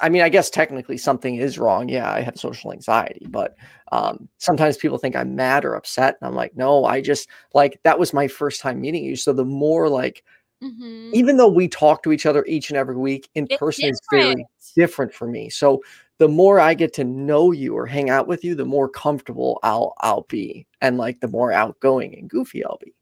I 0.00 0.08
mean, 0.08 0.22
I 0.22 0.28
guess 0.28 0.50
technically 0.50 0.96
something 0.96 1.36
is 1.36 1.58
wrong. 1.58 1.88
Yeah, 1.88 2.10
I 2.10 2.20
have 2.20 2.36
social 2.38 2.72
anxiety, 2.72 3.26
but 3.28 3.56
um, 3.92 4.28
sometimes 4.38 4.76
people 4.76 4.98
think 4.98 5.14
I'm 5.14 5.36
mad 5.36 5.64
or 5.64 5.74
upset. 5.74 6.16
And 6.20 6.28
I'm 6.28 6.34
like, 6.34 6.56
no, 6.56 6.84
I 6.84 7.00
just 7.00 7.28
like 7.54 7.78
that 7.84 7.98
was 7.98 8.12
my 8.12 8.26
first 8.28 8.60
time 8.60 8.80
meeting 8.80 9.04
you. 9.04 9.16
So 9.16 9.32
the 9.32 9.44
more 9.44 9.88
like, 9.88 10.24
mm-hmm. 10.62 11.10
even 11.12 11.36
though 11.36 11.48
we 11.48 11.68
talk 11.68 12.02
to 12.02 12.12
each 12.12 12.26
other 12.26 12.44
each 12.46 12.70
and 12.70 12.76
every 12.76 12.96
week 12.96 13.28
in 13.34 13.46
it's 13.48 13.56
person 13.56 13.88
is 13.88 14.00
very 14.10 14.46
different 14.74 15.12
for 15.12 15.26
me. 15.26 15.50
So 15.50 15.82
the 16.18 16.28
more 16.28 16.58
I 16.58 16.74
get 16.74 16.92
to 16.94 17.04
know 17.04 17.52
you 17.52 17.76
or 17.76 17.86
hang 17.86 18.10
out 18.10 18.26
with 18.26 18.44
you, 18.44 18.54
the 18.54 18.64
more 18.64 18.88
comfortable 18.88 19.58
I'll 19.62 19.94
I'll 19.98 20.26
be, 20.28 20.66
and 20.80 20.96
like 20.98 21.20
the 21.20 21.28
more 21.28 21.52
outgoing 21.52 22.16
and 22.18 22.28
goofy 22.28 22.64
I'll 22.64 22.78
be 22.82 22.94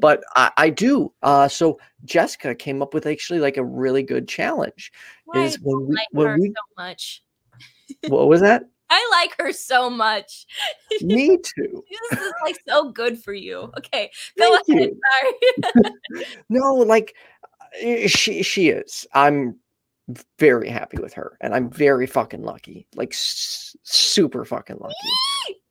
but 0.00 0.22
I, 0.36 0.50
I 0.56 0.70
do. 0.70 1.12
Uh, 1.22 1.48
so 1.48 1.78
Jessica 2.04 2.54
came 2.54 2.82
up 2.82 2.94
with 2.94 3.06
actually 3.06 3.40
like 3.40 3.56
a 3.56 3.64
really 3.64 4.02
good 4.02 4.28
challenge. 4.28 4.92
Why 5.24 5.44
is 5.44 5.58
when 5.60 5.86
we 5.86 6.06
when 6.12 6.38
we 6.38 6.48
so 6.48 6.82
much. 6.82 7.22
what 8.08 8.28
was 8.28 8.40
that? 8.40 8.64
I 8.90 9.08
like 9.12 9.34
her 9.38 9.52
so 9.52 9.90
much. 9.90 10.46
Me 11.00 11.36
too. 11.36 11.84
this 12.10 12.20
is 12.20 12.32
like 12.44 12.58
so 12.68 12.90
good 12.90 13.18
for 13.18 13.32
you. 13.32 13.72
Okay, 13.78 14.10
go 14.38 14.58
Thank 14.66 14.68
ahead. 14.68 14.90
Sorry. 16.14 16.24
no, 16.48 16.74
like 16.74 17.14
eh, 17.80 18.06
she 18.06 18.42
she 18.42 18.68
is. 18.68 19.06
I'm 19.14 19.56
very 20.38 20.68
happy 20.68 20.98
with 21.00 21.14
her, 21.14 21.36
and 21.40 21.54
I'm 21.54 21.70
very 21.70 22.06
fucking 22.06 22.42
lucky. 22.42 22.86
Like 22.94 23.12
s- 23.12 23.76
super 23.82 24.44
fucking 24.44 24.76
lucky. 24.78 24.94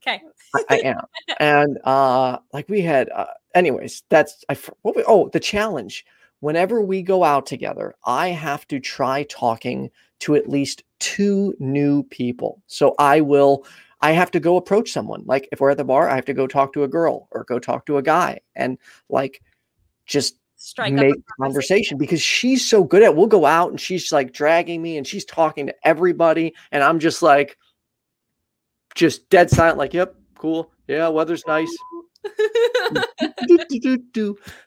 Okay. 0.05 0.21
I, 0.55 0.63
I, 0.69 0.77
am. 0.79 1.05
And 1.39 1.79
uh 1.85 2.39
like 2.51 2.67
we 2.67 2.81
had 2.81 3.09
uh 3.09 3.25
anyways, 3.55 4.03
that's 4.09 4.43
I 4.49 4.57
what 4.81 4.95
we, 4.95 5.03
oh, 5.07 5.29
the 5.29 5.39
challenge. 5.39 6.05
Whenever 6.43 6.81
we 6.81 7.01
go 7.01 7.23
out 7.23 7.45
together, 7.45 7.95
I 8.05 8.27
have 8.27 8.67
to 8.67 8.77
try 8.77 9.23
talking 9.29 9.89
to 10.19 10.35
at 10.35 10.49
least 10.49 10.83
two 10.99 11.55
new 11.57 12.03
people. 12.03 12.61
So 12.67 12.95
I 12.99 13.21
will 13.21 13.65
I 14.01 14.11
have 14.11 14.29
to 14.31 14.41
go 14.41 14.57
approach 14.57 14.91
someone. 14.91 15.23
Like 15.25 15.47
if 15.53 15.61
we're 15.61 15.69
at 15.69 15.77
the 15.77 15.85
bar, 15.85 16.09
I 16.09 16.15
have 16.15 16.25
to 16.25 16.33
go 16.33 16.45
talk 16.45 16.73
to 16.73 16.83
a 16.83 16.87
girl 16.89 17.29
or 17.31 17.45
go 17.45 17.59
talk 17.59 17.85
to 17.85 17.95
a 17.95 18.01
guy 18.01 18.41
and 18.57 18.77
like 19.07 19.41
just 20.05 20.35
strike 20.57 20.91
make 20.91 21.15
conversation 21.39 21.97
because 21.97 22.21
she's 22.21 22.69
so 22.69 22.83
good 22.83 23.03
at 23.03 23.15
we'll 23.15 23.27
go 23.27 23.45
out 23.45 23.69
and 23.69 23.79
she's 23.79 24.11
like 24.11 24.33
dragging 24.33 24.81
me 24.81 24.97
and 24.97 25.07
she's 25.07 25.23
talking 25.23 25.67
to 25.67 25.75
everybody 25.85 26.53
and 26.73 26.83
I'm 26.83 26.99
just 26.99 27.21
like 27.21 27.57
just 28.95 29.29
dead 29.29 29.49
silent, 29.49 29.77
like, 29.77 29.93
yep, 29.93 30.13
cool. 30.37 30.73
Yeah, 30.89 31.07
weather's 31.07 31.45
nice. 31.47 31.73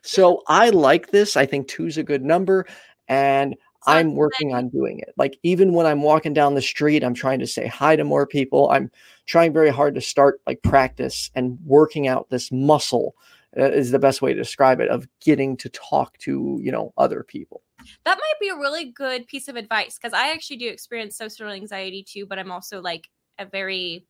So 0.01 0.43
I 0.47 0.69
like 0.69 1.11
this. 1.11 1.37
I 1.37 1.45
think 1.45 1.67
two's 1.67 1.97
a 1.97 2.03
good 2.03 2.23
number. 2.23 2.65
And 3.07 3.55
I'm 3.87 4.15
working 4.15 4.53
on 4.53 4.69
doing 4.69 4.99
it. 4.99 5.13
Like 5.17 5.39
even 5.43 5.73
when 5.73 5.85
I'm 5.85 6.01
walking 6.01 6.33
down 6.33 6.55
the 6.55 6.61
street, 6.61 7.03
I'm 7.03 7.13
trying 7.13 7.39
to 7.39 7.47
say 7.47 7.67
hi 7.67 7.95
to 7.95 8.03
more 8.03 8.27
people. 8.27 8.69
I'm 8.69 8.91
trying 9.25 9.53
very 9.53 9.69
hard 9.69 9.95
to 9.95 10.01
start 10.01 10.41
like 10.45 10.61
practice 10.61 11.31
and 11.35 11.57
working 11.65 12.07
out 12.07 12.29
this 12.29 12.51
muscle 12.51 13.15
uh, 13.57 13.63
is 13.63 13.91
the 13.91 13.99
best 13.99 14.21
way 14.21 14.33
to 14.33 14.39
describe 14.39 14.81
it 14.81 14.89
of 14.89 15.07
getting 15.21 15.55
to 15.57 15.69
talk 15.69 16.17
to, 16.19 16.59
you 16.61 16.71
know, 16.71 16.93
other 16.97 17.23
people. 17.23 17.61
That 18.03 18.17
might 18.17 18.39
be 18.41 18.49
a 18.49 18.55
really 18.55 18.91
good 18.91 19.25
piece 19.27 19.47
of 19.47 19.55
advice 19.55 19.97
because 19.97 20.13
I 20.13 20.33
actually 20.33 20.57
do 20.57 20.67
experience 20.67 21.15
social 21.15 21.47
anxiety 21.47 22.03
too, 22.03 22.25
but 22.25 22.39
I'm 22.39 22.51
also 22.51 22.81
like 22.81 23.09
a 23.39 23.45
very 23.45 24.05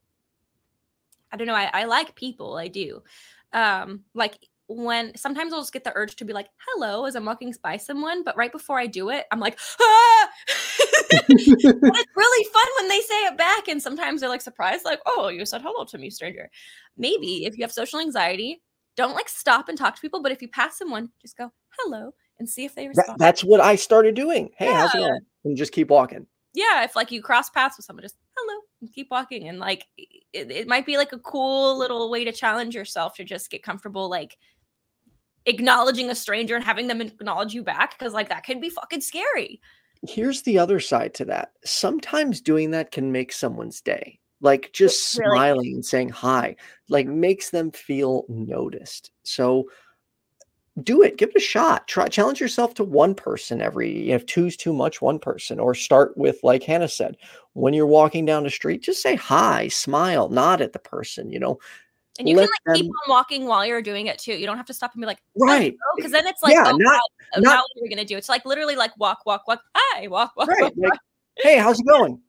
I 1.31 1.35
don't 1.35 1.47
know. 1.47 1.55
I, 1.55 1.69
I 1.73 1.83
like 1.83 2.15
people. 2.15 2.55
I 2.55 2.69
do. 2.69 3.03
Um, 3.53 4.03
like 4.13 4.37
when 4.67 5.15
sometimes 5.15 5.53
I'll 5.53 5.61
just 5.61 5.71
get 5.71 5.85
the 5.85 5.93
urge 5.95 6.15
to 6.17 6.25
be 6.25 6.33
like, 6.33 6.49
hello, 6.67 7.05
as 7.05 7.15
I'm 7.15 7.25
walking 7.25 7.53
by 7.63 7.77
someone, 7.77 8.23
but 8.23 8.35
right 8.35 8.51
before 8.51 8.77
I 8.77 8.85
do 8.85 9.09
it, 9.09 9.25
I'm 9.31 9.39
like, 9.39 9.57
ah! 9.79 10.29
it's 11.29 12.05
really 12.15 12.43
fun 12.53 12.65
when 12.77 12.89
they 12.89 12.99
say 12.99 13.25
it 13.25 13.37
back. 13.37 13.69
And 13.69 13.81
sometimes 13.81 14.19
they're 14.19 14.29
like 14.29 14.41
surprised, 14.41 14.83
like, 14.83 14.99
oh, 15.05 15.29
you 15.29 15.45
said 15.45 15.61
hello 15.61 15.85
to 15.85 15.97
me, 15.97 16.09
stranger. 16.09 16.49
Maybe 16.97 17.45
if 17.45 17.57
you 17.57 17.63
have 17.63 17.71
social 17.71 17.99
anxiety, 17.99 18.61
don't 18.97 19.15
like 19.15 19.29
stop 19.29 19.69
and 19.69 19.77
talk 19.77 19.95
to 19.95 20.01
people. 20.01 20.21
But 20.21 20.33
if 20.33 20.41
you 20.41 20.49
pass 20.49 20.77
someone, 20.77 21.09
just 21.21 21.37
go, 21.37 21.51
hello, 21.79 22.13
and 22.39 22.49
see 22.49 22.65
if 22.65 22.75
they 22.75 22.89
respond. 22.89 23.19
That, 23.19 23.19
that's 23.19 23.43
what 23.43 23.61
I 23.61 23.75
started 23.75 24.15
doing. 24.15 24.49
Hey, 24.57 24.65
yeah. 24.65 24.81
how's 24.81 24.95
it 24.95 24.97
going? 24.97 25.19
And 25.45 25.55
just 25.55 25.71
keep 25.71 25.89
walking. 25.89 26.27
Yeah. 26.53 26.83
If 26.83 26.95
like 26.95 27.11
you 27.11 27.21
cross 27.21 27.49
paths 27.49 27.77
with 27.77 27.85
someone, 27.85 28.03
just 28.03 28.17
hello, 28.37 28.61
keep 28.93 29.09
walking. 29.09 29.47
And 29.47 29.59
like 29.59 29.85
it, 29.97 30.51
it 30.51 30.67
might 30.67 30.85
be 30.85 30.97
like 30.97 31.13
a 31.13 31.19
cool 31.19 31.77
little 31.77 32.09
way 32.09 32.23
to 32.23 32.31
challenge 32.31 32.75
yourself 32.75 33.15
to 33.15 33.23
just 33.23 33.49
get 33.49 33.63
comfortable, 33.63 34.09
like 34.09 34.37
acknowledging 35.45 36.09
a 36.09 36.15
stranger 36.15 36.55
and 36.55 36.63
having 36.63 36.87
them 36.87 37.01
acknowledge 37.01 37.53
you 37.53 37.63
back 37.63 37.97
because 37.97 38.13
like 38.13 38.29
that 38.29 38.43
can 38.43 38.59
be 38.59 38.69
fucking 38.69 39.01
scary. 39.01 39.61
Here's 40.07 40.43
the 40.43 40.59
other 40.59 40.79
side 40.79 41.13
to 41.15 41.25
that. 41.25 41.53
Sometimes 41.65 42.41
doing 42.41 42.71
that 42.71 42.91
can 42.91 43.11
make 43.11 43.31
someone's 43.31 43.81
day. 43.81 44.19
Like 44.41 44.71
just 44.71 45.17
really 45.17 45.31
smiling 45.31 45.73
and 45.73 45.85
saying 45.85 46.09
hi, 46.09 46.55
like 46.89 47.07
makes 47.07 47.49
them 47.49 47.71
feel 47.71 48.25
noticed. 48.29 49.11
So 49.23 49.69
do 50.83 51.01
it 51.01 51.17
give 51.17 51.29
it 51.29 51.35
a 51.35 51.39
shot 51.39 51.87
try 51.87 52.07
challenge 52.07 52.39
yourself 52.39 52.73
to 52.73 52.83
one 52.83 53.15
person 53.15 53.61
every 53.61 54.11
if 54.11 54.25
two's 54.25 54.55
too 54.55 54.73
much 54.73 55.01
one 55.01 55.17
person 55.17 55.59
or 55.59 55.73
start 55.73 56.15
with 56.17 56.39
like 56.43 56.61
hannah 56.61 56.87
said 56.87 57.17
when 57.53 57.73
you're 57.73 57.87
walking 57.87 58.25
down 58.25 58.43
the 58.43 58.49
street 58.49 58.83
just 58.83 59.01
say 59.01 59.15
hi 59.15 59.67
smile 59.67 60.29
nod 60.29 60.61
at 60.61 60.73
the 60.73 60.79
person 60.79 61.31
you 61.31 61.39
know 61.39 61.57
and 62.19 62.27
you 62.27 62.35
can 62.35 62.43
like 62.43 62.49
them... 62.65 62.75
keep 62.75 62.85
on 62.85 63.09
walking 63.09 63.45
while 63.45 63.65
you're 63.65 63.81
doing 63.81 64.07
it 64.07 64.17
too. 64.17 64.33
You 64.33 64.45
don't 64.45 64.57
have 64.57 64.65
to 64.67 64.73
stop 64.73 64.93
and 64.93 65.01
be 65.01 65.05
like, 65.05 65.21
right, 65.37 65.75
because 65.95 66.11
then 66.11 66.25
it's 66.25 66.41
like, 66.41 66.53
yeah, 66.53 66.63
oh, 66.65 66.77
not, 66.77 66.93
God, 66.93 67.01
oh, 67.35 67.39
not, 67.41 67.57
what 67.57 67.81
are 67.81 67.83
we 67.83 67.89
gonna 67.89 68.05
do? 68.05 68.17
It's 68.17 68.29
like 68.29 68.45
literally 68.45 68.75
like 68.75 68.97
walk, 68.97 69.25
walk, 69.25 69.47
walk, 69.47 69.61
hi, 69.75 70.07
walk, 70.07 70.35
walk, 70.35 70.47
right. 70.47 70.63
walk, 70.63 70.73
like, 70.75 70.91
walk. 70.91 70.99
Hey, 71.37 71.57
how's 71.57 71.79
it 71.79 71.85
going? 71.85 72.19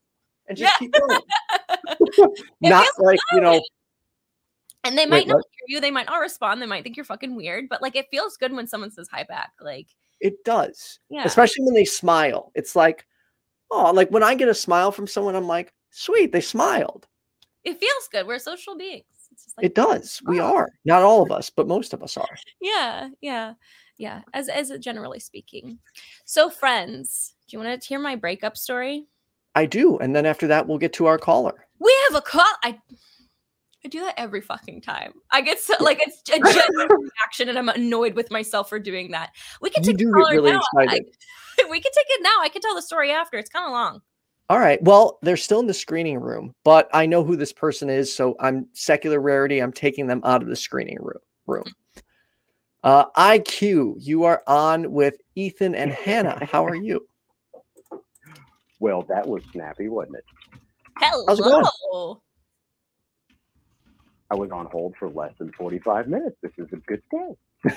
And 0.49 0.59
just 0.59 0.73
yeah. 0.73 0.79
keep 0.79 0.93
going. 0.93 1.21
not 2.61 2.87
like 2.99 3.19
you 3.33 3.41
know, 3.41 3.61
and 4.85 4.97
they 4.97 5.07
might 5.07 5.27
Wait, 5.27 5.29
not 5.29 5.37
what? 5.37 5.45
hear 5.51 5.77
you, 5.77 5.81
they 5.81 5.91
might 5.91 6.07
not 6.07 6.21
respond, 6.21 6.63
they 6.63 6.67
might 6.67 6.85
think 6.85 6.97
you're 6.97 7.05
fucking 7.05 7.35
weird, 7.35 7.69
but 7.69 7.83
like 7.83 7.97
it 7.97 8.07
feels 8.11 8.37
good 8.37 8.53
when 8.53 8.67
someone 8.67 8.91
says 8.91 9.09
hi 9.11 9.25
back. 9.25 9.53
Like 9.61 9.89
it 10.21 10.45
does. 10.45 10.99
Yeah. 11.11 11.25
Especially 11.25 11.65
when 11.65 11.75
they 11.75 11.85
smile. 11.85 12.53
It's 12.55 12.75
like, 12.77 13.07
oh, 13.71 13.93
like 13.93 14.11
when 14.11 14.23
I 14.23 14.35
get 14.35 14.49
a 14.49 14.55
smile 14.55 14.93
from 14.93 15.07
someone, 15.07 15.37
I'm 15.37 15.47
like, 15.47 15.73
sweet, 15.91 16.33
they 16.33 16.41
smiled. 16.41 17.07
It 17.65 17.79
feels 17.79 18.09
good. 18.11 18.27
We're 18.27 18.39
social 18.39 18.77
beings. 18.77 19.05
Like, 19.57 19.67
it 19.67 19.75
does. 19.75 20.21
Oh. 20.27 20.31
We 20.31 20.41
are. 20.41 20.69
Not 20.85 21.03
all 21.03 21.23
of 21.23 21.31
us, 21.31 21.51
but 21.51 21.69
most 21.69 21.93
of 21.93 22.03
us 22.03 22.17
are. 22.17 22.37
Yeah, 22.61 23.11
yeah, 23.21 23.55
yeah. 23.99 24.23
As 24.35 24.49
as 24.49 24.71
generally 24.79 25.21
speaking. 25.21 25.79
So 26.25 26.51
friends, 26.51 27.35
do 27.47 27.57
you 27.57 27.63
want 27.63 27.81
to 27.81 27.89
hear 27.89 27.99
my 27.99 28.17
breakup 28.17 28.57
story? 28.57 29.07
I 29.55 29.67
do. 29.67 29.99
And 29.99 30.15
then 30.15 30.27
after 30.27 30.47
that, 30.49 30.67
we'll 30.67 30.79
get 30.79 30.93
to 30.95 31.07
our 31.07 31.19
caller. 31.19 31.67
We 31.79 31.95
have 32.09 32.17
a 32.17 32.21
call. 32.21 32.45
I 32.63 32.79
I 33.85 33.89
do 33.89 34.01
that 34.01 34.15
every 34.19 34.41
fucking 34.41 34.81
time. 34.81 35.13
I 35.31 35.41
get 35.41 35.61
so 35.61 35.75
like 35.81 36.01
it's 36.01 36.21
a 36.31 36.39
genuine 36.39 36.89
reaction, 37.21 37.49
and 37.49 37.59
I'm 37.59 37.69
annoyed 37.69 38.15
with 38.15 38.31
myself 38.31 38.69
for 38.69 38.79
doing 38.79 39.13
that. 39.13 39.31
We 39.61 39.71
can 39.71 39.83
take 39.83 40.01
you 40.01 40.07
do 40.07 40.13
really 40.13 40.51
now. 40.51 40.61
I, 40.77 40.87
we 41.71 41.81
can 41.81 41.93
take 41.93 42.07
it 42.09 42.23
now. 42.23 42.41
I 42.41 42.49
can 42.49 42.61
tell 42.61 42.75
the 42.75 42.83
story 42.83 43.13
after. 43.13 43.39
It's 43.39 43.51
kind 43.51 43.67
of 43.67 43.73
long. 43.73 44.01
All 44.51 44.59
right. 44.59 44.83
Well, 44.83 45.19
they're 45.23 45.37
still 45.37 45.61
in 45.61 45.67
the 45.67 45.75
screening 45.75 46.19
room, 46.19 46.55
but 46.65 46.89
I 46.93 47.07
know 47.07 47.23
who 47.23 47.37
this 47.37 47.53
person 47.53 47.91
is, 47.91 48.13
so 48.15 48.35
I'm 48.41 48.67
secular 48.73 49.21
rarity. 49.21 49.61
I'm 49.61 49.73
taking 49.73 50.07
them 50.07 50.23
out 50.25 50.43
of 50.43 50.49
the 50.49 50.57
screening 50.57 50.99
room. 51.01 51.19
Room. 51.47 51.65
Uh, 52.83 53.07
IQ, 53.17 53.95
you 53.99 54.25
are 54.25 54.43
on 54.47 54.93
with 54.93 55.17
Ethan 55.35 55.75
and 55.75 55.93
Hannah. 55.93 56.45
How 56.51 56.65
are 56.65 56.75
you? 56.75 57.07
Well, 58.81 59.03
that 59.09 59.27
was 59.27 59.43
snappy, 59.53 59.89
wasn't 59.89 60.17
it? 60.17 60.25
Hello. 60.99 62.23
I 64.31 64.35
was 64.35 64.51
on 64.51 64.67
hold 64.67 64.95
for 64.99 65.09
less 65.09 65.33
than 65.39 65.53
45 65.53 66.09
minutes. 66.09 66.37
This 66.43 66.53
is 66.59 66.69
a 66.73 66.77
good 66.77 67.03
day. 67.11 67.35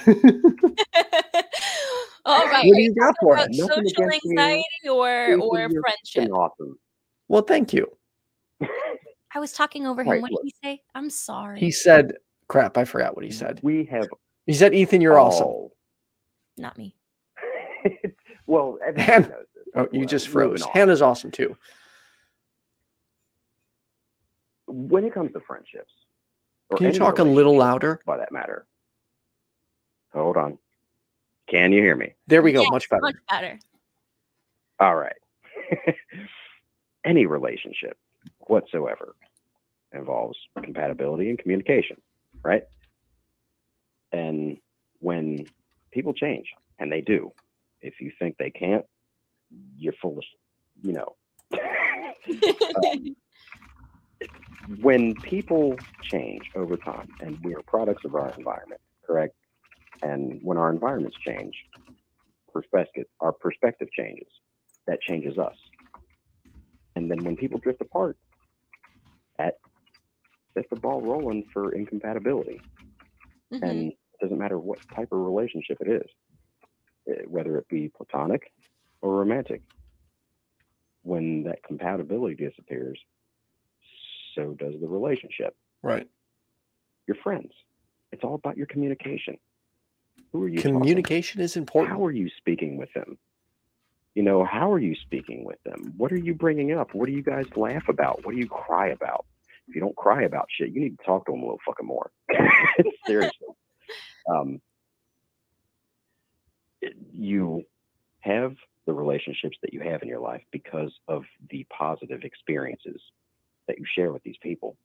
All 2.25 2.45
right. 2.45 2.65
What 2.67 2.75
do 2.75 2.81
you 2.81 2.93
got 2.93 3.15
for 3.21 3.37
it? 3.37 3.55
Social 3.55 4.11
anxiety 4.11 4.65
or, 4.89 5.37
or 5.39 5.69
friendship? 5.69 6.29
Awesome. 6.31 6.77
Well, 7.27 7.41
thank 7.41 7.73
you. 7.73 7.87
I 9.33 9.39
was 9.39 9.53
talking 9.53 9.87
over 9.87 10.01
him. 10.01 10.09
Right, 10.09 10.21
what 10.21 10.29
did 10.29 10.39
he 10.43 10.53
say? 10.61 10.81
I'm 10.93 11.09
sorry. 11.09 11.59
He 11.59 11.71
said, 11.71 12.15
crap, 12.49 12.77
I 12.77 12.83
forgot 12.83 13.15
what 13.15 13.23
he 13.23 13.31
said. 13.31 13.59
We 13.63 13.85
have. 13.85 14.07
He 14.45 14.53
said, 14.53 14.73
Ethan, 14.73 14.99
you're 14.99 15.17
oh. 15.17 15.27
awesome. 15.27 15.69
Not 16.57 16.77
me. 16.77 16.93
well, 18.45 18.77
Hannah, 18.97 19.31
oh, 19.75 19.87
you 19.91 20.05
just 20.05 20.27
froze. 20.27 20.63
Hannah's 20.73 21.01
awesome 21.01 21.31
too. 21.31 21.55
when 24.71 25.03
it 25.03 25.13
comes 25.13 25.31
to 25.33 25.39
friendships, 25.41 25.93
or 25.93 26.00
Can 26.77 26.93
you 26.93 26.99
talk 26.99 27.19
a 27.19 27.23
little 27.23 27.57
louder? 27.57 27.99
by 28.05 28.17
that 28.17 28.31
matter? 28.31 28.65
Hold 30.13 30.37
on. 30.37 30.57
Can 31.49 31.71
you 31.71 31.81
hear 31.81 31.95
me? 31.95 32.13
There 32.27 32.41
we 32.41 32.51
go. 32.53 32.61
Yes, 32.61 32.71
Much 32.71 32.89
better. 32.89 33.01
Much 33.01 33.15
better. 33.29 33.59
All 34.79 34.95
right. 34.95 35.15
Any 37.05 37.25
relationship 37.25 37.97
whatsoever 38.39 39.15
involves 39.93 40.37
compatibility 40.61 41.29
and 41.29 41.37
communication, 41.37 41.97
right? 42.43 42.63
And 44.11 44.57
when 44.99 45.45
people 45.91 46.13
change, 46.13 46.47
and 46.79 46.91
they 46.91 47.01
do, 47.01 47.31
if 47.81 47.99
you 47.99 48.11
think 48.17 48.37
they 48.37 48.49
can't, 48.49 48.85
you're 49.77 49.93
full 49.93 50.17
of, 50.17 50.23
you 50.83 50.93
know. 50.93 51.15
Uh, 52.31 52.95
when 54.67 55.15
people 55.23 55.85
change 56.11 56.45
over 56.55 56.77
time, 56.77 57.13
and 57.19 57.37
we 57.43 57.53
are 57.53 57.61
products 57.67 58.03
of 58.05 58.15
our 58.15 58.33
environment, 58.37 58.81
correct? 59.05 59.35
And 60.01 60.39
when 60.43 60.57
our 60.57 60.71
environments 60.71 61.17
change, 61.25 61.55
perspective, 62.53 63.05
our 63.19 63.31
perspective 63.31 63.89
changes 63.91 64.27
that 64.87 65.01
changes 65.01 65.37
us. 65.37 65.55
And 66.95 67.09
then 67.09 67.23
when 67.23 67.35
people 67.37 67.59
drift 67.59 67.81
apart, 67.81 68.17
that 69.37 69.55
sets 70.53 70.67
the 70.69 70.75
ball 70.75 71.01
rolling 71.01 71.45
for 71.53 71.73
incompatibility. 71.73 72.63
Mhm. 73.51 73.63
And 73.63 73.91
it 73.91 74.19
doesn't 74.21 74.37
matter 74.37 74.59
what 74.59 74.79
type 74.95 75.09
of 75.11 75.19
relationship 75.19 75.77
it 75.81 75.87
is, 75.89 76.09
eh, 77.07 77.23
whether 77.27 77.57
it 77.57 77.67
be 77.69 77.89
platonic 77.89 78.51
or 79.01 79.15
romantic. 79.17 79.63
When 81.03 81.43
that 81.43 81.63
compatibility 81.63 82.35
disappears, 82.35 82.99
so 84.35 84.55
does 84.59 84.73
the 84.79 84.87
relationship. 84.87 85.55
Right. 85.83 86.07
Your 87.07 87.17
friends. 87.23 87.51
It's 88.11 88.23
all 88.23 88.35
about 88.35 88.57
your 88.57 88.67
communication. 88.67 89.37
Who 90.31 90.43
are 90.43 90.47
you? 90.47 90.61
Communication 90.61 91.41
is 91.41 91.55
important. 91.55 91.93
how 91.93 92.05
are 92.05 92.11
you 92.11 92.29
speaking 92.37 92.77
with 92.77 92.91
them? 92.93 93.17
You 94.15 94.23
know, 94.23 94.43
how 94.43 94.71
are 94.71 94.79
you 94.79 94.95
speaking 94.95 95.45
with 95.45 95.61
them? 95.63 95.93
What 95.95 96.11
are 96.11 96.17
you 96.17 96.33
bringing 96.33 96.73
up? 96.73 96.93
What 96.93 97.05
do 97.07 97.13
you 97.13 97.23
guys 97.23 97.45
laugh 97.55 97.87
about? 97.87 98.25
What 98.25 98.33
do 98.33 98.39
you 98.39 98.47
cry 98.47 98.89
about? 98.89 99.25
If 99.67 99.75
you 99.75 99.81
don't 99.81 99.95
cry 99.95 100.23
about 100.23 100.47
shit, 100.49 100.71
you 100.71 100.81
need 100.81 100.97
to 100.97 101.05
talk 101.05 101.25
to 101.25 101.31
them 101.31 101.41
a 101.41 101.43
little 101.43 101.61
fucking 101.65 101.87
more. 101.87 102.11
Seriously. 103.07 103.47
Um, 104.29 104.61
you 107.13 107.63
have 108.19 108.55
the 108.85 108.93
relationships 108.93 109.57
that 109.61 109.73
you 109.73 109.79
have 109.81 110.01
in 110.01 110.09
your 110.09 110.19
life 110.19 110.43
because 110.51 110.91
of 111.07 111.23
the 111.49 111.65
positive 111.77 112.23
experiences 112.23 113.01
that 113.71 113.79
you 113.79 113.85
share 113.95 114.11
with 114.11 114.21
these 114.23 114.37
people. 114.43 114.75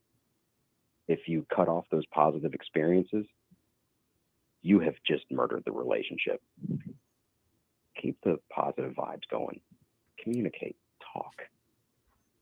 If 1.09 1.27
you 1.27 1.45
cut 1.55 1.69
off 1.69 1.87
those 1.91 2.07
positive 2.07 2.55
experiences, 2.55 3.27
you 4.63 4.81
have 4.81 4.95
just 5.07 5.25
murdered 5.31 5.65
the 5.65 5.73
relationship 5.73 6.41
keep 8.01 8.19
the 8.23 8.39
positive 8.51 8.93
vibes 8.93 9.29
going. 9.31 9.61
Communicate, 10.23 10.77
talk, 11.13 11.43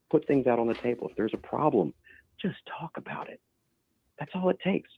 put 0.09 0.27
things 0.27 0.47
out 0.47 0.59
on 0.59 0.67
the 0.67 0.73
table. 0.73 1.07
If 1.09 1.15
there's 1.15 1.33
a 1.33 1.37
problem, 1.37 1.93
just 2.41 2.57
talk 2.79 2.97
about 2.97 3.29
it. 3.29 3.39
That's 4.19 4.31
all 4.35 4.49
it 4.49 4.59
takes. 4.63 4.89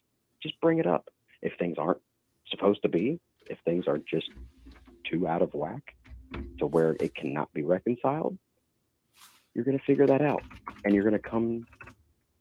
Just 0.41 0.59
bring 0.61 0.79
it 0.79 0.87
up. 0.87 1.09
If 1.41 1.53
things 1.57 1.77
aren't 1.77 2.01
supposed 2.49 2.81
to 2.83 2.89
be, 2.89 3.19
if 3.49 3.57
things 3.65 3.87
are 3.87 3.97
just 3.97 4.29
too 5.09 5.27
out 5.27 5.41
of 5.41 5.53
whack 5.53 5.95
to 6.59 6.65
where 6.65 6.95
it 6.99 7.15
cannot 7.15 7.53
be 7.53 7.63
reconciled, 7.63 8.37
you're 9.53 9.65
going 9.65 9.77
to 9.77 9.85
figure 9.85 10.07
that 10.07 10.21
out 10.21 10.43
and 10.87 10.95
you're 10.95 11.03
going 11.03 11.21
to 11.21 11.29
come 11.29 11.65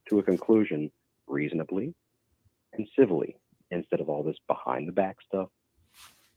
to 0.09 0.21
a 0.21 0.23
conclusion 0.23 0.89
reasonably 1.27 1.93
and 2.75 2.87
civilly 2.97 3.37
instead 3.73 4.01
of 4.01 4.09
all 4.09 4.23
this 4.23 4.37
behind 4.47 4.87
the 4.87 4.93
back 4.93 5.17
stuff, 5.27 5.49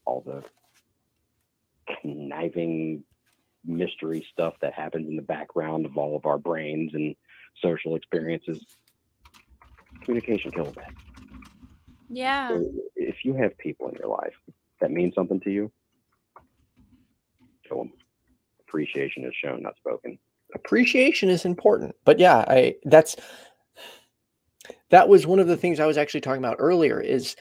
all 0.06 0.24
the 0.26 0.44
conniving 2.02 3.04
mystery 3.64 4.26
stuff 4.34 4.56
that 4.60 4.74
happens 4.74 5.08
in 5.08 5.16
the 5.18 5.22
background 5.22 5.86
of 5.86 5.98
all 5.98 6.16
of 6.16 6.26
our 6.26 6.40
brains 6.40 6.96
and 6.96 7.16
social 7.62 7.96
experiences. 7.96 8.58
Communication 10.04 10.50
kills 10.50 10.74
that. 10.74 10.92
yeah. 12.10 12.48
So 12.50 12.72
if 12.96 13.18
you 13.24 13.36
have 13.36 13.56
people 13.60 13.88
in 13.90 13.96
your 14.00 14.08
life 14.10 14.34
that 14.82 14.90
mean 14.90 15.12
something 15.14 15.40
to 15.42 15.52
you, 15.52 15.72
show 17.68 17.78
them. 17.78 17.94
Appreciation 18.68 19.26
is 19.26 19.34
shown, 19.44 19.62
not 19.62 19.76
spoken. 19.78 20.18
Appreciation 20.70 21.30
is 21.30 21.46
important. 21.46 21.96
But 22.06 22.20
yeah 22.20 22.46
i 22.48 22.76
that's 22.86 23.16
that 24.92 25.10
was 25.10 25.26
one 25.26 25.40
of 25.40 25.48
the 25.48 25.58
things 25.58 25.80
i 25.80 25.86
was 25.88 25.98
actually 25.98 26.22
talking 26.22 26.44
about 26.44 26.58
earlier 26.60 27.02
is 27.02 27.36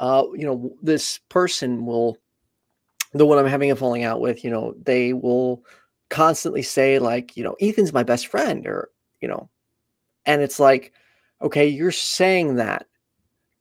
uh 0.00 0.24
you 0.34 0.44
know 0.44 0.70
this 0.82 1.18
person 1.30 1.86
will 1.86 2.18
the 3.14 3.24
one 3.24 3.38
i'm 3.38 3.46
having 3.46 3.70
a 3.70 3.76
falling 3.76 4.04
out 4.04 4.20
with 4.20 4.44
you 4.44 4.50
know 4.50 4.74
they 4.82 5.14
will 5.14 5.64
constantly 6.10 6.62
say 6.62 6.98
like 6.98 7.36
you 7.38 7.42
know 7.42 7.56
ethan's 7.60 7.92
my 7.92 8.02
best 8.02 8.26
friend 8.26 8.66
or 8.66 8.90
you 9.22 9.28
know 9.28 9.48
and 10.26 10.42
it's 10.42 10.60
like 10.60 10.92
okay 11.40 11.66
you're 11.66 11.90
saying 11.90 12.56
that 12.56 12.86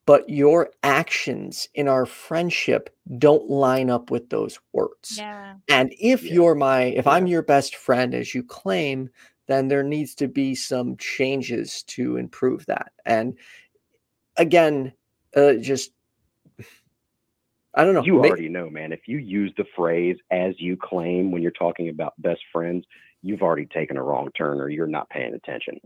but 0.07 0.27
your 0.29 0.71
actions 0.83 1.67
in 1.75 1.87
our 1.87 2.07
friendship 2.07 2.89
don't 3.19 3.47
line 3.49 3.91
up 3.91 4.09
with 4.09 4.29
those 4.29 4.57
words 4.73 5.17
Yeah. 5.19 5.55
and 5.69 5.93
if 5.99 6.23
Yeah. 6.23 6.33
you're 6.33 6.55
my, 6.55 6.83
if 6.85 7.05
I'm 7.05 7.27
your 7.27 7.43
best 7.43 7.75
friend, 7.75 8.15
as 8.15 8.33
you 8.33 8.41
claim, 8.43 9.09
then 9.45 9.67
there 9.67 9.83
needs 9.83 10.15
to 10.15 10.27
be 10.27 10.55
some 10.55 10.97
changes 10.97 11.83
to 11.83 12.17
improve 12.17 12.65
that. 12.65 12.91
And 13.05 13.37
again, 14.37 14.93
uh, 15.35 15.53
just, 15.53 15.91
I 17.75 17.83
don't 17.83 17.93
know. 17.93 18.03
You 18.03 18.19
may- 18.21 18.29
already 18.29 18.49
know, 18.49 18.69
man. 18.69 18.91
If 18.91 19.07
you 19.07 19.17
use 19.19 19.53
the 19.57 19.65
phrase 19.75 20.17
as 20.31 20.55
you 20.59 20.75
claim 20.77 21.31
when 21.31 21.41
you're 21.43 21.51
talking 21.51 21.89
about 21.89 22.13
best 22.17 22.41
friends, 22.51 22.85
you've 23.21 23.41
already 23.41 23.67
taken 23.67 23.97
a 23.97 24.03
wrong 24.03 24.29
turn 24.37 24.59
or 24.59 24.69
you're 24.69 24.87
not 24.87 25.09
paying 25.09 25.33
attention. 25.35 25.79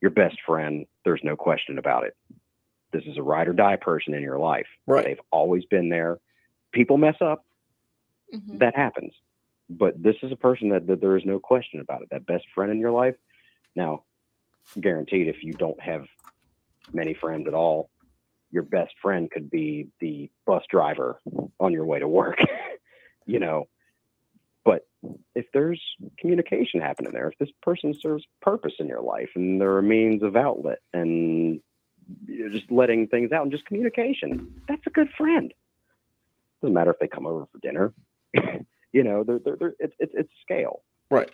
Your 0.00 0.10
best 0.10 0.36
friend, 0.46 0.86
there's 1.04 1.20
no 1.24 1.36
question 1.36 1.78
about 1.78 2.04
it. 2.04 2.16
This 2.92 3.04
is 3.06 3.16
a 3.18 3.22
ride 3.22 3.48
or 3.48 3.52
die 3.52 3.76
person 3.76 4.14
in 4.14 4.22
your 4.22 4.38
life. 4.38 4.66
Right. 4.86 5.04
They've 5.04 5.20
always 5.30 5.64
been 5.66 5.88
there. 5.88 6.18
People 6.72 6.98
mess 6.98 7.16
up, 7.20 7.44
Mhm. 8.34 8.58
that 8.58 8.74
happens. 8.76 9.12
But 9.68 10.02
this 10.02 10.16
is 10.22 10.32
a 10.32 10.36
person 10.36 10.70
that, 10.70 10.86
that 10.88 11.00
there 11.00 11.16
is 11.16 11.24
no 11.24 11.38
question 11.38 11.80
about 11.80 12.02
it. 12.02 12.08
That 12.10 12.26
best 12.26 12.44
friend 12.54 12.72
in 12.72 12.78
your 12.78 12.90
life. 12.90 13.14
Now, 13.76 14.04
guaranteed, 14.80 15.28
if 15.28 15.42
you 15.42 15.52
don't 15.52 15.80
have 15.80 16.06
many 16.92 17.14
friends 17.14 17.46
at 17.46 17.54
all, 17.54 17.90
your 18.50 18.64
best 18.64 18.92
friend 19.00 19.30
could 19.30 19.48
be 19.48 19.88
the 20.00 20.28
bus 20.44 20.64
driver 20.68 21.20
on 21.60 21.72
your 21.72 21.84
way 21.84 22.00
to 22.00 22.08
work, 22.08 22.38
you 23.26 23.38
know. 23.38 23.68
But 24.64 24.86
if 25.34 25.46
there's 25.52 25.80
communication 26.18 26.80
happening 26.80 27.12
there, 27.12 27.28
if 27.28 27.38
this 27.38 27.50
person 27.62 27.94
serves 27.94 28.24
purpose 28.42 28.74
in 28.80 28.88
your 28.88 29.00
life 29.00 29.30
and 29.36 29.60
they're 29.60 29.78
a 29.78 29.82
means 29.82 30.22
of 30.22 30.34
outlet 30.36 30.80
and 30.92 31.60
you're 32.26 32.50
just 32.50 32.70
letting 32.70 33.06
things 33.06 33.32
out 33.32 33.42
and 33.42 33.52
just 33.52 33.66
communication, 33.66 34.52
that's 34.68 34.86
a 34.86 34.90
good 34.90 35.08
friend. 35.16 35.52
Doesn't 36.62 36.74
matter 36.74 36.90
if 36.90 36.98
they 36.98 37.08
come 37.08 37.26
over 37.26 37.46
for 37.50 37.58
dinner, 37.58 37.92
you 38.92 39.02
know, 39.02 39.24
they're, 39.24 39.38
they're, 39.38 39.56
they're, 39.56 39.74
it's, 39.78 39.94
it's, 39.98 40.12
it's 40.14 40.30
scale. 40.42 40.82
Right. 41.10 41.30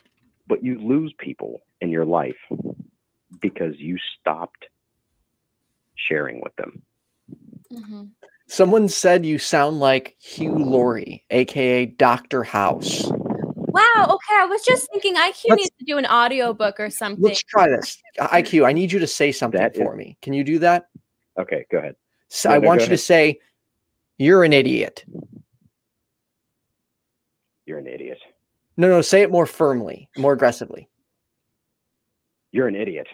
But 0.47 0.63
you 0.63 0.79
lose 0.79 1.13
people 1.19 1.63
in 1.81 1.91
your 1.91 2.05
life 2.05 2.37
because 3.41 3.75
you 3.79 3.99
stopped 4.21 4.67
sharing 5.97 6.41
with 6.41 6.55
them. 6.57 6.83
Mhm. 7.73 8.11
Someone 8.49 8.89
said 8.89 9.27
you 9.27 9.39
sound 9.39 9.81
like 9.81 10.15
Hugh 10.21 10.57
Laurie, 10.57 11.25
aka 11.31 11.87
Dr. 11.87 12.45
House. 12.45 13.11
Wow. 13.77 14.05
Okay. 14.15 14.35
I 14.41 14.47
was 14.47 14.63
just 14.65 14.89
thinking 14.91 15.15
IQ 15.15 15.45
Let's- 15.51 15.57
needs 15.63 15.71
to 15.79 15.85
do 15.85 15.99
an 15.99 16.07
audiobook 16.07 16.81
or 16.81 16.91
something. 16.91 17.23
Let's 17.23 17.43
try 17.43 17.69
this. 17.69 18.03
IQ, 18.19 18.67
I 18.67 18.73
need 18.73 18.91
you 18.93 18.99
to 18.99 19.07
say 19.07 19.33
something 19.33 19.61
That 19.61 19.75
is- 19.77 19.79
for 19.83 19.95
me. 19.97 20.17
Can 20.23 20.33
you 20.33 20.45
do 20.45 20.59
that? 20.61 20.89
Okay, 21.39 21.67
go 21.71 21.79
ahead. 21.79 21.97
So 22.29 22.49
Yeah, 22.51 22.57
I 22.57 22.59
no, 22.59 22.67
want 22.69 22.79
go 22.81 22.85
you 22.85 22.91
to 22.91 22.99
say, 22.99 23.41
You're 24.19 24.45
an 24.45 24.53
idiot. 24.53 25.05
You're 27.67 27.79
an 27.79 27.87
idiot. 27.87 28.19
No, 28.77 28.89
no, 28.89 29.01
say 29.03 29.23
it 29.23 29.31
more 29.31 29.47
firmly, 29.47 30.09
more 30.17 30.33
aggressively. 30.33 30.89
You're 32.53 32.69
an 32.69 32.77
idiot. 32.77 33.09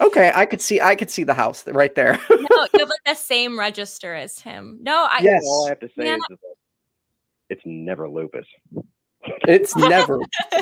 Okay, 0.00 0.30
I 0.34 0.46
could 0.46 0.60
see 0.60 0.80
I 0.80 0.94
could 0.94 1.10
see 1.10 1.24
the 1.24 1.34
house 1.34 1.66
right 1.66 1.94
there. 1.94 2.18
no, 2.30 2.36
you 2.38 2.46
have 2.78 2.88
like 2.88 3.00
the 3.04 3.14
same 3.14 3.58
register 3.58 4.14
as 4.14 4.38
him. 4.38 4.78
No, 4.80 5.08
I 5.10 5.20
Yes. 5.22 5.42
All 5.44 5.66
I 5.66 5.70
have 5.70 5.80
to 5.80 5.88
say 5.88 6.04
Man, 6.04 6.18
is 6.30 6.38
that 6.40 6.54
it's 7.50 7.62
never 7.64 8.08
lupus. 8.08 8.46
It's 9.46 9.76
never 9.76 10.20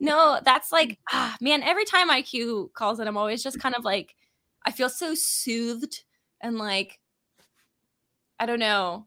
no, 0.00 0.40
that's 0.44 0.72
like, 0.72 0.98
ah, 1.12 1.36
man, 1.40 1.62
every 1.62 1.84
time 1.84 2.10
IQ 2.10 2.72
calls 2.74 3.00
it, 3.00 3.06
I'm 3.06 3.16
always 3.16 3.42
just 3.42 3.60
kind 3.60 3.74
of 3.74 3.84
like, 3.84 4.14
I 4.66 4.70
feel 4.70 4.88
so 4.88 5.14
soothed 5.14 6.04
and 6.40 6.58
like, 6.58 6.98
I 8.38 8.46
don't 8.46 8.58
know, 8.58 9.06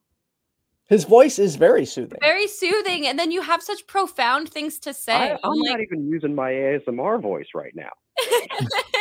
his 0.89 1.03
voice 1.03 1.37
is 1.37 1.57
very 1.57 1.85
soothing. 1.85 2.19
very 2.21 2.47
soothing. 2.47 3.07
And 3.07 3.19
then 3.19 3.31
you 3.31 3.41
have 3.41 3.61
such 3.61 3.85
profound 3.87 4.49
things 4.49 4.79
to 4.79 4.93
say. 4.93 5.13
I, 5.13 5.31
I'm 5.31 5.39
I'm 5.43 5.59
like, 5.59 5.71
not 5.71 5.81
even 5.81 6.07
using 6.09 6.33
my 6.33 6.51
ASMR 6.51 7.21
voice 7.21 7.47
right 7.53 7.73
now. 7.75 7.89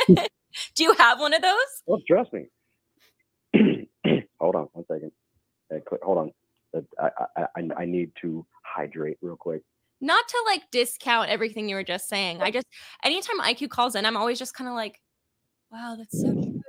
Do 0.75 0.85
you 0.85 0.95
have 0.95 1.21
one 1.21 1.33
of 1.33 1.43
those? 1.43 1.83
Well, 1.87 2.01
trust 2.07 2.33
me. 2.33 2.47
hold 4.41 4.57
on 4.57 4.69
one 4.73 4.85
second. 4.91 5.13
Cl- 5.71 6.01
hold 6.03 6.19
on. 6.19 6.33
Uh, 6.77 7.09
I, 7.17 7.25
I, 7.37 7.47
I, 7.57 7.83
I 7.83 7.85
need 7.85 8.11
to 8.23 8.47
hydrate 8.63 9.19
real 9.23 9.37
quick. 9.37 9.63
Not 10.01 10.29
to 10.29 10.43
like 10.47 10.63
discount 10.71 11.31
everything 11.31 11.69
you 11.69 11.77
were 11.77 11.85
just 11.85 12.09
saying. 12.09 12.43
I 12.43 12.51
just 12.51 12.67
anytime 13.03 13.41
IQ 13.41 13.71
calls 13.71 13.95
in, 13.95 14.05
I'm 14.05 14.17
always 14.17 14.39
just 14.39 14.55
kind 14.55 14.69
of 14.69 14.75
like, 14.75 15.01
wow, 15.71 15.97
that's 15.97 16.21
so 16.21 16.33
true. 16.33 16.63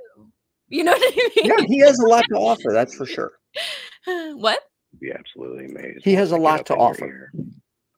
You 0.68 0.84
know 0.84 0.92
what 0.98 1.14
I 1.14 1.30
mean? 1.36 1.46
Yeah, 1.46 1.64
he 1.66 1.78
has 1.80 1.98
a 1.98 2.06
lot 2.06 2.24
to 2.30 2.36
offer. 2.36 2.72
That's 2.72 2.94
for 2.94 3.06
sure. 3.06 3.32
what? 4.34 4.60
You'd 4.92 5.00
be 5.00 5.12
absolutely 5.12 5.66
amazed. 5.66 6.04
He 6.04 6.14
has 6.14 6.32
a 6.32 6.38
once 6.38 6.52
I 6.52 6.74
get 6.74 6.78
lot 6.78 6.94
to 6.94 7.02
offer. 7.02 7.32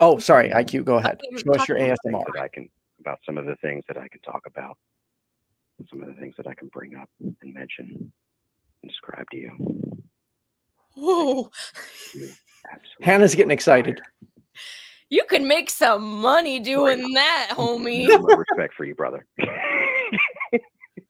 Oh, 0.00 0.18
sorry, 0.18 0.50
IQ. 0.50 0.84
Go 0.84 0.96
ahead. 0.96 1.20
we 1.30 1.36
were 1.36 1.40
Show 1.40 1.60
us 1.60 1.68
your 1.68 1.78
ASMR. 1.78 2.24
That 2.34 2.40
I 2.40 2.48
can 2.48 2.68
about 3.00 3.18
some 3.24 3.38
of 3.38 3.46
the 3.46 3.56
things 3.56 3.84
that 3.88 3.96
I 3.96 4.08
can 4.08 4.20
talk 4.20 4.42
about, 4.46 4.76
some 5.88 6.02
of 6.02 6.08
the 6.08 6.20
things 6.20 6.34
that 6.36 6.46
I 6.46 6.54
can 6.54 6.68
bring 6.68 6.94
up 6.94 7.08
and 7.20 7.54
mention 7.54 8.12
and 8.82 8.90
describe 8.90 9.28
to 9.30 9.36
you. 9.36 10.02
Whoa. 11.00 11.50
Hannah's 13.00 13.34
getting 13.34 13.50
excited. 13.50 14.00
You 15.08 15.24
can 15.28 15.48
make 15.48 15.70
some 15.70 16.20
money 16.20 16.60
doing 16.60 17.14
that, 17.14 17.48
homie. 17.52 18.06
My 18.22 18.34
respect 18.34 18.74
for 18.74 18.84
you, 18.84 18.94
brother. 18.94 19.26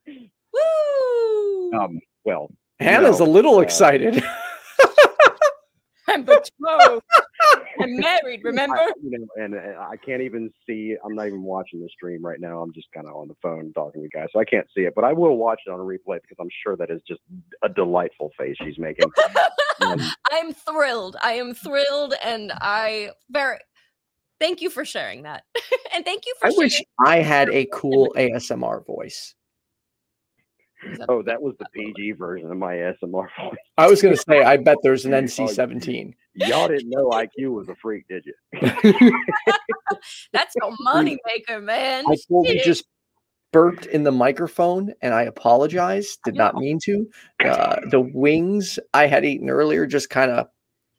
Woo! 0.07 1.73
um, 1.75 2.01
well, 2.25 2.51
Hannah's 2.79 3.21
No, 3.21 3.27
a 3.27 3.29
little 3.29 3.57
uh, 3.57 3.61
excited. 3.61 4.23
I'm 6.09 6.25
betrothed. 6.25 7.03
I'm 7.81 7.97
married, 7.97 8.41
remember? 8.43 8.77
I, 8.77 8.91
you 9.03 9.19
know, 9.19 9.27
and 9.37 9.55
uh, 9.55 9.81
I 9.81 9.97
can't 9.97 10.23
even 10.23 10.51
see. 10.67 10.97
I'm 11.05 11.15
not 11.15 11.27
even 11.27 11.43
watching 11.43 11.81
the 11.81 11.89
stream 11.89 12.25
right 12.25 12.41
now. 12.41 12.61
I'm 12.61 12.73
just 12.73 12.89
kind 12.93 13.07
of 13.07 13.15
on 13.15 13.29
the 13.29 13.37
phone 13.43 13.73
talking 13.75 14.01
to 14.01 14.05
you 14.05 14.11
guys, 14.11 14.29
so 14.33 14.41
I 14.41 14.45
can't 14.45 14.67
see 14.75 14.83
it. 14.83 14.95
But 14.95 15.05
I 15.05 15.13
will 15.13 15.37
watch 15.37 15.61
it 15.67 15.71
on 15.71 15.79
a 15.79 15.83
replay 15.83 16.21
because 16.21 16.37
I'm 16.41 16.51
sure 16.65 16.77
that 16.77 16.91
is 16.91 17.01
just 17.07 17.21
a 17.63 17.69
delightful 17.69 18.33
face 18.37 18.57
she's 18.63 18.79
making. 18.79 19.11
I'm 20.33 20.53
thrilled. 20.53 21.17
I 21.23 21.33
am 21.35 21.55
thrilled 21.55 22.15
and 22.25 22.53
I 22.61 23.11
very 23.31 23.59
thank 24.39 24.61
you 24.63 24.71
for 24.71 24.85
sharing 24.85 25.23
that. 25.25 25.45
and 25.95 26.05
thank 26.05 26.27
you 26.27 26.35
for 26.41 26.47
I 26.47 26.51
sharing 26.51 26.59
wish 26.65 26.83
I 27.07 27.17
had 27.19 27.49
a 27.51 27.67
cool 27.73 28.13
ASMR 28.17 28.85
voice. 28.87 29.35
oh, 31.09 31.23
that 31.23 31.41
was 31.41 31.55
the 31.59 31.67
PG 31.75 32.13
version 32.13 32.51
of 32.51 32.57
my 32.57 32.75
ASMR 32.75 33.29
voice. 33.41 33.57
I 33.77 33.87
was 33.87 34.01
going 34.01 34.15
to 34.17 34.23
say, 34.29 34.43
I 34.43 34.57
bet 34.57 34.79
there's 34.83 35.05
an 35.05 35.13
Oh, 35.15 35.23
NC-17. 35.23 36.15
Y'all 36.35 36.69
didn't 36.69 36.89
know 36.89 37.11
IQ 37.11 37.53
was 37.55 37.69
a 37.69 37.75
freak, 37.75 38.07
did 38.09 38.25
you? 38.25 38.35
that's 40.33 40.55
your 40.57 40.73
money 40.81 41.19
maker, 41.27 41.61
man. 41.61 42.05
I 42.09 42.17
totally 42.29 42.57
Shit. 42.59 42.65
just 42.65 42.85
burped 43.53 43.87
in 43.87 44.05
the 44.05 44.13
microphone, 44.13 44.93
and 45.03 45.15
I 45.15 45.23
apologize. 45.23 46.19
Did 46.25 46.35
not 46.35 46.55
mean 46.57 46.79
to. 46.85 47.09
Uh, 47.45 47.81
the 47.91 48.01
wings 48.01 48.79
I 48.95 49.07
had 49.07 49.25
eaten 49.25 49.51
earlier 49.51 49.87
just 49.87 50.11
kind 50.11 50.31
of 50.31 50.47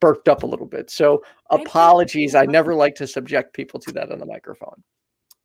burped 0.00 0.28
up 0.28 0.42
a 0.42 0.46
little 0.46 0.66
bit. 0.66 0.90
So 0.90 1.22
apologies. 1.50 2.34
I 2.34 2.44
never 2.44 2.74
like 2.74 2.94
to 2.96 3.06
subject 3.06 3.54
people 3.54 3.80
to 3.80 3.92
that 3.92 4.10
on 4.10 4.18
the 4.18 4.26
microphone. 4.26 4.82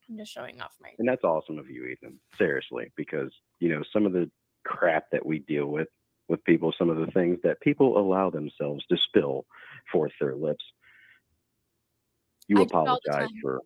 I'm 0.10 0.18
just 0.18 0.32
showing 0.32 0.62
off 0.62 0.72
my 0.82 0.90
And 1.00 1.08
that's 1.08 1.24
awesome 1.24 1.60
of 1.60 1.70
you, 1.70 1.86
Ethan. 1.86 2.20
Seriously, 2.38 2.92
because 2.96 3.32
you 3.60 3.70
know 3.70 3.84
some 3.94 4.06
of 4.06 4.14
the 4.14 4.30
crap 4.66 5.06
that 5.12 5.26
we 5.26 5.40
deal 5.40 5.68
with 5.68 5.88
with 6.28 6.44
people, 6.44 6.74
some 6.78 6.90
of 6.90 6.98
the 6.98 7.12
things 7.12 7.38
that 7.44 7.60
people 7.62 7.98
allow 7.98 8.30
themselves 8.30 8.86
to 8.88 8.98
spill 8.98 9.46
forth 9.92 10.12
their 10.20 10.36
lips. 10.36 10.64
You 12.48 12.58
I 12.58 12.60
do 12.60 12.64
it 12.64 12.74
all 12.74 12.86
the 12.86 12.92
apologize 12.94 13.30
for. 13.42 13.62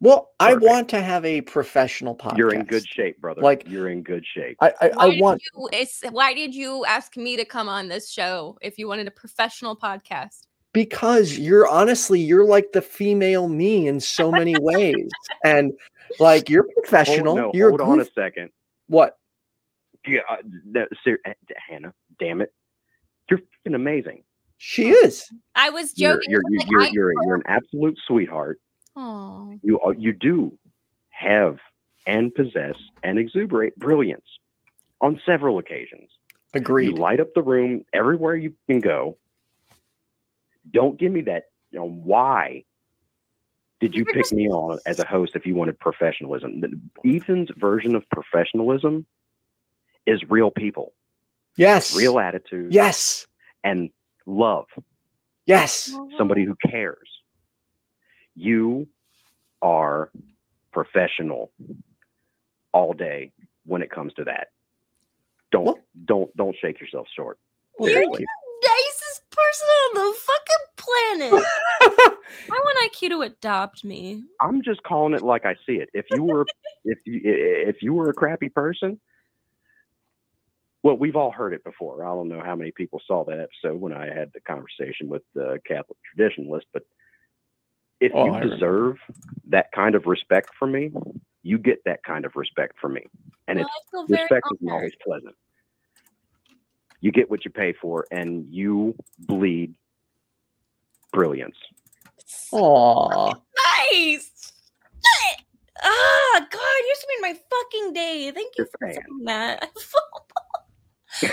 Well, 0.00 0.30
I 0.38 0.54
want 0.54 0.88
to 0.90 1.00
have 1.00 1.24
a 1.24 1.40
professional 1.40 2.14
podcast. 2.14 2.38
You're 2.38 2.54
in 2.54 2.64
good 2.64 2.86
shape, 2.86 3.20
brother. 3.20 3.42
Like- 3.42 3.68
you're 3.68 3.88
in 3.88 4.02
good 4.02 4.24
shape. 4.24 4.56
I, 4.60 4.72
I, 4.80 4.88
why 4.88 5.04
I 5.06 5.10
did 5.10 5.20
want. 5.20 5.42
you 5.56 5.68
it's, 5.72 6.02
why 6.10 6.34
did 6.34 6.54
you 6.54 6.84
ask 6.84 7.16
me 7.16 7.36
to 7.36 7.44
come 7.44 7.68
on 7.68 7.88
this 7.88 8.10
show 8.10 8.56
if 8.62 8.78
you 8.78 8.86
wanted 8.86 9.08
a 9.08 9.12
professional 9.12 9.76
podcast? 9.76 10.46
because 10.74 11.38
you're 11.38 11.66
honestly 11.66 12.20
you're 12.20 12.44
like 12.44 12.72
the 12.72 12.82
female 12.82 13.48
me 13.48 13.88
in 13.88 13.98
so 13.98 14.30
many 14.30 14.54
ways 14.60 15.08
and 15.42 15.72
like 16.20 16.48
you're 16.50 16.64
Hold, 16.64 16.74
professional 16.76 17.36
no, 17.36 17.50
you're 17.54 17.70
hold 17.70 17.80
on 17.80 18.00
a 18.00 18.04
second. 18.14 18.50
what 18.86 19.16
Yeah, 20.06 20.20
uh, 20.30 20.36
no, 20.66 20.86
ser- 21.02 21.20
uh, 21.26 21.32
Hannah, 21.56 21.94
damn 22.20 22.42
it, 22.42 22.52
you're 23.30 23.40
freaking 23.40 23.74
amazing. 23.74 24.22
she 24.58 24.90
is 24.90 25.26
I 25.54 25.70
was 25.70 25.94
You're 25.96 26.16
joking. 26.16 26.30
you're 26.30 26.42
you're, 26.50 26.80
like, 26.80 26.92
you're, 26.92 27.12
you're, 27.12 27.24
you're 27.24 27.36
an 27.36 27.42
absolute 27.46 27.98
sweetheart. 28.06 28.60
Aw. 28.98 29.54
You 29.62 29.80
are, 29.80 29.94
you 29.94 30.12
do 30.12 30.58
have 31.10 31.58
and 32.06 32.34
possess 32.34 32.74
and 33.02 33.18
exuberate 33.18 33.76
brilliance 33.76 34.26
on 35.00 35.20
several 35.24 35.58
occasions. 35.58 36.10
You 36.94 36.96
light 36.96 37.20
up 37.20 37.34
the 37.34 37.42
room 37.42 37.84
everywhere 37.92 38.34
you 38.34 38.54
can 38.66 38.80
go. 38.80 39.16
Don't 40.72 40.98
give 40.98 41.12
me 41.12 41.20
that. 41.22 41.44
You 41.70 41.80
know 41.80 41.88
why? 41.88 42.64
Did 43.80 43.94
you 43.94 44.04
pick 44.04 44.32
me 44.32 44.48
on 44.48 44.80
as 44.86 44.98
a 44.98 45.06
host 45.06 45.36
if 45.36 45.46
you 45.46 45.54
wanted 45.54 45.78
professionalism? 45.78 46.90
Ethan's 47.04 47.50
version 47.56 47.94
of 47.94 48.08
professionalism 48.10 49.06
is 50.06 50.20
real 50.28 50.50
people, 50.50 50.94
yes 51.56 51.94
real 51.96 52.18
attitude, 52.18 52.74
yes 52.74 53.26
and 53.62 53.90
love. 54.26 54.66
yes 55.46 55.94
Somebody 56.16 56.44
who 56.44 56.56
cares. 56.68 57.08
You 58.38 58.86
are 59.62 60.10
professional 60.72 61.50
all 62.72 62.92
day 62.92 63.32
when 63.66 63.82
it 63.82 63.90
comes 63.90 64.14
to 64.14 64.24
that. 64.24 64.48
Don't 65.50 65.64
Well- 65.64 65.78
don't 66.04 66.36
don't 66.36 66.56
shake 66.60 66.80
yourself 66.80 67.08
short. 67.16 67.38
Well, 67.78 67.90
You're 67.90 68.02
thank 68.02 68.16
the 68.18 68.26
nicest 68.62 69.30
person 69.30 69.68
on 69.68 69.94
the 69.94 70.18
fucking 70.20 70.66
planet. 70.76 71.44
I 72.50 72.60
want 72.64 72.92
IQ 72.92 73.08
to 73.10 73.22
adopt 73.22 73.84
me. 73.84 74.22
I'm 74.40 74.62
just 74.62 74.82
calling 74.84 75.14
it 75.14 75.22
like 75.22 75.44
I 75.44 75.54
see 75.66 75.74
it. 75.76 75.88
If 75.92 76.06
you 76.12 76.22
were 76.22 76.46
if 76.84 76.98
you 77.06 77.20
if 77.24 77.82
you 77.82 77.92
were 77.92 78.08
a 78.08 78.14
crappy 78.14 78.50
person, 78.50 79.00
well, 80.84 80.96
we've 80.96 81.16
all 81.16 81.32
heard 81.32 81.54
it 81.54 81.64
before. 81.64 82.04
I 82.04 82.08
don't 82.08 82.28
know 82.28 82.42
how 82.44 82.54
many 82.54 82.70
people 82.70 83.00
saw 83.04 83.24
that 83.24 83.40
episode 83.40 83.80
when 83.80 83.92
I 83.92 84.06
had 84.06 84.30
the 84.32 84.40
conversation 84.40 85.08
with 85.08 85.22
the 85.34 85.58
Catholic 85.66 85.98
traditionalist, 86.16 86.66
but 86.72 86.84
if 88.00 88.12
Oh, 88.14 88.24
you 88.24 88.30
I 88.32 88.38
remember. 88.40 88.56
deserve 88.56 88.96
that 89.48 89.66
kind 89.74 89.94
of 89.94 90.06
respect 90.06 90.50
from 90.58 90.72
me, 90.72 90.90
you 91.42 91.58
get 91.58 91.78
that 91.84 92.02
kind 92.04 92.24
of 92.24 92.32
respect 92.36 92.74
from 92.80 92.94
me, 92.94 93.02
and 93.48 93.58
Well, 93.58 93.66
it's 93.66 93.74
I 93.76 93.90
feel 93.90 94.06
very 94.06 94.22
respect 94.22 94.46
isn't 94.54 94.70
always 94.70 94.92
pleasant. 95.04 95.34
You 97.00 97.12
get 97.12 97.30
what 97.30 97.44
you 97.44 97.50
pay 97.50 97.74
for, 97.80 98.06
and 98.10 98.46
you 98.52 98.94
bleed 99.18 99.74
brilliance. 101.12 101.56
Aw. 102.52 103.34
Nice. 103.92 104.52
Ah, 105.80 106.40
God, 106.50 106.60
you 106.60 106.92
just 106.94 107.06
made 107.08 107.28
my 107.32 107.38
fucking 107.50 107.92
day. 107.92 108.32
Thank 108.34 108.52
you 108.58 108.64
You're 108.64 108.66
for 108.66 108.78
fan. 108.80 108.94
saying 108.94 109.24
that. 109.26 109.70
They're 111.22 111.30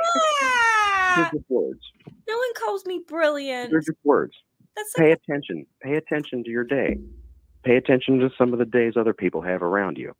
Ah, 0.00 1.30
just 1.32 1.44
words. 1.48 1.80
no 2.28 2.36
one 2.36 2.54
calls 2.54 2.84
me 2.86 3.02
brilliant. 3.06 3.70
They're 3.70 3.80
just 3.80 3.98
words. 4.04 4.34
That's 4.78 4.92
Pay 4.96 5.10
like, 5.10 5.20
attention. 5.28 5.66
Pay 5.82 5.94
attention 5.96 6.44
to 6.44 6.50
your 6.50 6.64
day. 6.64 6.98
Pay 7.64 7.76
attention 7.76 8.18
to 8.20 8.30
some 8.38 8.52
of 8.52 8.58
the 8.58 8.64
days 8.64 8.94
other 8.96 9.12
people 9.12 9.42
have 9.42 9.62
around 9.62 9.98
you. 9.98 10.14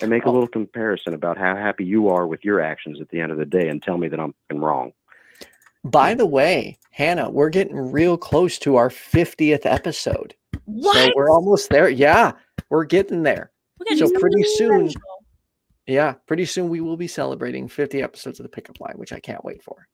And 0.00 0.08
make 0.10 0.24
a 0.24 0.28
Oh. 0.28 0.32
little 0.32 0.48
comparison 0.48 1.12
about 1.12 1.36
how 1.36 1.56
happy 1.56 1.84
you 1.84 2.08
are 2.08 2.26
with 2.26 2.44
your 2.44 2.60
actions 2.60 3.00
at 3.00 3.08
the 3.08 3.20
end 3.20 3.32
of 3.32 3.38
the 3.38 3.44
day 3.44 3.68
and 3.68 3.82
tell 3.82 3.98
me 3.98 4.06
that 4.08 4.20
I'm 4.20 4.34
wrong. 4.52 4.92
by 5.84 6.12
the 6.14 6.26
way 6.26 6.76
hannah 6.90 7.30
we're 7.30 7.48
getting 7.48 7.76
real 7.76 8.16
close 8.18 8.58
to 8.58 8.74
our 8.74 8.88
50th 8.90 9.64
episode 9.64 10.34
what? 10.64 10.96
so 10.96 11.12
we're 11.14 11.30
almost 11.30 11.70
there 11.70 11.88
yeah 11.88 12.32
we're 12.68 12.84
getting 12.84 13.22
there 13.22 13.52
We 13.78 13.84
gotta 13.86 14.08
so 14.08 14.18
pretty 14.20 14.42
soon- 14.42 14.90
special. 14.90 15.24
yeah 15.86 16.14
pretty 16.26 16.46
soon 16.46 16.68
we 16.68 16.80
will 16.80 16.96
be 16.96 17.06
celebrating 17.06 17.68
50 17.68 18.02
episodes 18.02 18.40
of 18.40 18.42
the 18.44 18.48
pickup 18.50 18.80
line 18.80 18.94
which 18.96 19.12
i 19.12 19.20
can't 19.20 19.44
wait 19.44 19.62
for 19.62 19.86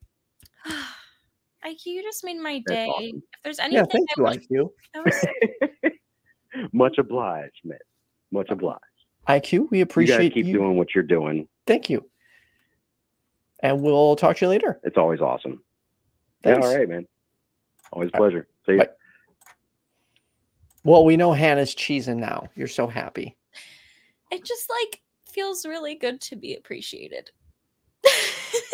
IQ, 1.67 1.87
you 1.87 2.03
just 2.03 2.25
made 2.25 2.39
my 2.39 2.63
That's 2.67 2.77
day. 2.77 2.87
awesome. 2.89 3.23
If 3.33 3.43
there's 3.43 3.59
anything, 3.59 3.75
yeah 3.75 3.81
anything 3.81 4.07
thank 4.17 4.29
I 4.29 4.41
you 4.51 4.73
wish- 5.05 5.15
iq 5.15 5.29
that 5.83 5.93
was- 6.63 6.69
Much 6.73 6.99
obliged, 6.99 7.61
man. 7.65 7.79
Much 8.31 8.51
obliged. 8.51 8.81
iq 9.29 9.71
we 9.71 9.79
You 9.79 9.83
appreciate 9.85 10.19
guys 10.19 10.33
keep 10.35 10.47
you 10.47 10.53
doing 10.55 10.77
what 10.77 10.95
you're 10.95 11.05
doing. 11.05 11.49
thank 11.67 11.89
you 11.91 12.09
and 13.61 13.81
we'll 13.83 14.15
talk 14.17 14.37
to 14.37 14.45
you 14.45 14.49
later 14.51 14.79
It's 14.85 14.97
always 14.99 15.21
awesome. 15.21 15.63
Yeah, 16.45 16.57
all 16.57 16.75
right, 16.77 16.89
man. 16.89 17.07
Always 17.93 18.11
a 18.13 18.17
pleasure. 18.17 18.47
See 18.67 18.73
you. 18.73 18.79
bye. 18.79 18.89
well 20.85 21.05
we 21.05 21.17
know 21.17 21.33
hannah's 21.33 21.75
cheesing 21.75 22.17
now 22.19 22.47
you're 22.55 22.69
so 22.69 22.87
happy 22.87 23.37
it 24.31 24.45
just 24.45 24.69
like 24.69 25.01
feels 25.31 25.65
really 25.67 25.95
good 25.97 26.21
to 26.21 26.37
be 26.37 26.55
appreciated. 26.57 27.31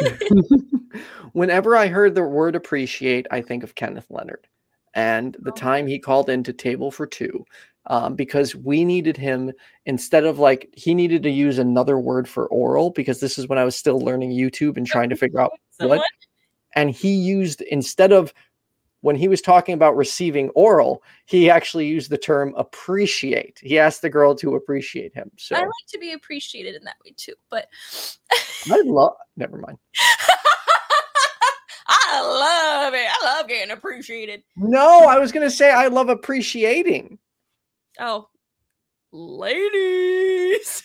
Whenever 1.33 1.77
I 1.77 1.87
heard 1.89 2.15
the 2.15 2.25
word 2.25 2.55
appreciate, 2.57 3.27
I 3.31 3.41
think 3.43 3.63
of 3.63 3.75
Kenneth 3.75 4.07
Leonard 4.11 4.47
and 4.95 5.37
the 5.41 5.53
Oh. 5.53 5.55
time 5.55 5.87
he 5.87 5.99
called 5.99 6.29
into 6.29 6.53
Table 6.53 6.91
for 6.91 7.07
Two 7.07 7.45
um, 7.87 8.15
because 8.17 8.55
we 8.57 8.85
needed 8.85 9.17
him 9.17 9.53
instead 9.87 10.25
of 10.25 10.39
like 10.39 10.69
he 10.73 10.95
needed 10.95 11.23
to 11.23 11.31
use 11.31 11.59
another 11.59 11.99
word 11.99 12.29
for 12.29 12.47
oral 12.49 12.91
because 12.91 13.21
this 13.21 13.39
is 13.39 13.47
when 13.49 13.59
I 13.59 13.65
was 13.65 13.77
still 13.77 14.01
learning 14.01 14.31
YouTube 14.33 14.77
and 14.77 14.87
trying 14.87 15.09
to 15.11 15.17
figure 15.17 15.41
out 15.41 15.53
Someone- 15.71 15.99
what. 15.99 16.07
And 16.77 16.91
he 16.91 17.15
used 17.15 17.63
instead 17.63 18.13
of 18.13 18.33
when 19.03 19.17
he 19.17 19.29
was 19.29 19.41
talking 19.41 19.75
about 19.75 19.97
receiving 19.97 20.51
oral, 20.51 21.03
he 21.27 21.49
actually 21.51 21.87
used 21.87 22.11
the 22.11 22.19
term 22.19 22.55
appreciate. 22.57 23.59
He 23.63 23.79
asked 23.79 24.03
the 24.03 24.11
girl 24.11 24.35
to 24.37 24.57
appreciate 24.57 25.15
him. 25.15 25.31
So 25.37 25.57
I 25.57 25.61
like 25.61 25.71
to 25.89 25.99
be 25.99 26.13
appreciated 26.13 26.75
in 26.75 26.85
that 26.85 26.97
way 27.05 27.15
too, 27.17 27.35
but 27.51 27.69
I 28.71 28.81
love. 28.85 29.15
Never 29.37 29.59
mind. 29.59 29.79
I 31.89 32.21
love 32.21 32.95
it. 32.95 33.09
I 33.09 33.25
love 33.25 33.49
getting 33.49 33.73
appreciated. 33.73 34.43
No, 34.57 35.07
I 35.07 35.19
was 35.19 35.33
gonna 35.33 35.51
say 35.51 35.71
I 35.71 35.89
love 35.89 36.09
appreciating. 36.09 37.19
Oh, 37.99 38.29
ladies. 39.13 40.83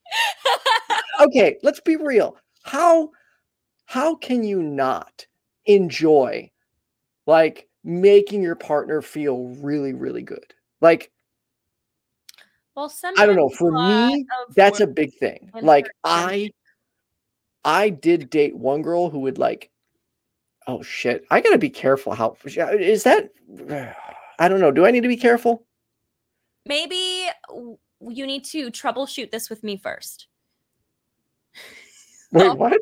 okay, 1.20 1.58
let's 1.62 1.80
be 1.80 1.96
real. 1.96 2.36
How 2.62 3.10
how 3.86 4.14
can 4.16 4.44
you 4.44 4.62
not 4.62 5.26
enjoy 5.66 6.50
like 7.28 7.68
making 7.84 8.42
your 8.42 8.56
partner 8.56 9.00
feel 9.00 9.44
really 9.60 9.92
really 9.92 10.22
good? 10.22 10.52
Like 10.80 11.12
well, 12.74 12.92
I 13.16 13.26
don't 13.26 13.36
know, 13.36 13.48
for 13.48 13.70
me 13.70 14.26
that's 14.56 14.80
a 14.80 14.86
big 14.86 15.14
thing. 15.14 15.50
Like 15.62 15.86
I 16.02 16.50
I 17.64 17.90
did 17.90 18.30
date 18.30 18.56
one 18.56 18.82
girl 18.82 19.10
who 19.10 19.20
would 19.20 19.38
like 19.38 19.70
oh 20.66 20.82
shit, 20.82 21.24
I 21.30 21.40
got 21.40 21.52
to 21.52 21.58
be 21.58 21.70
careful 21.70 22.14
how 22.14 22.36
uh, 22.44 22.66
is 22.72 23.04
that 23.04 23.30
I 24.40 24.48
don't 24.48 24.60
know. 24.60 24.72
Do 24.72 24.86
I 24.86 24.90
need 24.90 25.02
to 25.02 25.08
be 25.08 25.16
careful? 25.16 25.64
maybe 26.68 27.28
you 28.00 28.26
need 28.26 28.44
to 28.44 28.70
troubleshoot 28.70 29.32
this 29.32 29.50
with 29.50 29.64
me 29.64 29.76
first. 29.76 30.28
Wait, 32.32 32.56
what? 32.56 32.78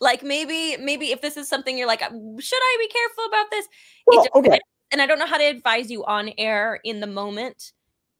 Like 0.00 0.22
maybe 0.22 0.76
maybe 0.78 1.12
if 1.12 1.20
this 1.20 1.36
is 1.36 1.48
something 1.48 1.78
you're 1.78 1.86
like 1.86 2.02
"Um, 2.02 2.38
should 2.40 2.58
I 2.60 2.76
be 2.80 2.88
careful 2.88 3.24
about 3.26 3.50
this? 3.50 3.68
Well, 4.06 4.18
just- 4.24 4.34
okay, 4.34 4.60
And 4.92 5.00
I 5.00 5.06
don't 5.06 5.18
know 5.18 5.26
how 5.26 5.38
to 5.38 5.44
advise 5.44 5.90
you 5.90 6.04
on 6.04 6.32
air 6.36 6.80
in 6.84 7.00
the 7.00 7.06
moment 7.06 7.72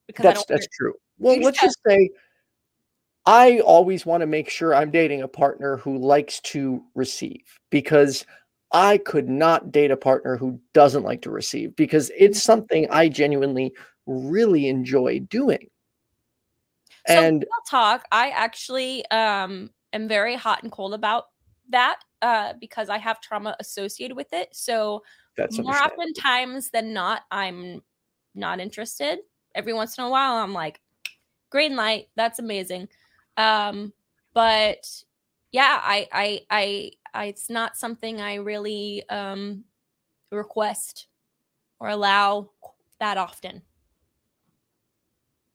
because 0.07 0.25
I 0.25 0.29
that's 0.29 0.45
don't 0.45 0.49
that's 0.49 0.69
true. 0.77 0.95
Well, 1.19 1.39
let's 1.41 1.61
just 1.61 1.79
say 1.87 2.11
I 3.27 3.61
always 3.61 4.07
want 4.07 4.23
to 4.23 4.27
make 4.27 4.49
sure 4.49 4.75
I'm 4.75 4.91
dating 4.91 5.23
a 5.23 5.29
partner 5.29 5.77
who 5.77 5.99
likes 5.99 6.41
to 6.41 6.83
receive 6.95 7.43
because 7.71 8.25
I 8.73 8.99
could 8.99 9.29
not 9.29 9.73
date 9.73 9.91
a 9.91 9.97
partner 9.97 10.37
who 10.37 10.61
doesn't 10.75 11.03
like 11.03 11.23
to 11.23 11.31
receive 11.31 11.75
because 11.77 12.11
it's 12.17 12.43
something 12.43 12.89
I 12.91 13.09
genuinely 13.09 13.73
really 14.07 14.69
enjoy 14.69 15.21
doing. 15.21 15.69
So 17.07 17.15
And 17.15 17.41
real 17.43 17.65
talk, 17.69 18.05
I 18.13 18.31
actually 18.31 19.05
um 19.11 19.71
am 19.93 20.09
very 20.09 20.35
hot 20.37 20.63
and 20.63 20.73
cold 20.73 20.95
about 20.95 21.27
that 21.69 22.01
uh 22.23 22.53
because 22.61 22.89
I 22.89 22.99
have 22.99 23.21
trauma 23.21 23.57
associated 23.61 24.17
with 24.17 24.33
it. 24.33 24.49
So 24.53 25.03
that's 25.37 25.59
more 25.59 25.77
often 25.77 26.13
times 26.15 26.71
than 26.71 26.93
not, 26.93 27.23
I'm 27.31 27.83
not 28.35 28.61
interested. 28.61 29.21
Every 29.55 29.73
once 29.73 29.99
in 29.99 30.05
a 30.05 30.11
while, 30.11 30.35
I'm 30.35 30.53
like, 30.53 30.81
green 31.51 31.77
light, 31.77 32.09
that's 32.17 32.39
amazing. 32.39 32.89
Um, 33.37 33.93
but 34.35 34.87
yeah, 35.53 35.81
I 35.83 36.09
I 36.13 36.41
I, 36.51 36.91
I 37.15 37.25
it's 37.27 37.51
not 37.51 37.77
something 37.77 38.21
I 38.21 38.35
really 38.35 39.09
um 39.09 39.65
request 40.31 41.07
or 41.81 41.89
allow 41.89 42.51
that 43.01 43.17
often. 43.19 43.63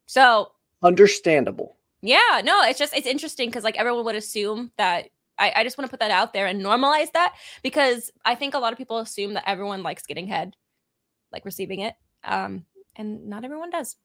So 0.08 0.52
understandable. 0.84 1.78
Yeah, 2.08 2.42
no, 2.44 2.62
it's 2.64 2.80
just 2.80 2.96
it's 2.96 3.08
interesting 3.08 3.50
because 3.50 3.64
like 3.64 3.78
everyone 3.78 4.06
would 4.06 4.16
assume 4.16 4.72
that 4.78 5.10
I, 5.38 5.52
I 5.58 5.64
just 5.64 5.78
want 5.78 5.88
to 5.90 5.92
put 5.92 6.00
that 6.00 6.12
out 6.12 6.34
there 6.34 6.48
and 6.48 6.62
normalize 6.62 7.12
that 7.14 7.36
because 7.64 8.12
I 8.24 8.36
think 8.36 8.54
a 8.54 8.60
lot 8.60 8.72
of 8.72 8.78
people 8.78 9.00
assume 9.00 9.34
that 9.34 9.48
everyone 9.48 9.84
likes 9.84 10.06
getting 10.06 10.28
head, 10.28 10.56
like 11.32 11.46
receiving 11.46 11.80
it. 11.80 11.96
Um, 12.24 12.66
and 12.96 13.28
not 13.28 13.44
everyone 13.44 13.70
does. 13.70 13.98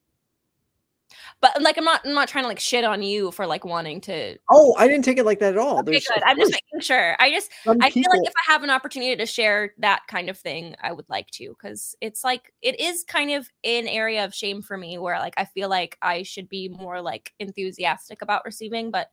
But 1.41 1.61
like 1.61 1.79
I'm 1.79 1.85
not 1.85 2.01
I'm 2.05 2.15
not 2.15 2.29
trying 2.29 2.45
to 2.45 2.49
like 2.49 2.61
shit 2.61 2.85
on 2.85 3.03
you 3.03 3.31
for 3.31 3.47
like 3.47 3.65
wanting 3.65 4.01
to 4.03 4.37
Oh, 4.51 4.75
I 4.79 4.87
didn't 4.87 5.05
take 5.05 5.19
it 5.19 5.25
like 5.25 5.39
that 5.41 5.55
at 5.55 5.59
all. 5.59 5.81
Okay, 5.81 6.01
good. 6.01 6.23
I'm 6.25 6.37
just 6.39 6.53
making 6.53 6.81
sure. 6.81 7.17
I 7.19 7.31
just 7.31 7.51
some 7.65 7.79
I 7.81 7.91
feel 7.91 8.03
people- 8.03 8.19
like 8.19 8.29
if 8.29 8.35
I 8.37 8.53
have 8.53 8.63
an 8.63 8.71
opportunity 8.71 9.17
to 9.17 9.27
share 9.27 9.75
that 9.79 10.03
kind 10.09 10.29
of 10.31 10.39
thing, 10.39 10.75
I 10.83 10.93
would 10.93 11.09
like 11.09 11.31
to 11.33 11.49
because 11.49 11.95
it's 12.01 12.23
like 12.25 12.53
it 12.63 12.79
is 12.81 13.05
kind 13.05 13.33
of 13.33 13.49
an 13.65 13.89
area 13.89 14.25
of 14.25 14.35
shame 14.35 14.63
for 14.63 14.77
me 14.77 14.99
where 14.99 15.19
like 15.19 15.35
I 15.37 15.45
feel 15.45 15.69
like 15.69 15.99
I 16.03 16.23
should 16.23 16.49
be 16.49 16.69
more 16.69 17.01
like 17.01 17.33
enthusiastic 17.39 18.23
about 18.23 18.45
receiving, 18.45 18.91
but 18.91 19.11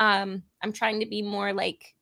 um 0.00 0.42
I'm 0.62 0.72
trying 0.72 1.00
to 1.00 1.06
be 1.06 1.22
more 1.22 1.52
like 1.52 1.94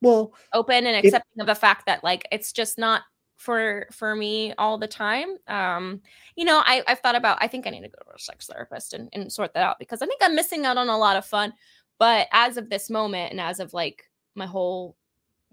well, 0.00 0.32
open 0.52 0.86
and 0.86 0.96
accepting 1.04 1.40
of 1.40 1.48
the 1.48 1.56
fact 1.56 1.86
that 1.86 2.04
like 2.04 2.26
it's 2.30 2.52
just 2.52 2.78
not 2.78 3.02
for 3.38 3.86
for 3.92 4.14
me 4.14 4.52
all 4.58 4.76
the 4.76 4.86
time. 4.86 5.36
Um, 5.46 6.02
you 6.36 6.44
know, 6.44 6.62
I, 6.66 6.82
I've 6.86 6.98
thought 6.98 7.14
about 7.14 7.38
I 7.40 7.46
think 7.46 7.66
I 7.66 7.70
need 7.70 7.82
to 7.82 7.88
go 7.88 8.02
to 8.04 8.16
a 8.16 8.18
sex 8.18 8.46
therapist 8.46 8.92
and, 8.92 9.08
and 9.12 9.32
sort 9.32 9.54
that 9.54 9.62
out 9.62 9.78
because 9.78 10.02
I 10.02 10.06
think 10.06 10.20
I'm 10.22 10.34
missing 10.34 10.66
out 10.66 10.76
on 10.76 10.88
a 10.88 10.98
lot 10.98 11.16
of 11.16 11.24
fun. 11.24 11.54
But 11.98 12.26
as 12.32 12.56
of 12.56 12.68
this 12.68 12.90
moment 12.90 13.30
and 13.30 13.40
as 13.40 13.60
of 13.60 13.72
like 13.72 14.10
my 14.34 14.46
whole, 14.46 14.96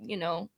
you 0.02 0.18
know, 0.18 0.50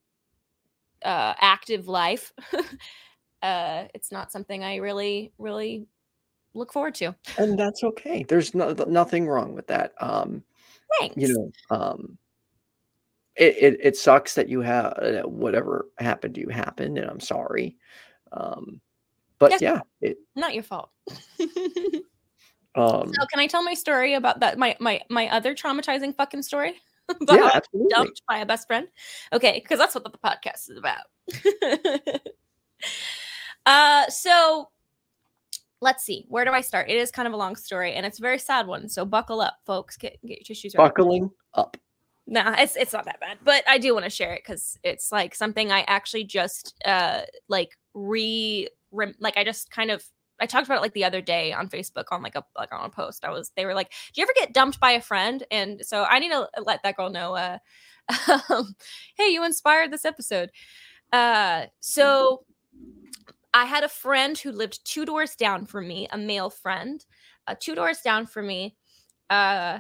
uh 1.04 1.34
active 1.40 1.88
life, 1.88 2.32
uh 3.44 3.86
it's 3.94 4.12
not 4.12 4.32
something 4.32 4.64
I 4.64 4.78
really, 4.78 5.34
really 5.38 5.86
look 6.54 6.72
forward 6.72 6.96
to. 6.96 7.14
and 7.38 7.60
that's 7.60 7.84
okay. 7.84 8.24
There's 8.24 8.56
no, 8.56 8.72
nothing 8.88 9.28
wrong 9.28 9.54
with 9.54 9.68
that. 9.68 9.94
Um, 10.00 10.44
Thanks. 11.00 11.18
you 11.18 11.34
know 11.34 11.76
um 11.76 12.18
it, 13.38 13.56
it 13.58 13.80
it 13.82 13.98
sucks 13.98 14.36
that 14.36 14.50
you 14.50 14.62
have 14.62 14.94
uh, 15.02 15.22
whatever 15.24 15.88
happened 16.00 16.36
to 16.36 16.42
you 16.42 16.50
happened 16.50 16.98
and 16.98 17.10
i'm 17.10 17.20
sorry 17.20 17.76
um 18.32 18.82
but 19.40 19.62
yeah 19.62 19.82
it 20.02 20.18
not 20.36 20.54
your 20.54 20.64
fault. 20.64 20.90
um 22.76 23.12
So 23.14 23.26
can 23.32 23.40
I 23.40 23.48
tell 23.48 23.64
my 23.64 23.74
story 23.74 24.14
about 24.16 24.40
that? 24.40 24.58
My 24.58 24.76
my 24.80 25.02
my 25.10 25.30
other 25.30 25.56
traumatizing 25.56 26.16
fucking 26.16 26.44
story? 26.44 26.76
About 27.22 27.40
how 27.40 27.46
yeah 27.46 27.52
absolutely 27.54 27.90
dumped 27.90 28.22
by 28.28 28.40
a 28.40 28.46
best 28.46 28.68
friend. 28.68 28.86
Okay, 29.32 29.62
because 29.64 29.80
that's 29.80 29.96
what 29.96 30.04
the 30.04 30.10
podcast 30.10 30.70
is 30.70 30.78
about. 30.78 31.06
uh 33.66 34.10
so 34.10 34.70
let's 35.80 36.04
see. 36.04 36.26
Where 36.28 36.44
do 36.44 36.52
I 36.52 36.60
start? 36.60 36.90
It 36.90 36.98
is 36.98 37.10
kind 37.10 37.26
of 37.26 37.34
a 37.34 37.38
long 37.38 37.56
story 37.56 37.94
and 37.94 38.06
it's 38.06 38.20
a 38.20 38.22
very 38.22 38.40
sad 38.40 38.68
one. 38.68 38.90
So 38.90 39.06
buckle 39.06 39.40
up, 39.40 39.56
folks. 39.66 39.96
Get 39.96 40.18
get 40.26 40.40
your 40.40 40.56
tissues 40.56 40.76
ready. 40.76 40.90
buckling 40.90 41.32
up 41.54 41.78
Nah, 42.28 42.56
it's 42.60 42.76
it's 42.76 42.92
not 42.92 43.06
that 43.06 43.22
bad, 43.22 43.38
but 43.44 43.64
I 43.68 43.78
do 43.78 43.94
want 43.94 44.04
to 44.04 44.10
share 44.10 44.34
it 44.34 44.42
because 44.46 44.78
it's 44.84 45.12
like 45.14 45.34
something 45.34 45.72
I 45.72 45.82
actually 45.88 46.26
just 46.26 46.76
uh 46.84 47.22
like 47.48 47.70
re 47.94 48.68
like 49.20 49.38
I 49.38 49.44
just 49.46 49.72
kind 49.72 49.92
of 49.92 50.04
I 50.40 50.46
talked 50.46 50.68
about 50.68 50.80
it 50.80 50.82
like 50.82 50.94
the 50.94 51.06
other 51.06 51.22
day 51.22 51.54
on 51.54 51.70
Facebook 51.70 52.06
on 52.12 52.22
like 52.22 52.36
a 52.36 52.44
like 52.58 52.74
on 52.74 52.86
a 52.86 52.90
post. 52.90 53.24
I 53.24 53.32
was 53.32 53.52
they 53.56 53.66
were 53.66 53.74
like, 53.74 53.92
"Do 54.14 54.22
you 54.22 54.24
ever 54.24 54.34
get 54.36 54.54
dumped 54.54 54.80
by 54.80 54.92
a 54.92 55.02
friend?" 55.02 55.44
And 55.52 55.82
so 55.86 56.04
I 56.04 56.20
need 56.20 56.32
to 56.32 56.50
let 56.64 56.84
that 56.84 56.98
girl 56.98 57.10
know. 57.10 57.36
Uh, 57.36 57.58
um, 58.50 58.76
hey, 59.16 59.30
you 59.30 59.44
inspired 59.46 59.92
this 59.92 60.06
episode. 60.06 60.52
Uh, 61.14 61.66
so 61.80 62.44
I 63.54 63.66
had 63.66 63.84
a 63.84 63.90
friend 63.90 64.38
who 64.38 64.52
lived 64.52 64.86
two 64.86 65.06
doors 65.06 65.36
down 65.36 65.66
from 65.66 65.88
me, 65.88 66.08
a 66.12 66.18
male 66.18 66.50
friend, 66.50 67.04
uh, 67.48 67.56
two 67.60 67.76
doors 67.76 68.02
down 68.02 68.28
from 68.28 68.48
me. 68.48 68.76
Uh, 69.30 69.80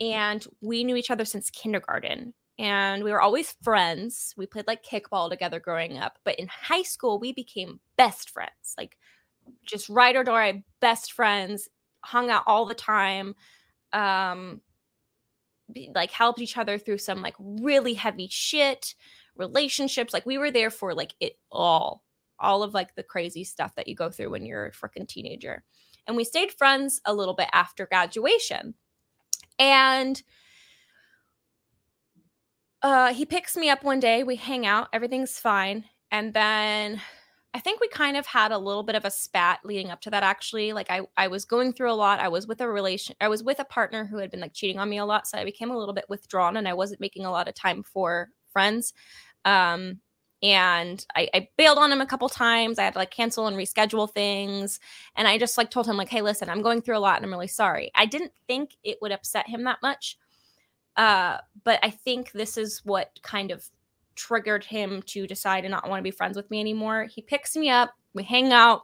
and 0.00 0.46
we 0.60 0.84
knew 0.84 0.96
each 0.96 1.10
other 1.10 1.24
since 1.24 1.50
kindergarten. 1.50 2.34
And 2.58 3.02
we 3.02 3.10
were 3.10 3.22
always 3.22 3.54
friends. 3.62 4.34
We 4.36 4.46
played 4.46 4.66
like 4.66 4.84
kickball 4.84 5.30
together 5.30 5.60
growing 5.60 5.98
up 5.98 6.18
but 6.24 6.38
in 6.38 6.48
high 6.48 6.82
school 6.82 7.18
we 7.18 7.32
became 7.32 7.80
best 7.96 8.30
friends 8.30 8.74
like 8.76 8.96
just 9.64 9.88
right 9.88 10.14
or 10.14 10.24
door 10.24 10.52
best 10.80 11.12
friends 11.12 11.68
hung 12.02 12.30
out 12.30 12.44
all 12.46 12.66
the 12.66 12.74
time 12.74 13.34
um 13.92 14.60
be- 15.72 15.90
like 15.94 16.10
helped 16.10 16.40
each 16.40 16.56
other 16.56 16.78
through 16.78 16.98
some 16.98 17.22
like 17.22 17.34
really 17.38 17.94
heavy 17.94 18.28
shit 18.30 18.94
relationships 19.36 20.12
like 20.12 20.26
we 20.26 20.38
were 20.38 20.50
there 20.50 20.70
for 20.70 20.94
like 20.94 21.14
it 21.20 21.38
all 21.50 22.04
all 22.40 22.62
of 22.62 22.74
like 22.74 22.94
the 22.94 23.02
crazy 23.02 23.44
stuff 23.44 23.74
that 23.74 23.86
you 23.86 23.94
go 23.94 24.10
through 24.10 24.30
when 24.30 24.44
you're 24.44 24.66
a 24.66 24.72
freaking 24.72 25.06
teenager. 25.06 25.62
And 26.06 26.16
we 26.16 26.24
stayed 26.24 26.52
friends 26.52 27.00
a 27.04 27.14
little 27.14 27.34
bit 27.34 27.48
after 27.52 27.86
graduation 27.86 28.74
and 29.60 30.20
uh, 32.82 33.12
he 33.12 33.26
picks 33.26 33.56
me 33.56 33.68
up 33.70 33.84
one 33.84 34.00
day. 34.00 34.22
We 34.22 34.36
hang 34.36 34.66
out. 34.66 34.88
Everything's 34.92 35.38
fine. 35.38 35.84
And 36.10 36.32
then 36.32 37.00
I 37.52 37.60
think 37.60 37.80
we 37.80 37.88
kind 37.88 38.16
of 38.16 38.26
had 38.26 38.52
a 38.52 38.58
little 38.58 38.82
bit 38.82 38.94
of 38.94 39.04
a 39.04 39.10
spat 39.10 39.60
leading 39.64 39.90
up 39.90 40.00
to 40.02 40.10
that 40.10 40.22
actually. 40.22 40.72
Like 40.72 40.90
I 40.90 41.02
I 41.16 41.28
was 41.28 41.44
going 41.44 41.72
through 41.72 41.92
a 41.92 41.94
lot. 41.94 42.20
I 42.20 42.28
was 42.28 42.46
with 42.46 42.60
a 42.60 42.68
relation 42.68 43.16
I 43.20 43.28
was 43.28 43.42
with 43.42 43.58
a 43.60 43.64
partner 43.64 44.06
who 44.06 44.18
had 44.18 44.30
been 44.30 44.40
like 44.40 44.54
cheating 44.54 44.78
on 44.78 44.88
me 44.88 44.98
a 44.98 45.04
lot, 45.04 45.26
so 45.26 45.38
I 45.38 45.44
became 45.44 45.70
a 45.70 45.78
little 45.78 45.94
bit 45.94 46.06
withdrawn 46.08 46.56
and 46.56 46.66
I 46.68 46.74
wasn't 46.74 47.00
making 47.00 47.24
a 47.26 47.30
lot 47.30 47.48
of 47.48 47.54
time 47.54 47.82
for 47.82 48.30
friends. 48.52 48.92
Um 49.44 50.00
and 50.42 51.04
I, 51.14 51.28
I, 51.34 51.48
bailed 51.56 51.78
on 51.78 51.92
him 51.92 52.00
a 52.00 52.06
couple 52.06 52.28
times. 52.28 52.78
I 52.78 52.84
had 52.84 52.94
to 52.94 52.98
like 52.98 53.10
cancel 53.10 53.46
and 53.46 53.56
reschedule 53.56 54.10
things. 54.10 54.80
And 55.14 55.28
I 55.28 55.36
just 55.36 55.58
like 55.58 55.70
told 55.70 55.86
him, 55.86 55.96
like, 55.96 56.08
hey, 56.08 56.22
listen, 56.22 56.48
I'm 56.48 56.62
going 56.62 56.80
through 56.80 56.96
a 56.96 56.98
lot 56.98 57.16
and 57.16 57.26
I'm 57.26 57.30
really 57.30 57.46
sorry. 57.46 57.90
I 57.94 58.06
didn't 58.06 58.32
think 58.46 58.76
it 58.82 58.98
would 59.02 59.12
upset 59.12 59.48
him 59.48 59.64
that 59.64 59.82
much. 59.82 60.16
Uh, 60.96 61.38
but 61.64 61.78
I 61.82 61.90
think 61.90 62.32
this 62.32 62.56
is 62.56 62.80
what 62.84 63.18
kind 63.22 63.50
of 63.50 63.68
triggered 64.14 64.64
him 64.64 65.02
to 65.02 65.26
decide 65.26 65.62
to 65.62 65.68
not 65.68 65.88
want 65.88 66.00
to 66.00 66.04
be 66.04 66.10
friends 66.10 66.36
with 66.36 66.50
me 66.50 66.60
anymore. 66.60 67.04
He 67.04 67.22
picks 67.22 67.56
me 67.56 67.70
up, 67.70 67.94
we 68.14 68.22
hang 68.22 68.52
out, 68.52 68.82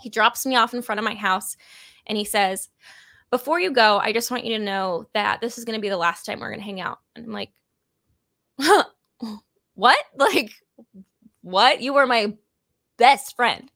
he 0.00 0.08
drops 0.08 0.46
me 0.46 0.56
off 0.56 0.74
in 0.74 0.82
front 0.82 0.98
of 0.98 1.04
my 1.04 1.14
house, 1.14 1.56
and 2.06 2.18
he 2.18 2.24
says, 2.24 2.68
Before 3.30 3.60
you 3.60 3.70
go, 3.70 3.98
I 3.98 4.12
just 4.12 4.30
want 4.30 4.44
you 4.44 4.56
to 4.58 4.64
know 4.64 5.08
that 5.14 5.40
this 5.40 5.58
is 5.58 5.64
going 5.64 5.78
to 5.78 5.82
be 5.82 5.88
the 5.88 5.96
last 5.96 6.24
time 6.24 6.40
we're 6.40 6.50
going 6.50 6.60
to 6.60 6.66
hang 6.66 6.80
out. 6.80 6.98
And 7.14 7.26
I'm 7.26 7.32
like, 7.32 7.52
What? 9.74 9.96
Like, 10.16 10.52
what? 11.42 11.80
You 11.80 11.94
were 11.94 12.06
my 12.06 12.34
best 12.98 13.36
friend. 13.36 13.70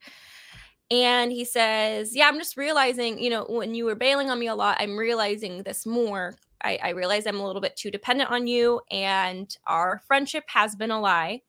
And 0.91 1.33
he 1.33 1.45
says, 1.45 2.15
Yeah, 2.15 2.29
I'm 2.29 2.39
just 2.39 2.57
realizing, 2.57 3.19
you 3.19 3.31
know, 3.31 3.47
when 3.49 3.75
you 3.75 3.87
were 3.87 3.95
bailing 3.95 4.31
on 4.31 4.39
me 4.39 4.49
a 4.49 4.55
lot, 4.55 4.77
I'm 4.79 4.99
realizing 4.99 5.63
this 5.63 5.87
more. 5.87 6.35
I, 6.63 6.79
I 6.83 6.89
realize 6.91 7.27
I'm 7.27 7.41
a 7.41 7.47
little 7.47 7.63
bit 7.63 7.77
too 7.77 7.91
dependent 7.91 8.31
on 8.31 8.47
you, 8.47 8.81
and 8.91 9.55
our 9.67 10.03
friendship 10.07 10.45
has 10.49 10.77
been 10.77 10.91
a 10.91 11.01
lie. 11.01 11.41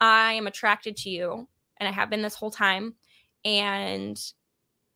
I 0.00 0.34
am 0.34 0.46
attracted 0.46 0.96
to 0.98 1.10
you, 1.10 1.48
and 1.78 1.88
I 1.88 1.92
have 1.92 2.08
been 2.08 2.22
this 2.22 2.36
whole 2.36 2.50
time. 2.50 2.94
And 3.44 4.18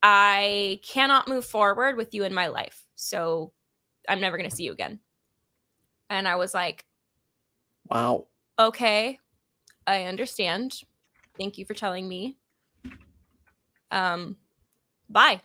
I 0.03 0.81
cannot 0.87 1.29
move 1.29 1.45
forward 1.45 1.97
with 1.97 2.15
you 2.15 2.25
in 2.25 2.33
my 2.33 2.47
life. 2.47 2.87
So 2.95 3.53
I'm 4.09 4.21
never 4.21 4.39
going 4.39 4.49
to 4.49 4.55
see 4.55 4.65
you 4.65 4.73
again. 4.73 5.01
And 6.09 6.27
I 6.29 6.37
was 6.37 6.55
like, 6.55 6.85
Wow. 7.91 8.27
Okay. 8.59 9.19
I 9.89 10.05
understand. 10.05 10.81
Thank 11.39 11.59
you 11.59 11.65
for 11.65 11.75
telling 11.75 12.09
me. 12.09 12.37
Um, 13.91 14.37
bye. 15.09 15.41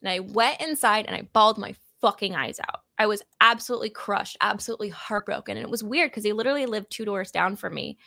And 0.00 0.08
I 0.08 0.20
went 0.20 0.60
inside 0.60 1.06
and 1.06 1.14
I 1.14 1.28
bawled 1.32 1.58
my 1.58 1.74
fucking 2.00 2.34
eyes 2.34 2.58
out. 2.60 2.80
I 2.98 3.06
was 3.06 3.22
absolutely 3.40 3.90
crushed, 3.90 4.36
absolutely 4.40 4.88
heartbroken. 4.88 5.56
And 5.56 5.64
it 5.64 5.70
was 5.70 5.82
weird 5.82 6.10
because 6.10 6.24
he 6.24 6.32
literally 6.32 6.66
lived 6.66 6.90
two 6.90 7.04
doors 7.04 7.30
down 7.30 7.56
from 7.56 7.74
me. 7.74 7.98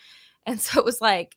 And 0.46 0.60
so 0.62 0.80
it 0.80 0.86
was 0.86 1.02
like 1.02 1.36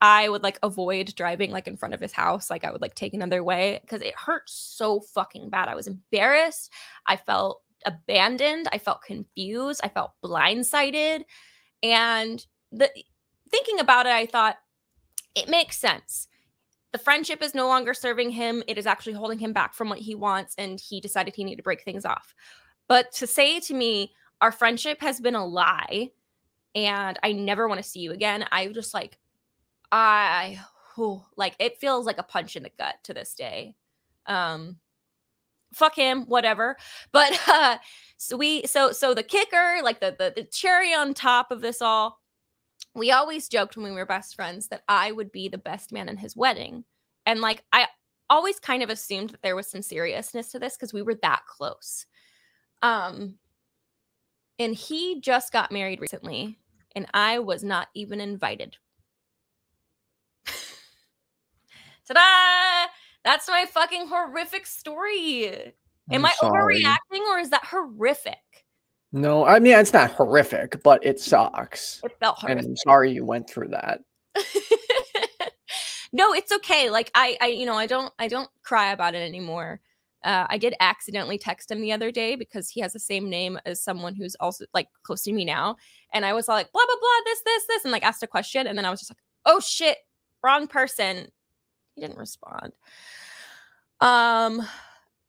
I 0.00 0.28
would 0.28 0.42
like 0.42 0.58
avoid 0.62 1.14
driving 1.16 1.50
like 1.50 1.66
in 1.66 1.76
front 1.76 1.94
of 1.94 2.00
his 2.00 2.12
house. 2.12 2.50
Like 2.50 2.64
I 2.64 2.70
would 2.70 2.82
like 2.82 2.94
take 2.94 3.14
another 3.14 3.42
way 3.42 3.80
because 3.82 4.02
it 4.02 4.14
hurt 4.14 4.44
so 4.46 5.00
fucking 5.00 5.50
bad. 5.50 5.68
I 5.68 5.74
was 5.74 5.86
embarrassed. 5.86 6.72
I 7.06 7.16
felt 7.16 7.62
abandoned. 7.84 8.68
I 8.72 8.78
felt 8.78 9.02
confused. 9.02 9.80
I 9.82 9.88
felt 9.88 10.12
blindsided. 10.24 11.22
And 11.82 12.44
the 12.70 12.90
thinking 13.48 13.80
about 13.80 14.06
it, 14.06 14.12
I 14.12 14.26
thought 14.26 14.58
it 15.34 15.48
makes 15.48 15.78
sense. 15.78 16.28
The 16.92 16.98
friendship 16.98 17.42
is 17.42 17.54
no 17.54 17.68
longer 17.68 17.92
serving 17.92 18.30
him. 18.30 18.62
It 18.66 18.78
is 18.78 18.86
actually 18.86 19.12
holding 19.12 19.38
him 19.38 19.52
back 19.52 19.74
from 19.74 19.88
what 19.88 19.98
he 19.98 20.14
wants. 20.14 20.54
And 20.56 20.80
he 20.80 21.00
decided 21.00 21.34
he 21.34 21.44
needed 21.44 21.58
to 21.58 21.62
break 21.62 21.82
things 21.82 22.04
off. 22.04 22.34
But 22.88 23.12
to 23.12 23.26
say 23.26 23.60
to 23.60 23.74
me, 23.74 24.14
our 24.40 24.52
friendship 24.52 25.00
has 25.00 25.20
been 25.20 25.34
a 25.34 25.44
lie 25.44 26.10
and 26.74 27.18
I 27.22 27.32
never 27.32 27.68
want 27.68 27.82
to 27.82 27.88
see 27.88 28.00
you 28.00 28.12
again, 28.12 28.46
I 28.52 28.68
just 28.68 28.94
like, 28.94 29.18
I, 29.90 30.60
whew, 30.94 31.22
like, 31.36 31.56
it 31.58 31.78
feels 31.78 32.06
like 32.06 32.18
a 32.18 32.22
punch 32.22 32.56
in 32.56 32.62
the 32.62 32.70
gut 32.78 32.96
to 33.04 33.14
this 33.14 33.34
day. 33.34 33.74
Um, 34.26 34.78
fuck 35.74 35.94
him 35.94 36.22
whatever 36.22 36.76
but 37.12 37.38
uh 37.46 37.76
so 38.16 38.38
we 38.38 38.66
so 38.66 38.90
so 38.90 39.12
the 39.12 39.22
kicker 39.22 39.80
like 39.82 40.00
the, 40.00 40.16
the 40.18 40.32
the 40.34 40.44
cherry 40.44 40.94
on 40.94 41.12
top 41.12 41.50
of 41.50 41.60
this 41.60 41.82
all 41.82 42.20
we 42.94 43.12
always 43.12 43.48
joked 43.48 43.76
when 43.76 43.84
we 43.84 43.92
were 43.92 44.06
best 44.06 44.34
friends 44.34 44.68
that 44.68 44.82
I 44.88 45.12
would 45.12 45.30
be 45.32 45.48
the 45.48 45.58
best 45.58 45.92
man 45.92 46.08
in 46.08 46.16
his 46.16 46.36
wedding. 46.36 46.84
And 47.26 47.40
like 47.40 47.64
I 47.72 47.86
always 48.30 48.58
kind 48.58 48.82
of 48.82 48.90
assumed 48.90 49.30
that 49.30 49.42
there 49.42 49.56
was 49.56 49.66
some 49.70 49.82
seriousness 49.82 50.50
to 50.52 50.58
this 50.58 50.76
because 50.76 50.92
we 50.92 51.02
were 51.02 51.14
that 51.22 51.42
close. 51.46 52.06
Um 52.82 53.36
and 54.58 54.74
he 54.74 55.20
just 55.20 55.52
got 55.52 55.70
married 55.70 56.00
recently 56.00 56.58
and 56.94 57.06
I 57.14 57.38
was 57.38 57.62
not 57.62 57.88
even 57.94 58.20
invited. 58.20 58.76
Ta-da! 62.06 62.90
That's 63.24 63.48
my 63.48 63.66
fucking 63.66 64.08
horrific 64.08 64.66
story. 64.66 65.74
Am 66.10 66.24
I'm 66.24 66.26
I 66.26 66.32
sorry. 66.40 66.82
overreacting 66.82 67.20
or 67.30 67.38
is 67.38 67.50
that 67.50 67.64
horrific? 67.64 68.66
No, 69.12 69.46
I 69.46 69.58
mean 69.58 69.78
it's 69.78 69.92
not 69.92 70.10
horrific, 70.12 70.82
but 70.82 71.04
it 71.04 71.18
sucks. 71.20 72.00
It 72.04 72.12
felt 72.20 72.38
horrific. 72.38 72.58
And 72.58 72.68
I'm 72.68 72.76
sorry 72.76 73.10
you 73.12 73.24
went 73.24 73.48
through 73.48 73.68
that. 73.68 74.00
no, 76.12 76.34
it's 76.34 76.52
okay. 76.52 76.90
Like 76.90 77.10
I, 77.14 77.36
I, 77.40 77.46
you 77.46 77.64
know, 77.64 77.74
I 77.74 77.86
don't, 77.86 78.12
I 78.18 78.28
don't 78.28 78.50
cry 78.62 78.92
about 78.92 79.14
it 79.14 79.26
anymore. 79.26 79.80
Uh, 80.24 80.46
I 80.50 80.58
did 80.58 80.74
accidentally 80.80 81.38
text 81.38 81.70
him 81.70 81.80
the 81.80 81.92
other 81.92 82.10
day 82.10 82.34
because 82.34 82.68
he 82.68 82.80
has 82.80 82.92
the 82.92 82.98
same 82.98 83.30
name 83.30 83.58
as 83.64 83.82
someone 83.82 84.14
who's 84.14 84.34
also 84.40 84.64
like 84.74 84.88
close 85.04 85.22
to 85.22 85.32
me 85.32 85.44
now, 85.44 85.76
and 86.12 86.26
I 86.26 86.32
was 86.32 86.48
like 86.48 86.70
blah 86.72 86.82
blah 86.84 86.96
blah 87.00 87.24
this 87.24 87.40
this 87.44 87.66
this, 87.68 87.84
and 87.84 87.92
like 87.92 88.02
asked 88.02 88.24
a 88.24 88.26
question, 88.26 88.66
and 88.66 88.76
then 88.76 88.84
I 88.84 88.90
was 88.90 88.98
just 88.98 89.12
like, 89.12 89.18
oh 89.46 89.60
shit, 89.60 89.96
wrong 90.42 90.66
person. 90.66 91.28
He 91.94 92.00
didn't 92.00 92.18
respond. 92.18 92.72
Um, 94.00 94.66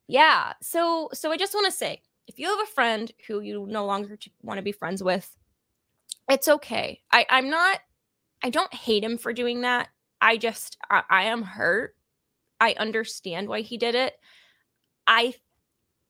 yeah. 0.08 0.54
So 0.64 1.10
so 1.14 1.32
I 1.32 1.38
just 1.38 1.54
want 1.54 1.68
to 1.68 1.72
say 1.72 2.02
if 2.30 2.38
you 2.38 2.48
have 2.48 2.60
a 2.62 2.72
friend 2.72 3.12
who 3.28 3.42
you 3.42 3.66
no 3.68 3.88
longer 3.88 4.18
want 4.44 4.60
to 4.60 4.62
be 4.62 4.72
friends 4.72 5.02
with, 5.04 5.36
it's 6.30 6.48
okay. 6.48 7.02
I, 7.12 7.26
I'm 7.28 7.50
not, 7.50 7.80
I 8.44 8.52
don't 8.52 8.74
hate 8.74 9.04
him 9.04 9.18
for 9.18 9.34
doing 9.34 9.62
that. 9.62 9.90
I 10.22 10.38
just, 10.38 10.78
I, 10.92 11.02
I 11.10 11.24
am 11.24 11.42
hurt. 11.42 11.96
I 12.62 12.76
understand 12.78 13.50
why 13.50 13.62
he 13.62 13.80
did 13.80 13.96
it. 13.96 14.14
I 15.08 15.34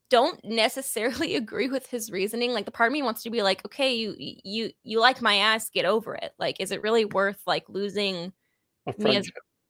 don't 0.09 0.43
necessarily 0.43 1.35
agree 1.37 1.69
with 1.69 1.87
his 1.87 2.11
reasoning. 2.11 2.51
Like 2.51 2.65
the 2.65 2.71
part 2.71 2.89
of 2.89 2.93
me 2.93 3.01
wants 3.01 3.23
to 3.23 3.29
be 3.29 3.41
like, 3.41 3.65
okay, 3.65 3.95
you 3.95 4.13
you 4.17 4.71
you 4.83 4.99
like 4.99 5.21
my 5.21 5.35
ass, 5.35 5.69
get 5.69 5.85
over 5.85 6.15
it. 6.15 6.33
Like, 6.37 6.59
is 6.59 6.71
it 6.71 6.81
really 6.81 7.05
worth 7.05 7.41
like 7.47 7.63
losing 7.69 8.33
me 8.97 9.15
as 9.15 9.29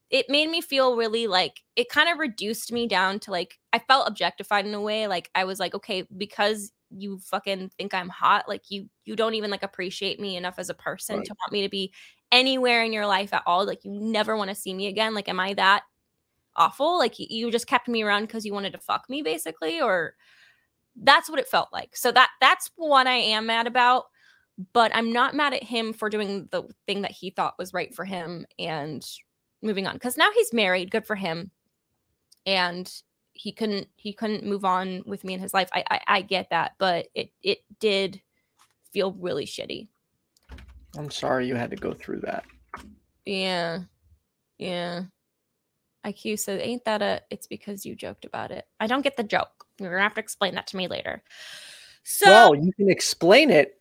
it 0.10 0.30
made 0.30 0.50
me 0.50 0.62
feel 0.62 0.96
really 0.96 1.28
like 1.28 1.62
it 1.76 1.90
kind 1.90 2.10
of 2.10 2.18
reduced 2.18 2.72
me 2.72 2.88
down 2.88 3.20
to 3.20 3.32
like 3.32 3.60
I 3.74 3.80
felt 3.80 4.08
objectified 4.08 4.66
in 4.66 4.74
a 4.74 4.82
way. 4.82 5.08
Like 5.08 5.30
I 5.36 5.44
was 5.44 5.60
like, 5.60 5.76
okay, 5.76 6.08
because 6.18 6.72
you 6.90 7.20
fucking 7.20 7.70
think 7.78 7.94
I'm 7.94 8.10
hot, 8.10 8.50
like 8.50 8.64
you 8.70 8.90
you 9.06 9.16
don't 9.16 9.36
even 9.36 9.52
like 9.52 9.64
appreciate 9.64 10.20
me 10.20 10.36
enough 10.36 10.56
as 10.58 10.70
a 10.70 10.74
person 10.74 11.18
right. 11.18 11.26
to 11.26 11.36
want 11.40 11.52
me 11.52 11.62
to 11.62 11.70
be 11.70 11.94
anywhere 12.32 12.84
in 12.84 12.94
your 12.94 13.06
life 13.06 13.34
at 13.34 13.44
all. 13.46 13.66
Like 13.66 13.84
you 13.84 13.92
never 13.92 14.36
want 14.36 14.50
to 14.50 14.56
see 14.56 14.74
me 14.74 14.88
again. 14.88 15.14
Like, 15.14 15.30
am 15.30 15.40
I 15.40 15.54
that 15.56 15.84
awful? 16.56 16.98
Like 16.98 17.16
you 17.18 17.52
just 17.52 17.68
kept 17.68 17.88
me 17.88 18.02
around 18.02 18.24
because 18.24 18.46
you 18.46 18.54
wanted 18.54 18.74
to 18.74 18.80
fuck 18.80 19.10
me, 19.10 19.22
basically, 19.22 19.80
or 19.80 20.16
that's 20.96 21.30
what 21.30 21.40
it 21.40 21.48
felt 21.48 21.70
like. 21.72 21.96
So 21.96 22.12
that 22.12 22.30
that's 22.42 22.72
what 22.76 23.06
I 23.06 23.16
am 23.16 23.46
mad 23.46 23.68
about. 23.68 24.06
But 24.74 24.94
I'm 24.94 25.14
not 25.14 25.36
mad 25.36 25.54
at 25.54 25.64
him 25.64 25.94
for 25.94 26.10
doing 26.10 26.50
the 26.52 26.64
thing 26.86 27.04
that 27.04 27.12
he 27.12 27.30
thought 27.30 27.58
was 27.58 27.74
right 27.74 27.96
for 27.96 28.04
him 28.04 28.46
and 28.58 29.06
moving 29.62 29.88
on. 29.88 29.94
Because 29.94 30.18
now 30.18 30.30
he's 30.36 30.54
married 30.54 30.92
good 30.92 31.06
for 31.06 31.16
him. 31.16 31.52
And 32.46 32.92
he 33.40 33.54
couldn't 33.54 33.88
he 33.96 34.12
couldn't 34.12 34.46
move 34.46 34.66
on 34.66 35.02
with 35.06 35.24
me 35.24 35.34
in 35.34 35.40
his 35.40 35.54
life. 35.54 35.70
I, 35.72 35.84
I 35.90 36.02
i, 36.08 36.22
get 36.22 36.50
that 36.50 36.74
but 36.78 37.08
it 37.16 37.32
it 37.42 37.60
did 37.80 38.22
feel 38.92 39.14
really 39.14 39.46
shitty. 39.46 39.88
I'm 40.98 41.10
sorry 41.10 41.48
you 41.48 41.56
had 41.56 41.70
to 41.70 41.78
go 41.78 41.94
through 41.94 42.20
that. 42.22 42.44
Yeah. 43.26 43.82
Yeah. 44.58 45.04
Iq 46.06 46.38
said 46.38 46.60
ain't 46.60 46.84
that 46.84 47.02
a 47.02 47.22
it's 47.30 47.48
because 47.48 47.86
you 47.86 47.96
joked 47.96 48.26
about 48.26 48.52
it. 48.52 48.68
I 48.82 48.88
don't 48.88 49.04
get 49.04 49.16
the 49.16 49.24
joke. 49.24 49.66
You're 49.80 49.92
gonna 49.92 50.04
have 50.04 50.16
to 50.16 50.22
explain 50.22 50.56
that 50.56 50.68
to 50.68 50.78
me 50.78 50.90
later. 50.90 51.24
So 52.04 52.30
well 52.30 52.56
you 52.56 52.74
can 52.74 52.90
explain 52.90 53.52
it 53.52 53.80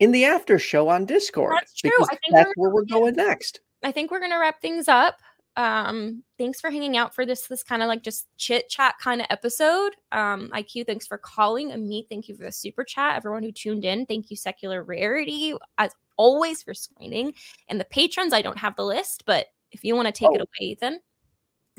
in 0.00 0.10
the 0.10 0.24
after 0.24 0.58
show 0.58 0.88
on 0.88 1.04
discord 1.06 1.54
that's 1.54 1.74
true. 1.74 1.90
think 1.98 2.20
that's 2.32 2.52
where 2.56 2.70
we're 2.70 2.84
going 2.84 3.14
next 3.14 3.60
I 3.82 3.92
think 3.92 4.10
we're 4.10 4.20
gonna 4.20 4.38
wrap 4.38 4.60
things 4.60 4.88
up. 4.88 5.20
Um, 5.56 6.22
thanks 6.38 6.60
for 6.60 6.70
hanging 6.70 6.96
out 6.96 7.14
for 7.14 7.26
this 7.26 7.48
this 7.48 7.64
kind 7.64 7.82
of 7.82 7.88
like 7.88 8.02
just 8.02 8.26
chit 8.36 8.68
chat 8.68 8.94
kind 9.00 9.20
of 9.20 9.26
episode. 9.30 9.96
Um, 10.12 10.50
IQ, 10.54 10.86
thanks 10.86 11.06
for 11.06 11.18
calling. 11.18 11.70
Amit, 11.70 12.08
thank 12.08 12.28
you 12.28 12.36
for 12.36 12.44
the 12.44 12.52
super 12.52 12.84
chat. 12.84 13.16
Everyone 13.16 13.42
who 13.42 13.50
tuned 13.50 13.84
in, 13.84 14.06
thank 14.06 14.30
you, 14.30 14.36
Secular 14.36 14.84
Rarity, 14.84 15.54
as 15.78 15.92
always 16.16 16.62
for 16.62 16.74
screening. 16.74 17.34
And 17.68 17.80
the 17.80 17.86
patrons, 17.86 18.32
I 18.32 18.42
don't 18.42 18.58
have 18.58 18.76
the 18.76 18.84
list, 18.84 19.24
but 19.26 19.46
if 19.72 19.82
you 19.84 19.96
want 19.96 20.06
to 20.06 20.12
take 20.12 20.28
oh. 20.30 20.34
it 20.34 20.40
away, 20.40 20.70
Ethan. 20.70 21.00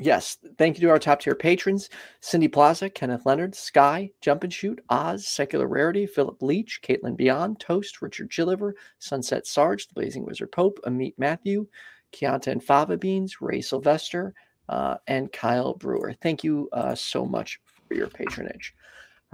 Yes, 0.02 0.38
thank 0.56 0.78
you 0.78 0.86
to 0.86 0.90
our 0.90 0.98
top 0.98 1.20
tier 1.20 1.34
patrons 1.34 1.90
Cindy 2.20 2.48
Plaza, 2.48 2.88
Kenneth 2.88 3.26
Leonard, 3.26 3.54
Sky, 3.54 4.10
Jump 4.22 4.44
and 4.44 4.52
Shoot, 4.52 4.82
Oz, 4.88 5.28
Secular 5.28 5.68
Rarity, 5.68 6.06
Philip 6.06 6.40
Leach, 6.40 6.80
Caitlin 6.82 7.18
Beyond, 7.18 7.60
Toast, 7.60 8.00
Richard 8.00 8.30
Chiliver, 8.30 8.72
Sunset 8.98 9.46
Sarge, 9.46 9.88
The 9.88 9.94
Blazing 9.94 10.24
Wizard 10.24 10.52
Pope, 10.52 10.80
Amit 10.86 11.12
Matthew, 11.18 11.66
Keonta 12.14 12.46
and 12.46 12.64
Fava 12.64 12.96
Beans, 12.96 13.42
Ray 13.42 13.60
Sylvester, 13.60 14.32
uh, 14.70 14.96
and 15.06 15.30
Kyle 15.32 15.74
Brewer. 15.74 16.14
Thank 16.22 16.44
you 16.44 16.70
uh, 16.72 16.94
so 16.94 17.26
much 17.26 17.60
for 17.86 17.94
your 17.94 18.08
patronage. 18.08 18.74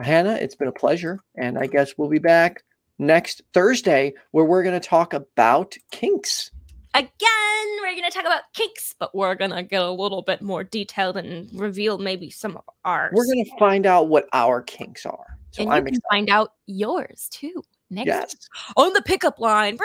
Hannah, 0.00 0.34
it's 0.34 0.56
been 0.56 0.68
a 0.68 0.72
pleasure. 0.72 1.20
And 1.36 1.56
I 1.58 1.68
guess 1.68 1.94
we'll 1.96 2.08
be 2.08 2.18
back 2.18 2.64
next 2.98 3.42
Thursday 3.54 4.14
where 4.32 4.44
we're 4.44 4.64
going 4.64 4.78
to 4.78 4.88
talk 4.88 5.14
about 5.14 5.76
kinks. 5.92 6.50
Again, 6.98 7.66
we're 7.82 7.92
going 7.92 8.02
to 8.04 8.10
talk 8.10 8.24
about 8.24 8.42
kinks, 8.54 8.94
but 8.98 9.14
we're 9.14 9.34
going 9.34 9.50
to 9.50 9.62
get 9.62 9.82
a 9.82 9.90
little 9.90 10.22
bit 10.22 10.42
more 10.42 10.64
detailed 10.64 11.16
and 11.16 11.48
reveal 11.58 11.98
maybe 11.98 12.30
some 12.30 12.56
of 12.56 12.64
ours. 12.84 13.12
We're 13.14 13.26
gonna 13.26 13.44
find 13.58 13.86
out 13.86 14.08
what 14.08 14.26
our 14.32 14.62
kinks 14.62 15.04
are. 15.06 15.38
So 15.52 15.62
and 15.62 15.70
you 15.70 15.76
I'm 15.76 15.84
can 15.84 15.94
excited. 15.94 16.02
find 16.10 16.30
out 16.30 16.52
yours 16.66 17.28
too 17.30 17.62
next 17.90 18.06
Yes. 18.06 18.36
on 18.76 18.92
the 18.92 19.02
pickup 19.02 19.38
line. 19.38 19.78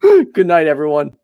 Good 0.32 0.46
night, 0.46 0.66
everyone. 0.66 1.16